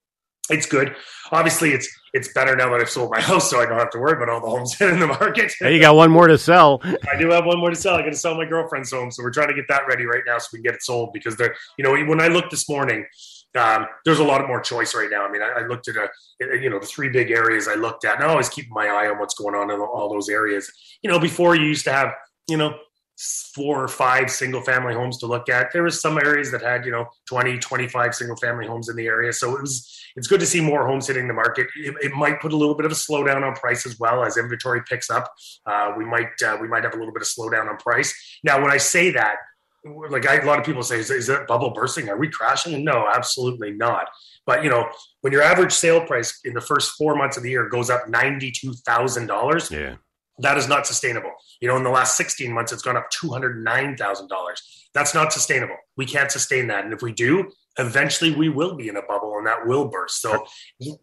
it's 0.49 0.65
good. 0.65 0.95
Obviously, 1.31 1.71
it's 1.71 1.89
it's 2.13 2.33
better 2.33 2.55
now 2.55 2.69
that 2.71 2.81
I've 2.81 2.89
sold 2.89 3.11
my 3.11 3.21
house, 3.31 3.49
so 3.49 3.61
I 3.61 3.65
don't 3.65 3.79
have 3.79 3.91
to 3.91 3.99
worry 3.99 4.21
about 4.21 4.29
all 4.29 4.41
the 4.41 4.49
homes 4.49 4.73
hitting 4.79 4.99
the 4.99 5.07
market. 5.07 5.53
Hey, 5.59 5.75
you 5.75 5.79
got 5.79 5.95
one 5.95 6.11
more 6.11 6.27
to 6.27 6.37
sell. 6.37 6.81
I 6.83 7.17
do 7.17 7.29
have 7.29 7.45
one 7.45 7.59
more 7.59 7.69
to 7.69 7.75
sell. 7.75 7.95
I 7.95 8.01
got 8.01 8.11
to 8.11 8.17
sell 8.17 8.35
my 8.35 8.45
girlfriend's 8.45 8.91
home, 8.91 9.11
so 9.11 9.23
we're 9.23 9.31
trying 9.31 9.47
to 9.47 9.53
get 9.53 9.65
that 9.69 9.83
ready 9.87 10.05
right 10.05 10.23
now 10.25 10.37
so 10.37 10.47
we 10.53 10.57
can 10.57 10.63
get 10.63 10.75
it 10.75 10.83
sold. 10.83 11.11
Because 11.13 11.37
they're, 11.37 11.55
you 11.77 11.83
know, 11.83 11.91
when 12.05 12.19
I 12.19 12.27
looked 12.27 12.51
this 12.51 12.67
morning, 12.67 13.05
um, 13.59 13.85
there's 14.05 14.19
a 14.19 14.23
lot 14.23 14.45
more 14.47 14.61
choice 14.61 14.95
right 14.95 15.09
now. 15.11 15.25
I 15.25 15.31
mean, 15.31 15.41
I, 15.41 15.61
I, 15.61 15.67
looked 15.67 15.87
at 15.89 15.95
a, 15.97 16.07
you 16.57 16.69
know, 16.69 16.79
the 16.79 16.85
three 16.85 17.09
big 17.09 17.31
areas 17.31 17.67
I 17.67 17.75
looked 17.75 18.05
at, 18.05 18.15
and 18.15 18.23
I 18.23 18.27
always 18.27 18.49
keep 18.49 18.69
my 18.69 18.87
eye 18.87 19.09
on 19.09 19.19
what's 19.19 19.33
going 19.33 19.55
on 19.55 19.69
in 19.69 19.79
all 19.79 20.09
those 20.09 20.29
areas. 20.29 20.71
You 21.01 21.09
know, 21.09 21.19
before 21.19 21.55
you 21.55 21.65
used 21.65 21.83
to 21.85 21.91
have, 21.91 22.13
you 22.47 22.57
know, 22.57 22.75
four 23.53 23.83
or 23.83 23.87
five 23.87 24.31
single 24.31 24.61
family 24.61 24.93
homes 24.93 25.17
to 25.19 25.27
look 25.27 25.47
at. 25.47 25.71
There 25.71 25.83
was 25.83 26.01
some 26.01 26.17
areas 26.17 26.51
that 26.51 26.61
had, 26.61 26.85
you 26.85 26.91
know, 26.91 27.07
20, 27.27 27.59
25 27.59 28.15
single 28.15 28.35
family 28.37 28.65
homes 28.65 28.89
in 28.89 28.95
the 28.95 29.05
area. 29.05 29.31
So 29.31 29.55
it 29.55 29.61
was, 29.61 30.01
it's 30.15 30.27
good 30.27 30.39
to 30.39 30.45
see 30.45 30.59
more 30.59 30.87
homes 30.87 31.07
hitting 31.07 31.27
the 31.27 31.33
market. 31.33 31.67
It, 31.75 31.95
it 32.01 32.13
might 32.13 32.41
put 32.41 32.51
a 32.51 32.57
little 32.57 32.73
bit 32.73 32.85
of 32.85 32.91
a 32.91 32.95
slowdown 32.95 33.43
on 33.43 33.53
price 33.55 33.85
as 33.85 33.99
well 33.99 34.23
as 34.23 34.37
inventory 34.37 34.81
picks 34.89 35.09
up. 35.09 35.31
Uh, 35.65 35.93
we 35.95 36.03
might, 36.03 36.41
uh, 36.43 36.57
we 36.59 36.67
might 36.67 36.83
have 36.83 36.93
a 36.93 36.97
little 36.97 37.13
bit 37.13 37.21
of 37.21 37.27
slowdown 37.27 37.69
on 37.69 37.77
price. 37.77 38.13
Now, 38.43 38.59
when 38.59 38.71
I 38.71 38.77
say 38.77 39.11
that, 39.11 39.35
like 39.83 40.27
I, 40.27 40.35
a 40.37 40.45
lot 40.45 40.59
of 40.59 40.65
people 40.65 40.83
say, 40.83 40.99
is, 40.99 41.09
is 41.09 41.27
that 41.27 41.47
bubble 41.47 41.71
bursting? 41.71 42.09
Are 42.09 42.17
we 42.17 42.29
crashing? 42.29 42.83
No, 42.83 43.07
absolutely 43.11 43.71
not. 43.71 44.07
But 44.45 44.63
you 44.63 44.69
know, 44.69 44.89
when 45.21 45.33
your 45.33 45.41
average 45.43 45.71
sale 45.71 46.05
price 46.05 46.39
in 46.43 46.53
the 46.53 46.61
first 46.61 46.91
four 46.97 47.15
months 47.15 47.37
of 47.37 47.43
the 47.43 47.49
year 47.49 47.69
goes 47.69 47.89
up 47.89 48.09
ninety-two 48.09 48.73
thousand 48.85 49.27
dollars, 49.27 49.69
yeah, 49.71 49.95
that 50.39 50.57
is 50.57 50.67
not 50.67 50.87
sustainable. 50.87 51.31
You 51.61 51.67
know, 51.67 51.77
in 51.77 51.83
the 51.83 51.89
last 51.89 52.17
sixteen 52.17 52.51
months, 52.51 52.71
it's 52.71 52.81
gone 52.81 52.97
up 52.97 53.09
two 53.11 53.29
hundred 53.29 53.63
nine 53.63 53.95
thousand 53.95 54.29
dollars. 54.29 54.61
That's 54.93 55.13
not 55.13 55.31
sustainable. 55.31 55.77
We 55.95 56.05
can't 56.05 56.31
sustain 56.31 56.67
that, 56.67 56.83
and 56.83 56.93
if 56.93 57.01
we 57.01 57.13
do, 57.13 57.51
eventually 57.77 58.35
we 58.35 58.49
will 58.49 58.75
be 58.75 58.87
in 58.89 58.97
a 58.97 59.01
bubble, 59.03 59.37
and 59.37 59.47
that 59.47 59.65
will 59.65 59.87
burst. 59.87 60.21
So, 60.21 60.45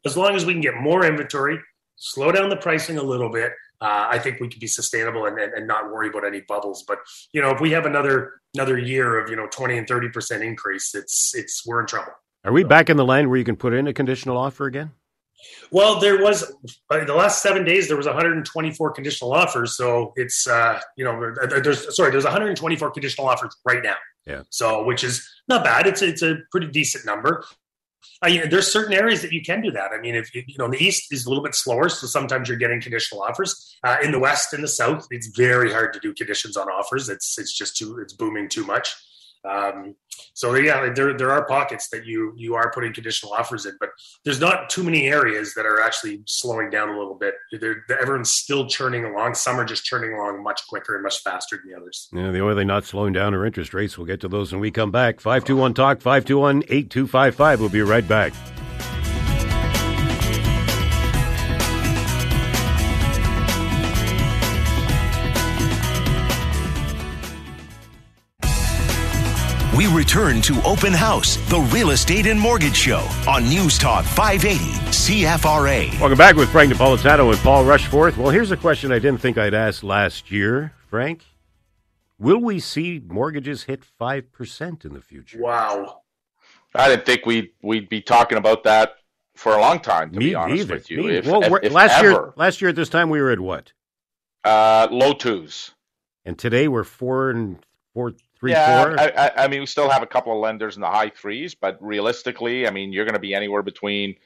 as 0.05 0.17
long 0.17 0.35
as 0.35 0.45
we 0.45 0.53
can 0.53 0.61
get 0.61 0.75
more 0.75 1.05
inventory, 1.05 1.59
slow 1.97 2.33
down 2.33 2.49
the 2.49 2.57
pricing 2.57 2.99
a 2.99 3.03
little 3.03 3.31
bit, 3.31 3.53
uh, 3.81 4.09
I 4.11 4.19
think 4.19 4.41
we 4.41 4.49
could 4.49 4.61
be 4.61 4.67
sustainable 4.67 5.27
and, 5.27 5.39
and, 5.39 5.53
and, 5.53 5.67
not 5.67 5.93
worry 5.93 6.09
about 6.09 6.25
any 6.27 6.41
bubbles. 6.41 6.85
But 6.87 6.99
you 7.33 7.41
know, 7.41 7.51
if 7.51 7.61
we 7.61 7.71
have 7.73 7.87
another 7.87 8.41
another 8.55 8.79
year 8.79 9.19
of 9.19 9.31
you 9.31 9.37
know 9.37 9.47
twenty 9.51 9.79
and 9.79 9.87
thirty 9.87 10.09
percent 10.09 10.43
increase, 10.43 10.95
it's 10.95 11.35
it's 11.35 11.67
we're 11.67 11.81
in 11.81 11.87
trouble. 11.87 12.13
Are 12.45 12.53
we 12.53 12.65
back 12.65 12.91
in 12.91 12.97
the 12.97 13.05
land 13.05 13.29
where 13.29 13.39
you 13.39 13.45
can 13.45 13.57
put 13.57 13.73
in 13.75 13.87
a 13.87 13.93
conditional 13.93 14.37
offer 14.37 14.67
again? 14.67 14.93
Well, 15.71 16.01
there 16.01 16.21
was 16.21 16.45
uh, 16.91 17.05
the 17.05 17.15
last 17.15 17.43
seven 17.43 17.65
days. 17.65 17.87
There 17.87 17.97
was 17.97 18.07
124 18.07 18.93
conditional 18.93 19.33
offers, 19.33 19.77
so 19.77 20.13
it's 20.17 20.47
uh, 20.47 20.81
you 20.97 21.05
know 21.05 21.33
there's 21.63 21.95
sorry 21.97 22.11
there's 22.11 22.25
124 22.25 22.91
conditional 22.91 23.29
offers 23.29 23.57
right 23.65 23.83
now. 23.83 23.97
Yeah. 24.27 24.43
So 24.51 24.85
which 24.85 25.05
is 25.05 25.29
not 25.49 25.65
bad. 25.65 25.87
It's 25.87 26.03
it's 26.03 26.23
a 26.23 26.37
pretty 26.51 26.69
decent 26.69 27.07
number. 27.07 27.45
I 28.23 28.31
mean, 28.31 28.51
there's 28.51 28.73
certain 28.73 28.95
areas 28.95 29.23
that 29.23 29.33
you 29.33 29.43
can 29.43 29.61
do 29.61 29.71
that. 29.73 29.91
I 29.93 30.01
mean, 30.01 30.15
if 30.15 30.35
you 30.35 30.43
know, 30.59 30.69
the 30.69 30.83
East 30.83 31.13
is 31.13 31.27
a 31.27 31.29
little 31.29 31.45
bit 31.45 31.55
slower, 31.55 31.89
so 31.89 32.07
sometimes 32.07 32.49
you're 32.49 32.59
getting 32.59 32.81
conditional 32.81 33.23
offers. 33.23 33.77
Uh, 33.85 33.97
in 34.03 34.13
the 34.13 34.19
West 34.19 34.53
and 34.53 34.63
the 34.63 34.69
South, 34.69 35.07
it's 35.11 35.29
very 35.29 35.73
hard 35.73 35.93
to 35.93 36.01
do 36.01 36.13
conditions 36.15 36.57
on 36.57 36.69
offers. 36.69 37.09
It's 37.09 37.39
it's 37.39 37.53
just 37.57 37.77
too 37.77 37.99
it's 38.01 38.13
booming 38.13 38.49
too 38.49 38.65
much. 38.65 38.95
Um, 39.49 39.95
so 40.35 40.55
yeah, 40.55 40.93
there 40.95 41.17
there 41.17 41.31
are 41.31 41.45
pockets 41.47 41.89
that 41.91 42.07
you 42.07 42.33
you 42.37 42.55
are 42.55 42.71
putting 42.73 42.93
conditional 42.93 43.33
offers 43.33 43.67
in, 43.67 43.77
but 43.81 43.91
there's 44.25 44.41
not 44.41 44.71
too 44.71 44.83
many 44.83 45.09
areas 45.09 45.55
that 45.55 45.67
are 45.67 45.81
actually 45.81 46.23
slowing 46.27 46.71
down 46.71 46.91
a 46.91 46.99
little 46.99 47.15
bit. 47.15 47.35
They're, 47.53 47.85
everyone's 48.01 48.31
still 48.31 48.67
churning 48.67 49.05
along. 49.05 49.35
Some 49.35 49.59
are 49.59 49.65
just 49.65 49.85
churning 49.85 50.15
along 50.15 50.43
much 50.43 50.67
quicker 50.69 50.95
and 50.95 51.03
much 51.03 51.23
faster 51.23 51.57
than 51.57 51.73
the 51.73 51.79
others. 51.79 52.09
Yeah, 52.13 52.31
the 52.31 52.41
only 52.41 52.55
thing 52.57 52.67
not 52.67 52.85
slowing 52.85 53.13
down 53.13 53.35
are 53.35 53.47
interest 53.47 53.75
rates. 53.75 53.97
We'll 53.97 54.07
get 54.07 54.21
to 54.21 54.29
those 54.29 54.53
when 54.53 54.61
we 54.61 54.71
come 54.71 54.91
back. 54.91 55.21
Five 55.21 55.45
two 55.45 55.57
one 55.57 55.75
talk 55.75 56.01
five 56.01 56.25
two 56.25 56.39
one 56.39 56.63
eight 56.69 56.91
two 56.91 57.07
five 57.07 57.35
five. 57.35 57.61
We'll 57.61 57.69
be 57.69 57.83
right 57.83 58.07
back. 58.07 58.33
We 69.79 69.87
return 69.87 70.43
to 70.43 70.61
Open 70.65 70.93
House, 70.93 71.37
the 71.49 71.61
real 71.73 71.91
estate 71.91 72.27
and 72.27 72.41
mortgage 72.41 72.75
show 72.75 73.09
on 73.29 73.49
News 73.49 73.79
Talk 73.79 74.05
580 74.05 74.59
CFRA. 74.91 76.01
Welcome 76.01 76.19
back 76.19 76.35
with 76.35 76.51
Frank 76.51 76.73
Napolitano 76.73 77.31
and 77.31 77.39
Paul 77.43 77.65
Rushforth. 77.65 78.17
Well, 78.17 78.31
here's 78.31 78.51
a 78.51 78.57
question 78.57 78.91
I 78.91 78.99
didn't 78.99 79.21
think 79.21 79.39
I'd 79.39 79.55
ask 79.55 79.85
last 79.85 80.33
year, 80.33 80.73
Frank. 80.89 81.25
Will 82.19 82.41
we 82.41 82.59
see 82.59 83.01
mortgages 83.07 83.63
hit 83.63 83.85
5% 84.01 84.85
in 84.85 84.95
the 84.95 85.01
future? 85.01 85.41
Wow. 85.41 86.01
I 86.75 86.89
didn't 86.89 87.07
think 87.07 87.25
we'd, 87.25 87.51
we'd 87.63 87.89
be 87.89 88.03
talking 88.03 88.37
about 88.37 88.65
that 88.65 88.97
for 89.37 89.55
a 89.55 89.61
long 89.61 89.79
time, 89.79 90.11
to 90.11 90.19
Me 90.19 90.31
be 90.31 90.35
honest 90.35 90.63
either. 90.63 90.75
with 90.75 90.91
you. 90.91 91.07
If, 91.07 91.27
well, 91.27 91.45
if, 91.45 91.53
if 91.63 91.73
last, 91.73 91.99
ever. 92.01 92.11
year, 92.11 92.33
last 92.35 92.61
year 92.61 92.71
at 92.71 92.75
this 92.75 92.89
time, 92.89 93.11
we 93.11 93.21
were 93.21 93.31
at 93.31 93.39
what? 93.39 93.73
Uh, 94.43 94.89
low 94.91 95.13
twos. 95.13 95.71
And 96.25 96.37
today 96.37 96.67
we're 96.67 96.83
four 96.83 97.31
and 97.31 97.65
four 97.95 98.15
Three, 98.41 98.53
yeah, 98.53 98.85
four? 98.85 99.01
I, 99.01 99.33
I, 99.37 99.49
mean, 99.49 99.61
we 99.61 99.67
still 99.67 99.89
have 99.89 100.03
a 100.03 100.07
couple 100.07 100.33
of 100.33 100.39
lenders 100.39 100.77
in 100.77 100.81
the 100.81 100.89
high 100.89 101.11
threes, 101.11 101.55
but 101.55 101.77
realistically, 101.81 102.69
I 102.69 102.71
mean, 102.71 102.93
you're 102.93 103.05
going 103.05 103.15
to 103.15 103.21
be 103.21 103.35
anywhere 103.35 103.63
between 103.63 104.17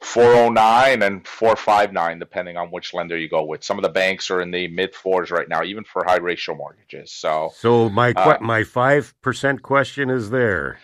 409 0.00 1.02
and 1.02 1.26
459, 1.26 2.18
depending 2.18 2.56
on 2.56 2.70
which 2.70 2.94
lender 2.94 3.16
you 3.16 3.28
go 3.28 3.44
with. 3.44 3.62
Some 3.62 3.78
of 3.78 3.82
the 3.82 3.90
banks 3.90 4.30
are 4.30 4.40
in 4.40 4.50
the 4.50 4.66
mid 4.68 4.94
fours 4.94 5.30
right 5.30 5.48
now, 5.48 5.62
even 5.62 5.84
for 5.84 6.04
high 6.04 6.16
ratio 6.16 6.54
mortgages. 6.54 7.12
So, 7.12 7.52
so 7.56 7.88
my 7.88 8.12
uh, 8.12 8.38
my 8.40 8.64
five 8.64 9.14
percent 9.20 9.62
question 9.62 10.10
is 10.10 10.30
there. 10.30 10.78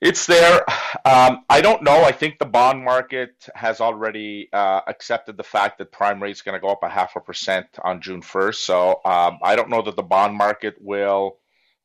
It's 0.00 0.26
there. 0.26 0.64
Um, 1.04 1.44
I 1.50 1.60
don't 1.60 1.82
know. 1.82 2.04
I 2.04 2.12
think 2.12 2.38
the 2.38 2.46
bond 2.46 2.84
market 2.84 3.48
has 3.54 3.80
already 3.80 4.48
uh, 4.52 4.80
accepted 4.86 5.36
the 5.36 5.42
fact 5.42 5.78
that 5.78 5.90
prime 5.90 6.22
rate 6.22 6.30
is 6.30 6.42
going 6.42 6.54
to 6.54 6.60
go 6.60 6.68
up 6.68 6.84
a 6.84 6.88
half 6.88 7.16
a 7.16 7.20
percent 7.20 7.66
on 7.82 8.00
June 8.00 8.22
1st. 8.22 8.54
So 8.54 9.00
um, 9.04 9.38
I 9.42 9.56
don't 9.56 9.68
know 9.68 9.82
that 9.82 9.96
the 9.96 10.04
bond 10.04 10.36
market 10.36 10.76
will 10.80 11.38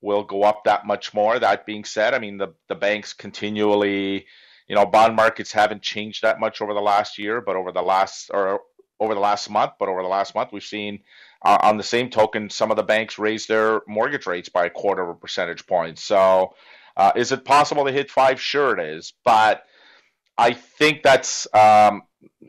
will 0.04 0.24
go 0.24 0.44
up 0.44 0.66
that 0.66 0.86
much 0.86 1.14
more. 1.14 1.40
That 1.40 1.66
being 1.66 1.86
said, 1.86 2.14
I 2.14 2.20
mean 2.20 2.38
the 2.38 2.54
the 2.68 2.76
banks 2.76 3.14
continually, 3.14 4.26
you 4.68 4.76
know, 4.76 4.86
bond 4.86 5.16
markets 5.16 5.52
haven't 5.52 5.82
changed 5.82 6.22
that 6.22 6.40
much 6.40 6.62
over 6.62 6.74
the 6.74 6.82
last 6.82 7.18
year, 7.18 7.42
but 7.42 7.56
over 7.56 7.72
the 7.72 7.82
last 7.82 8.30
or 8.32 8.62
over 9.00 9.14
the 9.14 9.20
last 9.20 9.50
month, 9.50 9.72
but 9.80 9.90
over 9.90 10.04
the 10.04 10.08
last 10.08 10.36
month 10.36 10.50
we've 10.52 10.64
seen 10.64 11.00
uh, 11.44 11.58
on 11.62 11.78
the 11.78 11.84
same 11.84 12.10
token 12.10 12.50
some 12.50 12.70
of 12.70 12.78
the 12.78 12.84
banks 12.84 13.18
raise 13.18 13.48
their 13.48 13.82
mortgage 13.88 14.28
rates 14.28 14.50
by 14.50 14.66
a 14.66 14.70
quarter 14.70 15.02
of 15.04 15.10
a 15.10 15.16
percentage 15.16 15.66
point. 15.66 15.98
So, 15.98 16.54
uh, 16.96 17.12
is 17.16 17.32
it 17.32 17.46
possible 17.46 17.86
to 17.86 17.92
hit 17.92 18.12
five? 18.12 18.40
Sure, 18.40 18.78
it 18.78 18.86
is, 18.86 19.14
but 19.26 19.64
I 20.38 20.54
think 20.54 21.02
that's 21.02 21.48
um, 21.54 22.04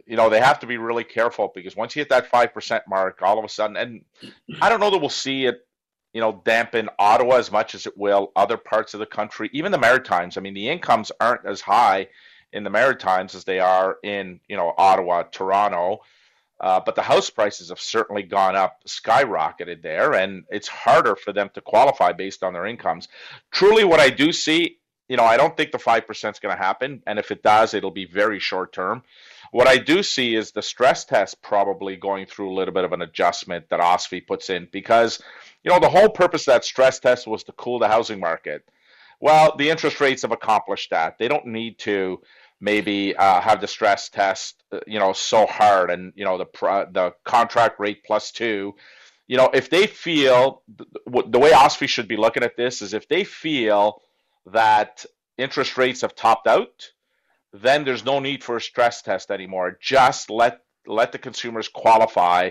you 0.07 0.17
know 0.17 0.29
they 0.29 0.41
have 0.41 0.61
to 0.61 0.67
be 0.67 0.77
really 0.77 1.05
careful 1.05 1.53
because 1.55 1.77
once 1.77 1.95
you 1.95 2.01
hit 2.01 2.11
that 2.11 2.27
five 2.27 2.53
percent 2.53 2.85
mark, 2.89 3.23
all 3.23 3.39
of 3.39 3.45
a 3.45 3.49
sudden, 3.49 3.77
and 3.77 4.05
I 4.61 4.69
don't 4.69 4.81
know 4.81 4.91
that 4.91 4.99
we'll 4.99 5.09
see 5.09 5.47
it 5.47 5.64
you 6.15 6.21
know, 6.21 6.41
dampen 6.45 6.89
Ottawa 6.99 7.37
as 7.37 7.51
much 7.53 7.75
as 7.75 7.87
it 7.87 7.99
will 7.99 8.33
other 8.37 8.57
parts 8.57 8.95
of 8.95 9.01
the 9.01 9.07
country, 9.07 9.51
even 9.53 9.73
the 9.73 9.79
Maritimes. 9.79 10.37
I 10.37 10.41
mean, 10.41 10.55
the 10.55 10.69
incomes 10.69 11.11
aren't 11.21 11.45
as 11.45 11.61
high 11.61 12.09
in 12.53 12.63
the 12.63 12.71
Maritimes 12.71 13.35
as 13.35 13.45
they 13.45 13.59
are 13.59 13.99
in, 14.05 14.41
you 14.49 14.57
know, 14.57 14.73
Ottawa, 14.79 15.25
Toronto. 15.25 15.99
Uh, 16.61 16.81
but 16.87 16.95
the 16.95 17.03
house 17.03 17.29
prices 17.29 17.69
have 17.69 17.81
certainly 17.81 18.23
gone 18.23 18.55
up, 18.55 18.81
skyrocketed 18.87 19.83
there, 19.83 20.15
and 20.15 20.45
it's 20.51 20.69
harder 20.69 21.17
for 21.17 21.33
them 21.33 21.51
to 21.53 21.61
qualify 21.61 22.13
based 22.13 22.45
on 22.45 22.53
their 22.53 22.65
incomes. 22.65 23.09
Truly, 23.51 23.83
what 23.83 23.99
I 23.99 24.09
do 24.09 24.33
see, 24.33 24.79
you 25.09 25.17
know, 25.17 25.25
I 25.25 25.37
don't 25.37 25.57
think 25.57 25.73
the 25.73 25.79
5% 25.79 26.09
is 26.09 26.39
going 26.39 26.57
to 26.57 26.63
happen. 26.63 27.03
And 27.09 27.19
if 27.19 27.33
it 27.33 27.43
does, 27.43 27.75
it'll 27.75 27.91
be 27.91 28.07
very 28.07 28.39
short 28.39 28.73
term. 28.73 29.03
What 29.55 29.69
I 29.69 29.79
do 29.79 30.03
see 30.03 30.35
is 30.35 30.51
the 30.51 30.63
stress 30.63 31.05
test 31.05 31.41
probably 31.41 31.95
going 31.95 32.27
through 32.27 32.51
a 32.51 32.57
little 32.57 32.75
bit 32.75 32.83
of 32.83 32.93
an 32.93 33.03
adjustment 33.03 33.69
that 33.69 33.79
OSFI 33.79 34.27
puts 34.27 34.51
in 34.51 34.67
because, 34.73 35.23
you 35.63 35.71
know, 35.71 35.79
the 35.79 35.89
whole 35.89 36.09
purpose 36.09 36.49
of 36.49 36.55
that 36.55 36.65
stress 36.65 36.99
test 36.99 37.29
was 37.29 37.45
to 37.45 37.53
cool 37.53 37.79
the 37.79 37.87
housing 37.87 38.19
market. 38.19 38.69
Well, 39.21 39.55
the 39.57 39.71
interest 39.71 40.01
rates 40.01 40.23
have 40.23 40.33
accomplished 40.33 40.91
that. 40.91 41.19
They 41.19 41.29
don't 41.29 41.47
need 41.47 41.79
to 41.79 42.21
maybe 42.61 43.15
uh, 43.15 43.41
have 43.41 43.61
the 43.61 43.69
stress 43.69 44.09
test, 44.09 44.61
uh, 44.73 44.81
you 44.89 44.99
know, 44.99 45.13
so 45.13 45.47
hard, 45.47 45.93
and 45.93 46.13
you 46.17 46.25
know 46.25 46.37
the 46.37 46.47
the 46.91 47.15
contract 47.23 47.79
rate 47.79 48.03
plus 48.03 48.33
two. 48.33 48.75
You 49.29 49.37
know, 49.37 49.51
if 49.55 49.71
they 49.71 49.87
feel 49.87 50.63
the 50.67 51.39
way 51.39 51.53
OSFI 51.53 51.87
should 51.87 52.09
be 52.09 52.17
looking 52.17 52.43
at 52.43 52.57
this 52.57 52.83
is 52.83 52.93
if 52.93 53.07
they 53.07 53.23
feel 53.23 54.03
that 54.47 55.07
interest 55.39 55.79
rates 55.79 56.01
have 56.01 56.17
topped 56.17 56.49
out, 56.49 56.91
then 57.63 57.85
there's 57.85 58.05
no 58.05 58.19
need 58.19 58.43
for 58.43 58.57
a 58.57 58.61
stress 58.61 59.01
test 59.01 59.31
anymore. 59.31 59.79
Just 59.81 60.29
let 60.29 60.61
let 60.87 61.13
the 61.13 61.19
consumers 61.19 61.69
qualify 61.69 62.51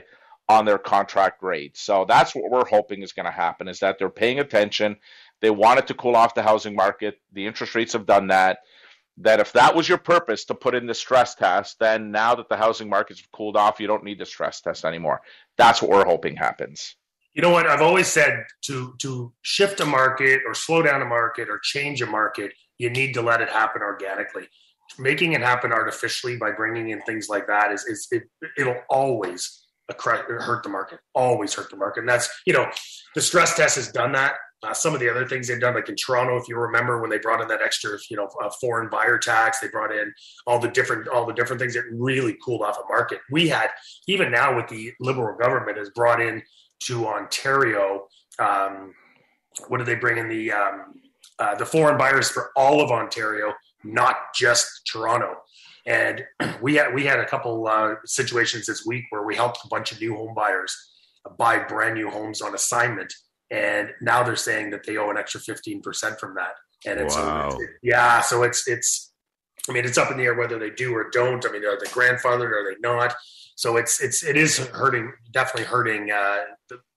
on 0.50 0.66
their 0.66 0.78
contract 0.78 1.44
rate. 1.44 1.78
So 1.78 2.06
that's 2.08 2.34
what 2.34 2.50
we're 2.50 2.66
hoping 2.66 3.02
is 3.02 3.14
going 3.14 3.26
to 3.26 3.32
happen 3.32 3.68
is 3.68 3.80
that 3.80 4.00
they're 4.00 4.10
paying 4.10 4.40
attention. 4.40 4.98
They 5.42 5.52
wanted 5.52 5.88
to 5.88 5.94
cool 5.94 6.16
off 6.16 6.34
the 6.34 6.42
housing 6.42 6.76
market. 6.76 7.20
The 7.34 7.46
interest 7.46 7.76
rates 7.76 7.94
have 7.94 8.06
done 8.06 8.28
that. 8.28 8.60
That 9.18 9.40
if 9.40 9.54
that 9.54 9.76
was 9.76 9.88
your 9.88 10.00
purpose 10.00 10.46
to 10.46 10.56
put 10.56 10.74
in 10.74 10.88
the 10.88 10.94
stress 10.94 11.36
test, 11.36 11.78
then 11.80 12.12
now 12.12 12.34
that 12.34 12.50
the 12.50 12.58
housing 12.58 12.90
market's 12.90 13.22
cooled 13.32 13.56
off, 13.56 13.80
you 13.80 13.86
don't 13.86 14.04
need 14.04 14.20
the 14.20 14.26
stress 14.26 14.60
test 14.60 14.86
anymore. 14.86 15.22
That's 15.58 15.82
what 15.82 15.92
we're 15.92 16.06
hoping 16.06 16.36
happens. 16.36 16.96
You 17.36 17.44
know 17.44 17.52
what? 17.52 17.68
I've 17.68 17.82
always 17.82 18.08
said 18.08 18.44
to 18.64 18.96
to 19.00 19.32
shift 19.44 19.80
a 19.82 19.86
market 19.86 20.42
or 20.48 20.56
slow 20.56 20.82
down 20.82 21.02
a 21.02 21.06
market 21.06 21.50
or 21.50 21.60
change 21.60 22.02
a 22.02 22.08
market, 22.08 22.54
you 22.80 22.90
need 22.90 23.14
to 23.14 23.22
let 23.22 23.42
it 23.42 23.50
happen 23.50 23.82
organically. 23.84 24.48
Making 25.00 25.34
it 25.34 25.42
happen 25.42 25.72
artificially 25.72 26.38
by 26.38 26.52
bringing 26.52 26.90
in 26.90 27.02
things 27.02 27.30
like 27.30 27.48
that 27.48 27.72
is, 27.72 27.84
is 27.86 28.08
it, 28.12 28.24
it'll 28.58 28.82
always 28.90 29.66
hurt 29.90 30.64
the 30.64 30.70
market, 30.70 31.00
always 31.14 31.54
hurt 31.54 31.70
the 31.70 31.76
market. 31.76 32.02
And 32.02 32.10
that's, 32.10 32.30
you 32.46 32.54
know, 32.54 32.70
the 33.16 33.22
stress 33.22 33.56
test 33.56 33.76
has 33.76 33.92
done 33.92 34.12
that. 34.14 34.34
Uh, 34.64 34.74
some 34.74 34.94
of 34.94 35.02
the 35.02 35.10
other 35.10 35.28
things 35.28 35.48
they've 35.48 35.60
done, 35.60 35.76
like 35.76 35.90
in 35.90 35.96
Toronto, 35.96 36.38
if 36.38 36.48
you 36.48 36.58
remember 36.58 37.02
when 37.02 37.10
they 37.10 37.18
brought 37.18 37.42
in 37.42 37.50
that 37.50 37.62
extra, 37.62 37.98
you 38.10 38.16
know, 38.16 38.30
uh, 38.42 38.50
foreign 38.62 38.90
buyer 38.90 39.18
tax, 39.18 39.60
they 39.60 39.68
brought 39.68 39.92
in 39.92 40.14
all 40.48 40.58
the 40.58 40.70
different, 40.70 41.08
all 41.10 41.26
the 41.26 41.34
different 41.34 41.62
things 41.62 41.74
that 41.74 41.84
really 41.92 42.38
cooled 42.44 42.62
off 42.62 42.78
a 42.78 42.88
market. 42.88 43.20
We 43.30 43.50
had, 43.50 43.72
even 44.08 44.32
now 44.32 44.56
with 44.56 44.70
the 44.70 44.94
Liberal 45.02 45.38
government 45.38 45.78
has 45.78 45.90
brought 45.90 46.22
in 46.22 46.42
to 46.84 47.08
Ontario, 47.08 48.08
um, 48.40 48.94
what 49.68 49.80
did 49.80 49.88
they 49.88 49.96
bring 49.96 50.18
in 50.18 50.30
the, 50.30 50.54
um, 50.54 50.94
uh, 51.40 51.56
the 51.56 51.66
foreign 51.66 51.98
buyers 51.98 52.30
for 52.30 52.52
all 52.56 52.80
of 52.80 52.90
Ontario, 52.90 53.54
not 53.84 54.16
just 54.36 54.68
Toronto. 54.92 55.36
And 55.86 56.24
we 56.62 56.76
had 56.76 56.94
we 56.94 57.06
had 57.06 57.20
a 57.20 57.26
couple 57.26 57.68
uh, 57.68 57.96
situations 58.06 58.66
this 58.66 58.86
week 58.86 59.04
where 59.10 59.24
we 59.24 59.36
helped 59.36 59.60
a 59.66 59.68
bunch 59.68 59.92
of 59.92 60.00
new 60.00 60.16
home 60.16 60.34
buyers 60.34 60.76
buy 61.38 61.60
brand 61.60 61.96
new 61.96 62.10
homes 62.10 62.42
on 62.42 62.56
assignment, 62.56 63.14
and 63.52 63.90
now 64.02 64.24
they're 64.24 64.36
saying 64.36 64.72
that 64.72 64.86
they 64.86 64.98
owe 64.98 65.10
an 65.10 65.18
extra 65.18 65.42
fifteen 65.42 65.82
percent 65.82 66.20
from 66.20 66.36
that. 66.36 66.54
And 66.86 67.00
it's, 67.00 67.16
wow. 67.16 67.50
so 67.50 67.56
it's 67.56 67.64
it, 67.64 67.70
yeah, 67.82 68.22
so 68.22 68.44
it's 68.44 68.68
it's 68.68 69.12
I 69.70 69.74
mean 69.74 69.86
it's 69.86 69.98
up 69.98 70.12
in 70.12 70.18
the 70.18 70.24
air 70.24 70.36
whether 70.36 70.58
they 70.58 70.70
do 70.70 70.94
or 70.94 71.10
don't. 71.10 71.46
I 71.46 71.52
mean 71.52 71.66
are 71.66 71.78
they 71.78 71.88
grandfathered? 71.88 72.52
Are 72.52 72.64
they 72.70 72.80
not? 72.80 73.14
So 73.56 73.78
it's 73.78 74.02
it's 74.02 74.24
it 74.24 74.38
is 74.38 74.58
hurting, 74.58 75.12
definitely 75.32 75.66
hurting 75.66 76.12
uh, 76.12 76.40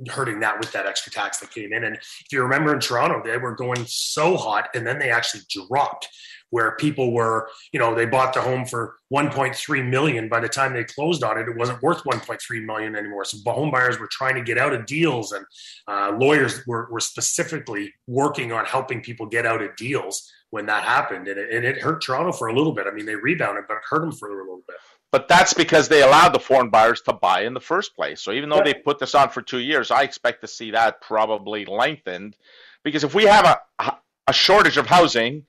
hurting 0.08 0.40
that 0.40 0.58
with 0.58 0.72
that 0.72 0.86
extra 0.86 1.12
tax 1.12 1.38
that 1.40 1.50
came 1.50 1.72
in. 1.72 1.84
And 1.84 1.96
if 1.96 2.26
you 2.32 2.42
remember 2.42 2.72
in 2.72 2.80
Toronto, 2.80 3.22
they 3.24 3.36
were 3.36 3.54
going 3.54 3.84
so 3.86 4.36
hot, 4.36 4.68
and 4.74 4.86
then 4.86 4.98
they 4.98 5.10
actually 5.10 5.42
dropped 5.50 6.08
where 6.50 6.76
people 6.76 7.12
were, 7.12 7.48
you 7.72 7.80
know, 7.80 7.94
they 7.94 8.06
bought 8.06 8.32
the 8.32 8.40
home 8.40 8.64
for 8.64 8.96
1.3 9.12 9.88
million. 9.88 10.28
By 10.28 10.40
the 10.40 10.48
time 10.48 10.72
they 10.72 10.84
closed 10.84 11.24
on 11.24 11.38
it, 11.38 11.48
it 11.48 11.56
wasn't 11.56 11.82
worth 11.82 12.02
1.3 12.04 12.64
million 12.64 12.96
anymore. 12.96 13.24
So 13.24 13.38
home 13.50 13.70
buyers 13.70 13.98
were 13.98 14.08
trying 14.10 14.34
to 14.36 14.42
get 14.42 14.58
out 14.58 14.72
of 14.72 14.86
deals, 14.86 15.32
and 15.32 15.44
uh, 15.88 16.16
lawyers 16.18 16.66
were, 16.66 16.88
were 16.90 17.00
specifically 17.00 17.92
working 18.06 18.52
on 18.52 18.64
helping 18.64 19.00
people 19.00 19.26
get 19.26 19.46
out 19.46 19.62
of 19.62 19.74
deals 19.76 20.30
when 20.50 20.66
that 20.66 20.84
happened. 20.84 21.28
And 21.28 21.38
it, 21.38 21.50
and 21.52 21.64
it 21.64 21.80
hurt 21.80 22.02
Toronto 22.02 22.32
for 22.32 22.48
a 22.48 22.54
little 22.54 22.72
bit. 22.72 22.86
I 22.86 22.92
mean, 22.92 23.06
they 23.06 23.16
rebounded, 23.16 23.64
but 23.68 23.78
it 23.78 23.82
hurt 23.88 24.00
them 24.00 24.12
for 24.12 24.28
a 24.28 24.42
little 24.42 24.62
bit. 24.66 24.76
But 25.12 25.28
that's 25.28 25.54
because 25.54 25.88
they 25.88 26.02
allowed 26.02 26.30
the 26.34 26.40
foreign 26.40 26.68
buyers 26.68 27.00
to 27.02 27.12
buy 27.12 27.42
in 27.42 27.54
the 27.54 27.60
first 27.60 27.94
place. 27.94 28.20
So 28.20 28.32
even 28.32 28.50
though 28.50 28.60
they 28.62 28.74
put 28.74 28.98
this 28.98 29.14
on 29.14 29.30
for 29.30 29.40
two 29.40 29.60
years, 29.60 29.90
I 29.90 30.02
expect 30.02 30.40
to 30.42 30.48
see 30.48 30.72
that 30.72 31.00
probably 31.00 31.64
lengthened. 31.64 32.36
Because 32.82 33.04
if 33.04 33.14
we 33.14 33.24
have 33.24 33.60
a, 33.78 33.92
a 34.26 34.32
shortage 34.32 34.76
of 34.76 34.86
housing, 34.86 35.44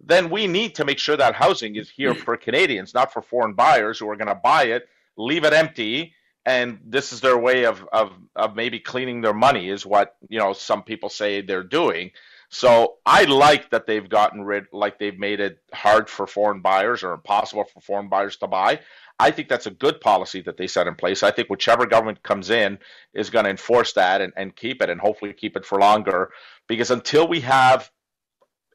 then 0.00 0.30
we 0.30 0.46
need 0.46 0.74
to 0.76 0.84
make 0.84 0.98
sure 0.98 1.16
that 1.16 1.34
housing 1.34 1.76
is 1.76 1.88
here 1.88 2.14
for 2.14 2.36
Canadians, 2.36 2.94
not 2.94 3.12
for 3.12 3.22
foreign 3.22 3.54
buyers 3.54 3.98
who 3.98 4.08
are 4.08 4.16
going 4.16 4.28
to 4.28 4.34
buy 4.34 4.64
it, 4.64 4.88
leave 5.16 5.44
it 5.44 5.52
empty, 5.52 6.14
and 6.44 6.78
this 6.84 7.12
is 7.12 7.20
their 7.20 7.36
way 7.36 7.64
of, 7.64 7.84
of 7.92 8.12
of 8.36 8.54
maybe 8.54 8.78
cleaning 8.78 9.20
their 9.20 9.34
money, 9.34 9.68
is 9.68 9.84
what 9.84 10.16
you 10.28 10.38
know 10.38 10.52
some 10.52 10.82
people 10.82 11.08
say 11.08 11.40
they're 11.40 11.64
doing. 11.64 12.12
So 12.48 12.98
I 13.04 13.24
like 13.24 13.70
that 13.70 13.86
they've 13.86 14.08
gotten 14.08 14.44
rid, 14.44 14.66
like 14.72 14.98
they've 14.98 15.18
made 15.18 15.40
it 15.40 15.58
hard 15.74 16.08
for 16.08 16.28
foreign 16.28 16.60
buyers 16.60 17.02
or 17.02 17.12
impossible 17.12 17.64
for 17.64 17.80
foreign 17.80 18.08
buyers 18.08 18.36
to 18.36 18.46
buy. 18.46 18.80
I 19.18 19.30
think 19.30 19.48
that's 19.48 19.66
a 19.66 19.70
good 19.72 20.00
policy 20.00 20.42
that 20.42 20.56
they 20.56 20.66
set 20.66 20.86
in 20.86 20.94
place. 20.94 21.22
I 21.22 21.32
think 21.32 21.48
whichever 21.48 21.86
government 21.86 22.22
comes 22.22 22.50
in 22.50 22.78
is 23.14 23.30
going 23.30 23.44
to 23.44 23.50
enforce 23.50 23.94
that 23.94 24.20
and, 24.20 24.32
and 24.36 24.54
keep 24.54 24.82
it 24.82 24.90
and 24.90 25.00
hopefully 25.00 25.32
keep 25.32 25.56
it 25.56 25.64
for 25.64 25.80
longer. 25.80 26.30
Because 26.68 26.90
until 26.90 27.26
we 27.26 27.40
have 27.40 27.90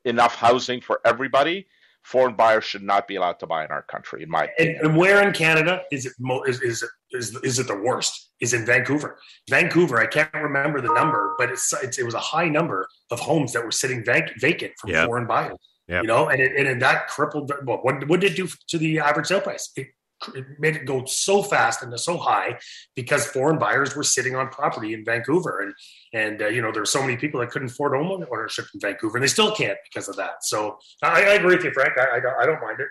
enough 0.05 0.35
housing 0.35 0.81
for 0.81 0.99
everybody, 1.05 1.67
foreign 2.03 2.35
buyers 2.35 2.63
should 2.63 2.83
not 2.83 3.07
be 3.07 3.15
allowed 3.15 3.39
to 3.39 3.47
buy 3.47 3.63
in 3.65 3.71
our 3.71 3.83
country. 3.83 4.23
In 4.23 4.29
my. 4.29 4.49
And, 4.57 4.69
and 4.77 4.97
where 4.97 5.25
in 5.25 5.33
Canada 5.33 5.81
is 5.91 6.05
it 6.05 6.13
mo- 6.19 6.43
is, 6.43 6.61
is 6.61 6.83
it 6.83 6.89
is, 7.11 7.35
is 7.43 7.59
it 7.59 7.67
the 7.67 7.77
worst? 7.77 8.29
Is 8.41 8.55
in 8.55 8.65
Vancouver. 8.65 9.19
Vancouver, 9.51 9.99
I 9.99 10.07
can't 10.07 10.33
remember 10.33 10.81
the 10.81 10.91
number, 10.95 11.35
but 11.37 11.51
it's, 11.51 11.71
it's 11.83 11.99
it 11.99 12.03
was 12.03 12.15
a 12.15 12.19
high 12.19 12.49
number 12.49 12.87
of 13.11 13.19
homes 13.19 13.53
that 13.53 13.63
were 13.63 13.69
sitting 13.69 14.03
vac- 14.03 14.31
vacant 14.39 14.73
from 14.79 14.89
yep. 14.89 15.05
foreign 15.05 15.27
buyers. 15.27 15.59
Yep. 15.87 16.01
You 16.01 16.07
know, 16.07 16.29
and 16.29 16.41
it, 16.41 16.65
and 16.65 16.81
that 16.81 17.07
crippled. 17.07 17.51
Well, 17.65 17.77
what, 17.83 18.07
what 18.07 18.19
did 18.19 18.31
it 18.31 18.35
do 18.35 18.47
to 18.69 18.77
the 18.79 18.99
average 18.99 19.27
sale 19.27 19.41
price? 19.41 19.71
It 19.75 19.89
it 20.35 20.45
made 20.59 20.75
it 20.75 20.85
go 20.85 21.05
so 21.05 21.41
fast 21.43 21.83
and 21.83 21.99
so 21.99 22.17
high 22.17 22.59
because 22.95 23.25
foreign 23.25 23.57
buyers 23.57 23.95
were 23.95 24.03
sitting 24.03 24.35
on 24.35 24.49
property 24.49 24.93
in 24.93 25.03
Vancouver, 25.03 25.61
and 25.61 25.73
and 26.13 26.41
uh, 26.41 26.47
you 26.47 26.61
know 26.61 26.71
there 26.71 26.81
were 26.81 26.85
so 26.85 27.01
many 27.01 27.17
people 27.17 27.39
that 27.39 27.49
couldn't 27.49 27.71
afford 27.71 27.93
home 27.93 28.25
ownership 28.31 28.65
in 28.73 28.79
Vancouver, 28.79 29.17
and 29.17 29.23
they 29.23 29.29
still 29.29 29.51
can't 29.51 29.77
because 29.91 30.07
of 30.07 30.15
that. 30.17 30.43
So 30.43 30.77
I, 31.03 31.23
I 31.23 31.33
agree 31.33 31.55
with 31.55 31.65
you, 31.65 31.71
Frank. 31.71 31.93
I, 31.97 32.17
I, 32.17 32.19
don't, 32.19 32.35
I 32.41 32.45
don't 32.45 32.61
mind 32.61 32.79
it. 32.79 32.87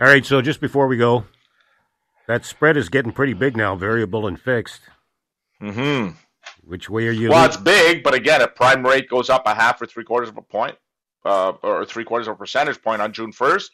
All 0.00 0.08
right, 0.08 0.24
so 0.24 0.42
just 0.42 0.60
before 0.60 0.88
we 0.88 0.96
go, 0.96 1.24
that 2.26 2.44
spread 2.44 2.76
is 2.76 2.88
getting 2.88 3.12
pretty 3.12 3.34
big 3.34 3.56
now, 3.56 3.76
variable 3.76 4.26
and 4.26 4.40
fixed. 4.40 4.82
Hmm. 5.60 6.08
Which 6.64 6.90
way 6.90 7.06
are 7.06 7.12
you? 7.12 7.30
Well, 7.30 7.44
it's 7.44 7.56
big, 7.56 8.02
but 8.02 8.14
again, 8.14 8.40
if 8.40 8.54
prime 8.54 8.84
rate 8.84 9.08
goes 9.08 9.30
up 9.30 9.42
a 9.46 9.54
half 9.54 9.80
or 9.80 9.86
three 9.86 10.04
quarters 10.04 10.28
of 10.28 10.36
a 10.36 10.42
point, 10.42 10.76
uh, 11.24 11.52
or 11.62 11.84
three 11.84 12.04
quarters 12.04 12.26
of 12.26 12.34
a 12.34 12.36
percentage 12.36 12.80
point 12.82 13.00
on 13.00 13.12
June 13.12 13.32
first, 13.32 13.70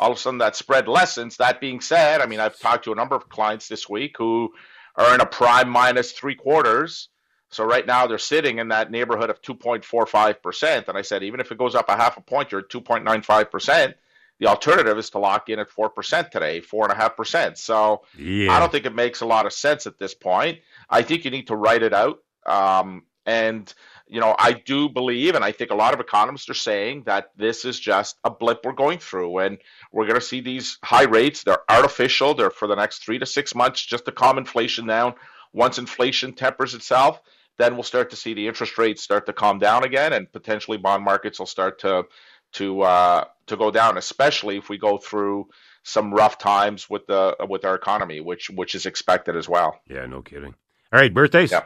all 0.00 0.10
of 0.10 0.16
a 0.16 0.20
sudden 0.20 0.38
that 0.38 0.56
spread 0.56 0.88
lessens. 0.88 1.36
That 1.36 1.60
being 1.60 1.80
said, 1.80 2.20
I 2.20 2.26
mean, 2.26 2.40
I've 2.40 2.58
talked 2.58 2.84
to 2.84 2.92
a 2.92 2.96
number 2.96 3.14
of 3.14 3.28
clients 3.28 3.68
this 3.68 3.88
week 3.88 4.16
who 4.18 4.52
are 4.96 5.14
in 5.14 5.20
a 5.20 5.26
prime 5.26 5.68
minus 5.68 6.12
three 6.12 6.34
quarters. 6.34 7.08
So 7.50 7.64
right 7.64 7.86
now 7.86 8.06
they're 8.06 8.18
sitting 8.18 8.58
in 8.58 8.68
that 8.68 8.90
neighborhood 8.90 9.30
of 9.30 9.40
2.45%. 9.42 10.88
And 10.88 10.98
I 10.98 11.02
said, 11.02 11.22
even 11.22 11.40
if 11.40 11.52
it 11.52 11.58
goes 11.58 11.74
up 11.74 11.88
a 11.88 11.96
half 11.96 12.16
a 12.16 12.20
point, 12.20 12.50
you're 12.50 12.62
at 12.62 12.68
2.95%. 12.68 13.94
The 14.38 14.46
alternative 14.46 14.98
is 14.98 15.10
to 15.10 15.18
lock 15.18 15.48
in 15.48 15.58
at 15.58 15.70
4% 15.70 16.30
today, 16.30 16.60
4.5%. 16.60 17.56
So 17.56 18.02
yeah. 18.18 18.52
I 18.52 18.58
don't 18.58 18.70
think 18.70 18.84
it 18.84 18.94
makes 18.94 19.22
a 19.22 19.26
lot 19.26 19.46
of 19.46 19.52
sense 19.52 19.86
at 19.86 19.98
this 19.98 20.12
point. 20.14 20.58
I 20.90 21.02
think 21.02 21.24
you 21.24 21.30
need 21.30 21.46
to 21.46 21.56
write 21.56 21.82
it 21.82 21.94
out. 21.94 22.18
Um, 22.44 23.04
and 23.24 23.72
you 24.08 24.20
know, 24.20 24.34
I 24.38 24.52
do 24.52 24.88
believe, 24.88 25.34
and 25.34 25.44
I 25.44 25.52
think 25.52 25.70
a 25.70 25.74
lot 25.74 25.92
of 25.92 26.00
economists 26.00 26.48
are 26.48 26.54
saying 26.54 27.04
that 27.06 27.30
this 27.36 27.64
is 27.64 27.78
just 27.78 28.16
a 28.22 28.30
blip 28.30 28.60
we're 28.64 28.72
going 28.72 28.98
through, 28.98 29.38
and 29.38 29.58
we're 29.92 30.06
going 30.06 30.20
to 30.20 30.24
see 30.24 30.40
these 30.40 30.78
high 30.82 31.04
rates. 31.04 31.42
They're 31.42 31.70
artificial. 31.70 32.34
They're 32.34 32.50
for 32.50 32.68
the 32.68 32.76
next 32.76 33.04
three 33.04 33.18
to 33.18 33.26
six 33.26 33.54
months, 33.54 33.84
just 33.84 34.04
to 34.04 34.12
calm 34.12 34.38
inflation 34.38 34.86
down. 34.86 35.14
Once 35.52 35.78
inflation 35.78 36.34
tempers 36.34 36.74
itself, 36.74 37.20
then 37.58 37.74
we'll 37.74 37.82
start 37.82 38.10
to 38.10 38.16
see 38.16 38.34
the 38.34 38.46
interest 38.46 38.78
rates 38.78 39.02
start 39.02 39.26
to 39.26 39.32
calm 39.32 39.58
down 39.58 39.84
again, 39.84 40.12
and 40.12 40.30
potentially 40.32 40.78
bond 40.78 41.04
markets 41.04 41.38
will 41.38 41.46
start 41.46 41.80
to 41.80 42.04
to 42.52 42.82
uh, 42.82 43.24
to 43.46 43.56
go 43.56 43.70
down, 43.70 43.98
especially 43.98 44.56
if 44.56 44.68
we 44.68 44.78
go 44.78 44.98
through 44.98 45.48
some 45.82 46.12
rough 46.12 46.38
times 46.38 46.88
with 46.88 47.06
the 47.06 47.36
with 47.48 47.64
our 47.64 47.74
economy, 47.74 48.20
which 48.20 48.50
which 48.50 48.74
is 48.74 48.86
expected 48.86 49.36
as 49.36 49.48
well. 49.48 49.80
Yeah, 49.88 50.06
no 50.06 50.22
kidding. 50.22 50.54
All 50.92 51.00
right, 51.00 51.12
birthdays. 51.12 51.50
Yeah. 51.50 51.64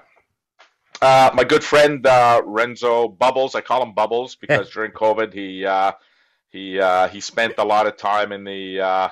Uh, 1.03 1.31
my 1.35 1.45
good 1.45 1.65
friend 1.65 2.07
uh, 2.07 2.43
Renzo 2.45 3.09
Bubbles, 3.09 3.55
I 3.55 3.63
call 3.63 3.83
him 3.83 3.95
Bubbles 3.95 4.37
because 4.37 4.71
during 4.71 4.93
COVID 4.93 5.33
he 5.33 5.65
uh, 5.65 5.93
he 6.51 6.79
uh, 6.79 7.09
he 7.09 7.21
spent 7.21 7.55
a 7.59 7.65
lot 7.65 7.87
of 7.87 7.97
time 7.97 8.33
in 8.33 8.45
the 8.45 8.81
uh, 8.81 9.09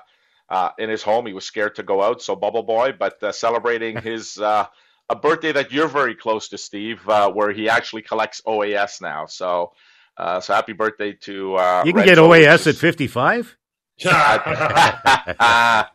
uh, 0.51 0.70
in 0.78 0.91
his 0.91 1.03
home. 1.03 1.26
He 1.26 1.32
was 1.32 1.45
scared 1.45 1.74
to 1.76 1.82
go 1.82 2.03
out, 2.03 2.20
so 2.22 2.36
Bubble 2.36 2.62
Boy, 2.62 2.93
but 2.99 3.22
uh, 3.22 3.32
celebrating 3.32 3.97
his 4.03 4.39
uh, 4.39 4.66
a 5.09 5.16
birthday 5.16 5.53
that 5.53 5.72
you're 5.72 5.89
very 5.89 6.14
close 6.14 6.49
to, 6.49 6.59
Steve, 6.59 7.07
uh, 7.09 7.30
where 7.30 7.53
he 7.53 7.68
actually 7.68 8.03
collects 8.03 8.43
OAS 8.47 9.01
now. 9.01 9.26
So, 9.26 9.72
uh, 10.16 10.41
so 10.41 10.55
happy 10.55 10.72
birthday 10.74 11.12
to 11.12 11.55
uh, 11.55 11.82
You 11.86 11.93
can 11.93 12.01
Renzo, 12.01 12.14
get 12.14 12.18
OAS 12.22 12.66
which 12.66 12.74
at 12.74 12.80
55? 12.80 13.57
I'm, 14.05 15.86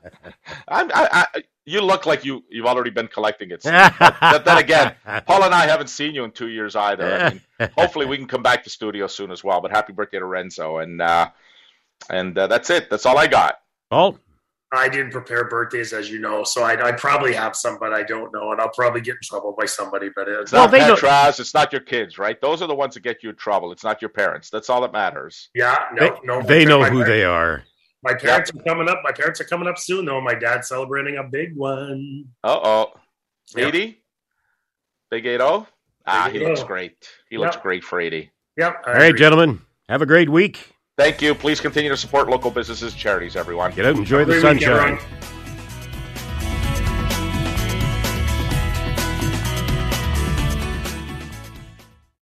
I, 0.67 0.91
I, 1.11 1.25
you 1.65 1.81
look 1.81 2.05
like 2.05 2.25
you 2.25 2.43
you've 2.49 2.65
already 2.65 2.89
been 2.89 3.07
collecting 3.07 3.51
it. 3.51 3.61
Steve. 3.61 3.73
But, 3.99 4.15
but 4.19 4.45
then 4.45 4.57
again, 4.57 4.95
Paul 5.25 5.43
and 5.43 5.53
I 5.53 5.65
haven't 5.67 5.87
seen 5.87 6.13
you 6.13 6.23
in 6.23 6.31
two 6.31 6.49
years 6.49 6.75
either. 6.75 7.13
I 7.13 7.29
mean, 7.31 7.69
hopefully 7.77 8.05
we 8.05 8.17
can 8.17 8.27
come 8.27 8.43
back 8.43 8.63
to 8.65 8.69
studio 8.69 9.07
soon 9.07 9.31
as 9.31 9.43
well. 9.43 9.61
But 9.61 9.71
happy 9.71 9.93
birthday 9.93 10.19
to 10.19 10.25
Renzo, 10.25 10.77
and 10.79 11.01
uh, 11.01 11.29
and 12.09 12.37
uh, 12.37 12.47
that's 12.47 12.69
it. 12.69 12.89
That's 12.89 13.05
all 13.05 13.17
I 13.17 13.27
got. 13.27 13.59
Paul? 13.89 14.19
I 14.75 14.89
didn't 14.89 15.11
prepare 15.11 15.43
birthdays, 15.47 15.93
as 15.93 16.09
you 16.09 16.17
know, 16.17 16.43
so 16.43 16.63
I, 16.63 16.87
I 16.87 16.91
probably 16.93 17.31
have 17.35 17.55
some, 17.55 17.77
but 17.79 17.93
I 17.93 18.01
don't 18.01 18.33
know, 18.33 18.51
and 18.53 18.59
I'll 18.59 18.71
probably 18.71 19.01
get 19.01 19.11
in 19.11 19.19
trouble 19.23 19.55
by 19.55 19.67
somebody. 19.67 20.09
But 20.15 20.27
it's 20.27 20.41
It's 20.41 20.51
Well, 20.51 20.63
not 20.63 20.71
they 20.71 20.79
know- 20.79 20.95
Petras. 20.95 21.39
It's 21.39 21.53
not 21.53 21.71
your 21.71 21.81
kids, 21.81 22.17
right? 22.17 22.41
Those 22.41 22.63
are 22.63 22.67
the 22.67 22.73
ones 22.73 22.95
that 22.95 23.01
get 23.03 23.21
you 23.21 23.29
in 23.29 23.35
trouble. 23.35 23.71
It's 23.71 23.83
not 23.83 24.01
your 24.01 24.09
parents. 24.09 24.49
That's 24.49 24.71
all 24.71 24.81
that 24.81 24.91
matters. 24.91 25.49
yeah, 25.53 25.77
They, 25.95 26.09
no, 26.09 26.39
no. 26.39 26.41
they 26.41 26.65
know 26.65 26.83
who 26.85 26.97
par- 27.01 27.07
they 27.07 27.23
are. 27.23 27.63
My 28.03 28.13
parents 28.13 28.51
are 28.53 28.61
coming 28.63 28.89
up. 28.89 29.01
My 29.03 29.11
parents 29.11 29.39
are 29.39 29.45
coming 29.45 29.67
up 29.67 29.77
soon, 29.79 30.05
though. 30.05 30.19
My 30.21 30.35
dad's 30.35 30.67
celebrating 30.67 31.17
a 31.17 31.23
big 31.23 31.55
one. 31.55 32.25
Uh 32.43 32.59
oh. 32.63 32.93
Yep. 33.55 33.67
80? 33.69 34.01
Big 35.09 35.25
80? 35.25 35.65
Ah, 36.05 36.29
he 36.31 36.39
looks 36.39 36.63
great. 36.63 37.07
He 37.29 37.37
looks 37.37 37.55
great 37.55 37.83
for 37.83 37.99
80. 38.01 38.29
Yep. 38.57 38.81
I 38.85 38.89
All 38.89 38.93
right, 38.95 39.05
agree. 39.07 39.19
gentlemen. 39.19 39.61
Have 39.89 40.01
a 40.01 40.05
great 40.05 40.29
week. 40.29 40.69
Thank 40.97 41.21
you. 41.21 41.33
Please 41.33 41.59
continue 41.61 41.89
to 41.89 41.97
support 41.97 42.29
local 42.29 42.51
businesses, 42.51 42.93
charities, 42.93 43.35
everyone. 43.35 43.71
Get 43.71 43.85
out 43.85 43.91
and 43.91 43.99
enjoy 43.99 44.25
the 44.25 44.39
Great 44.39 44.43
weekend, 44.43 44.61
sunshine. 44.61 44.93
everyone. 44.99 45.42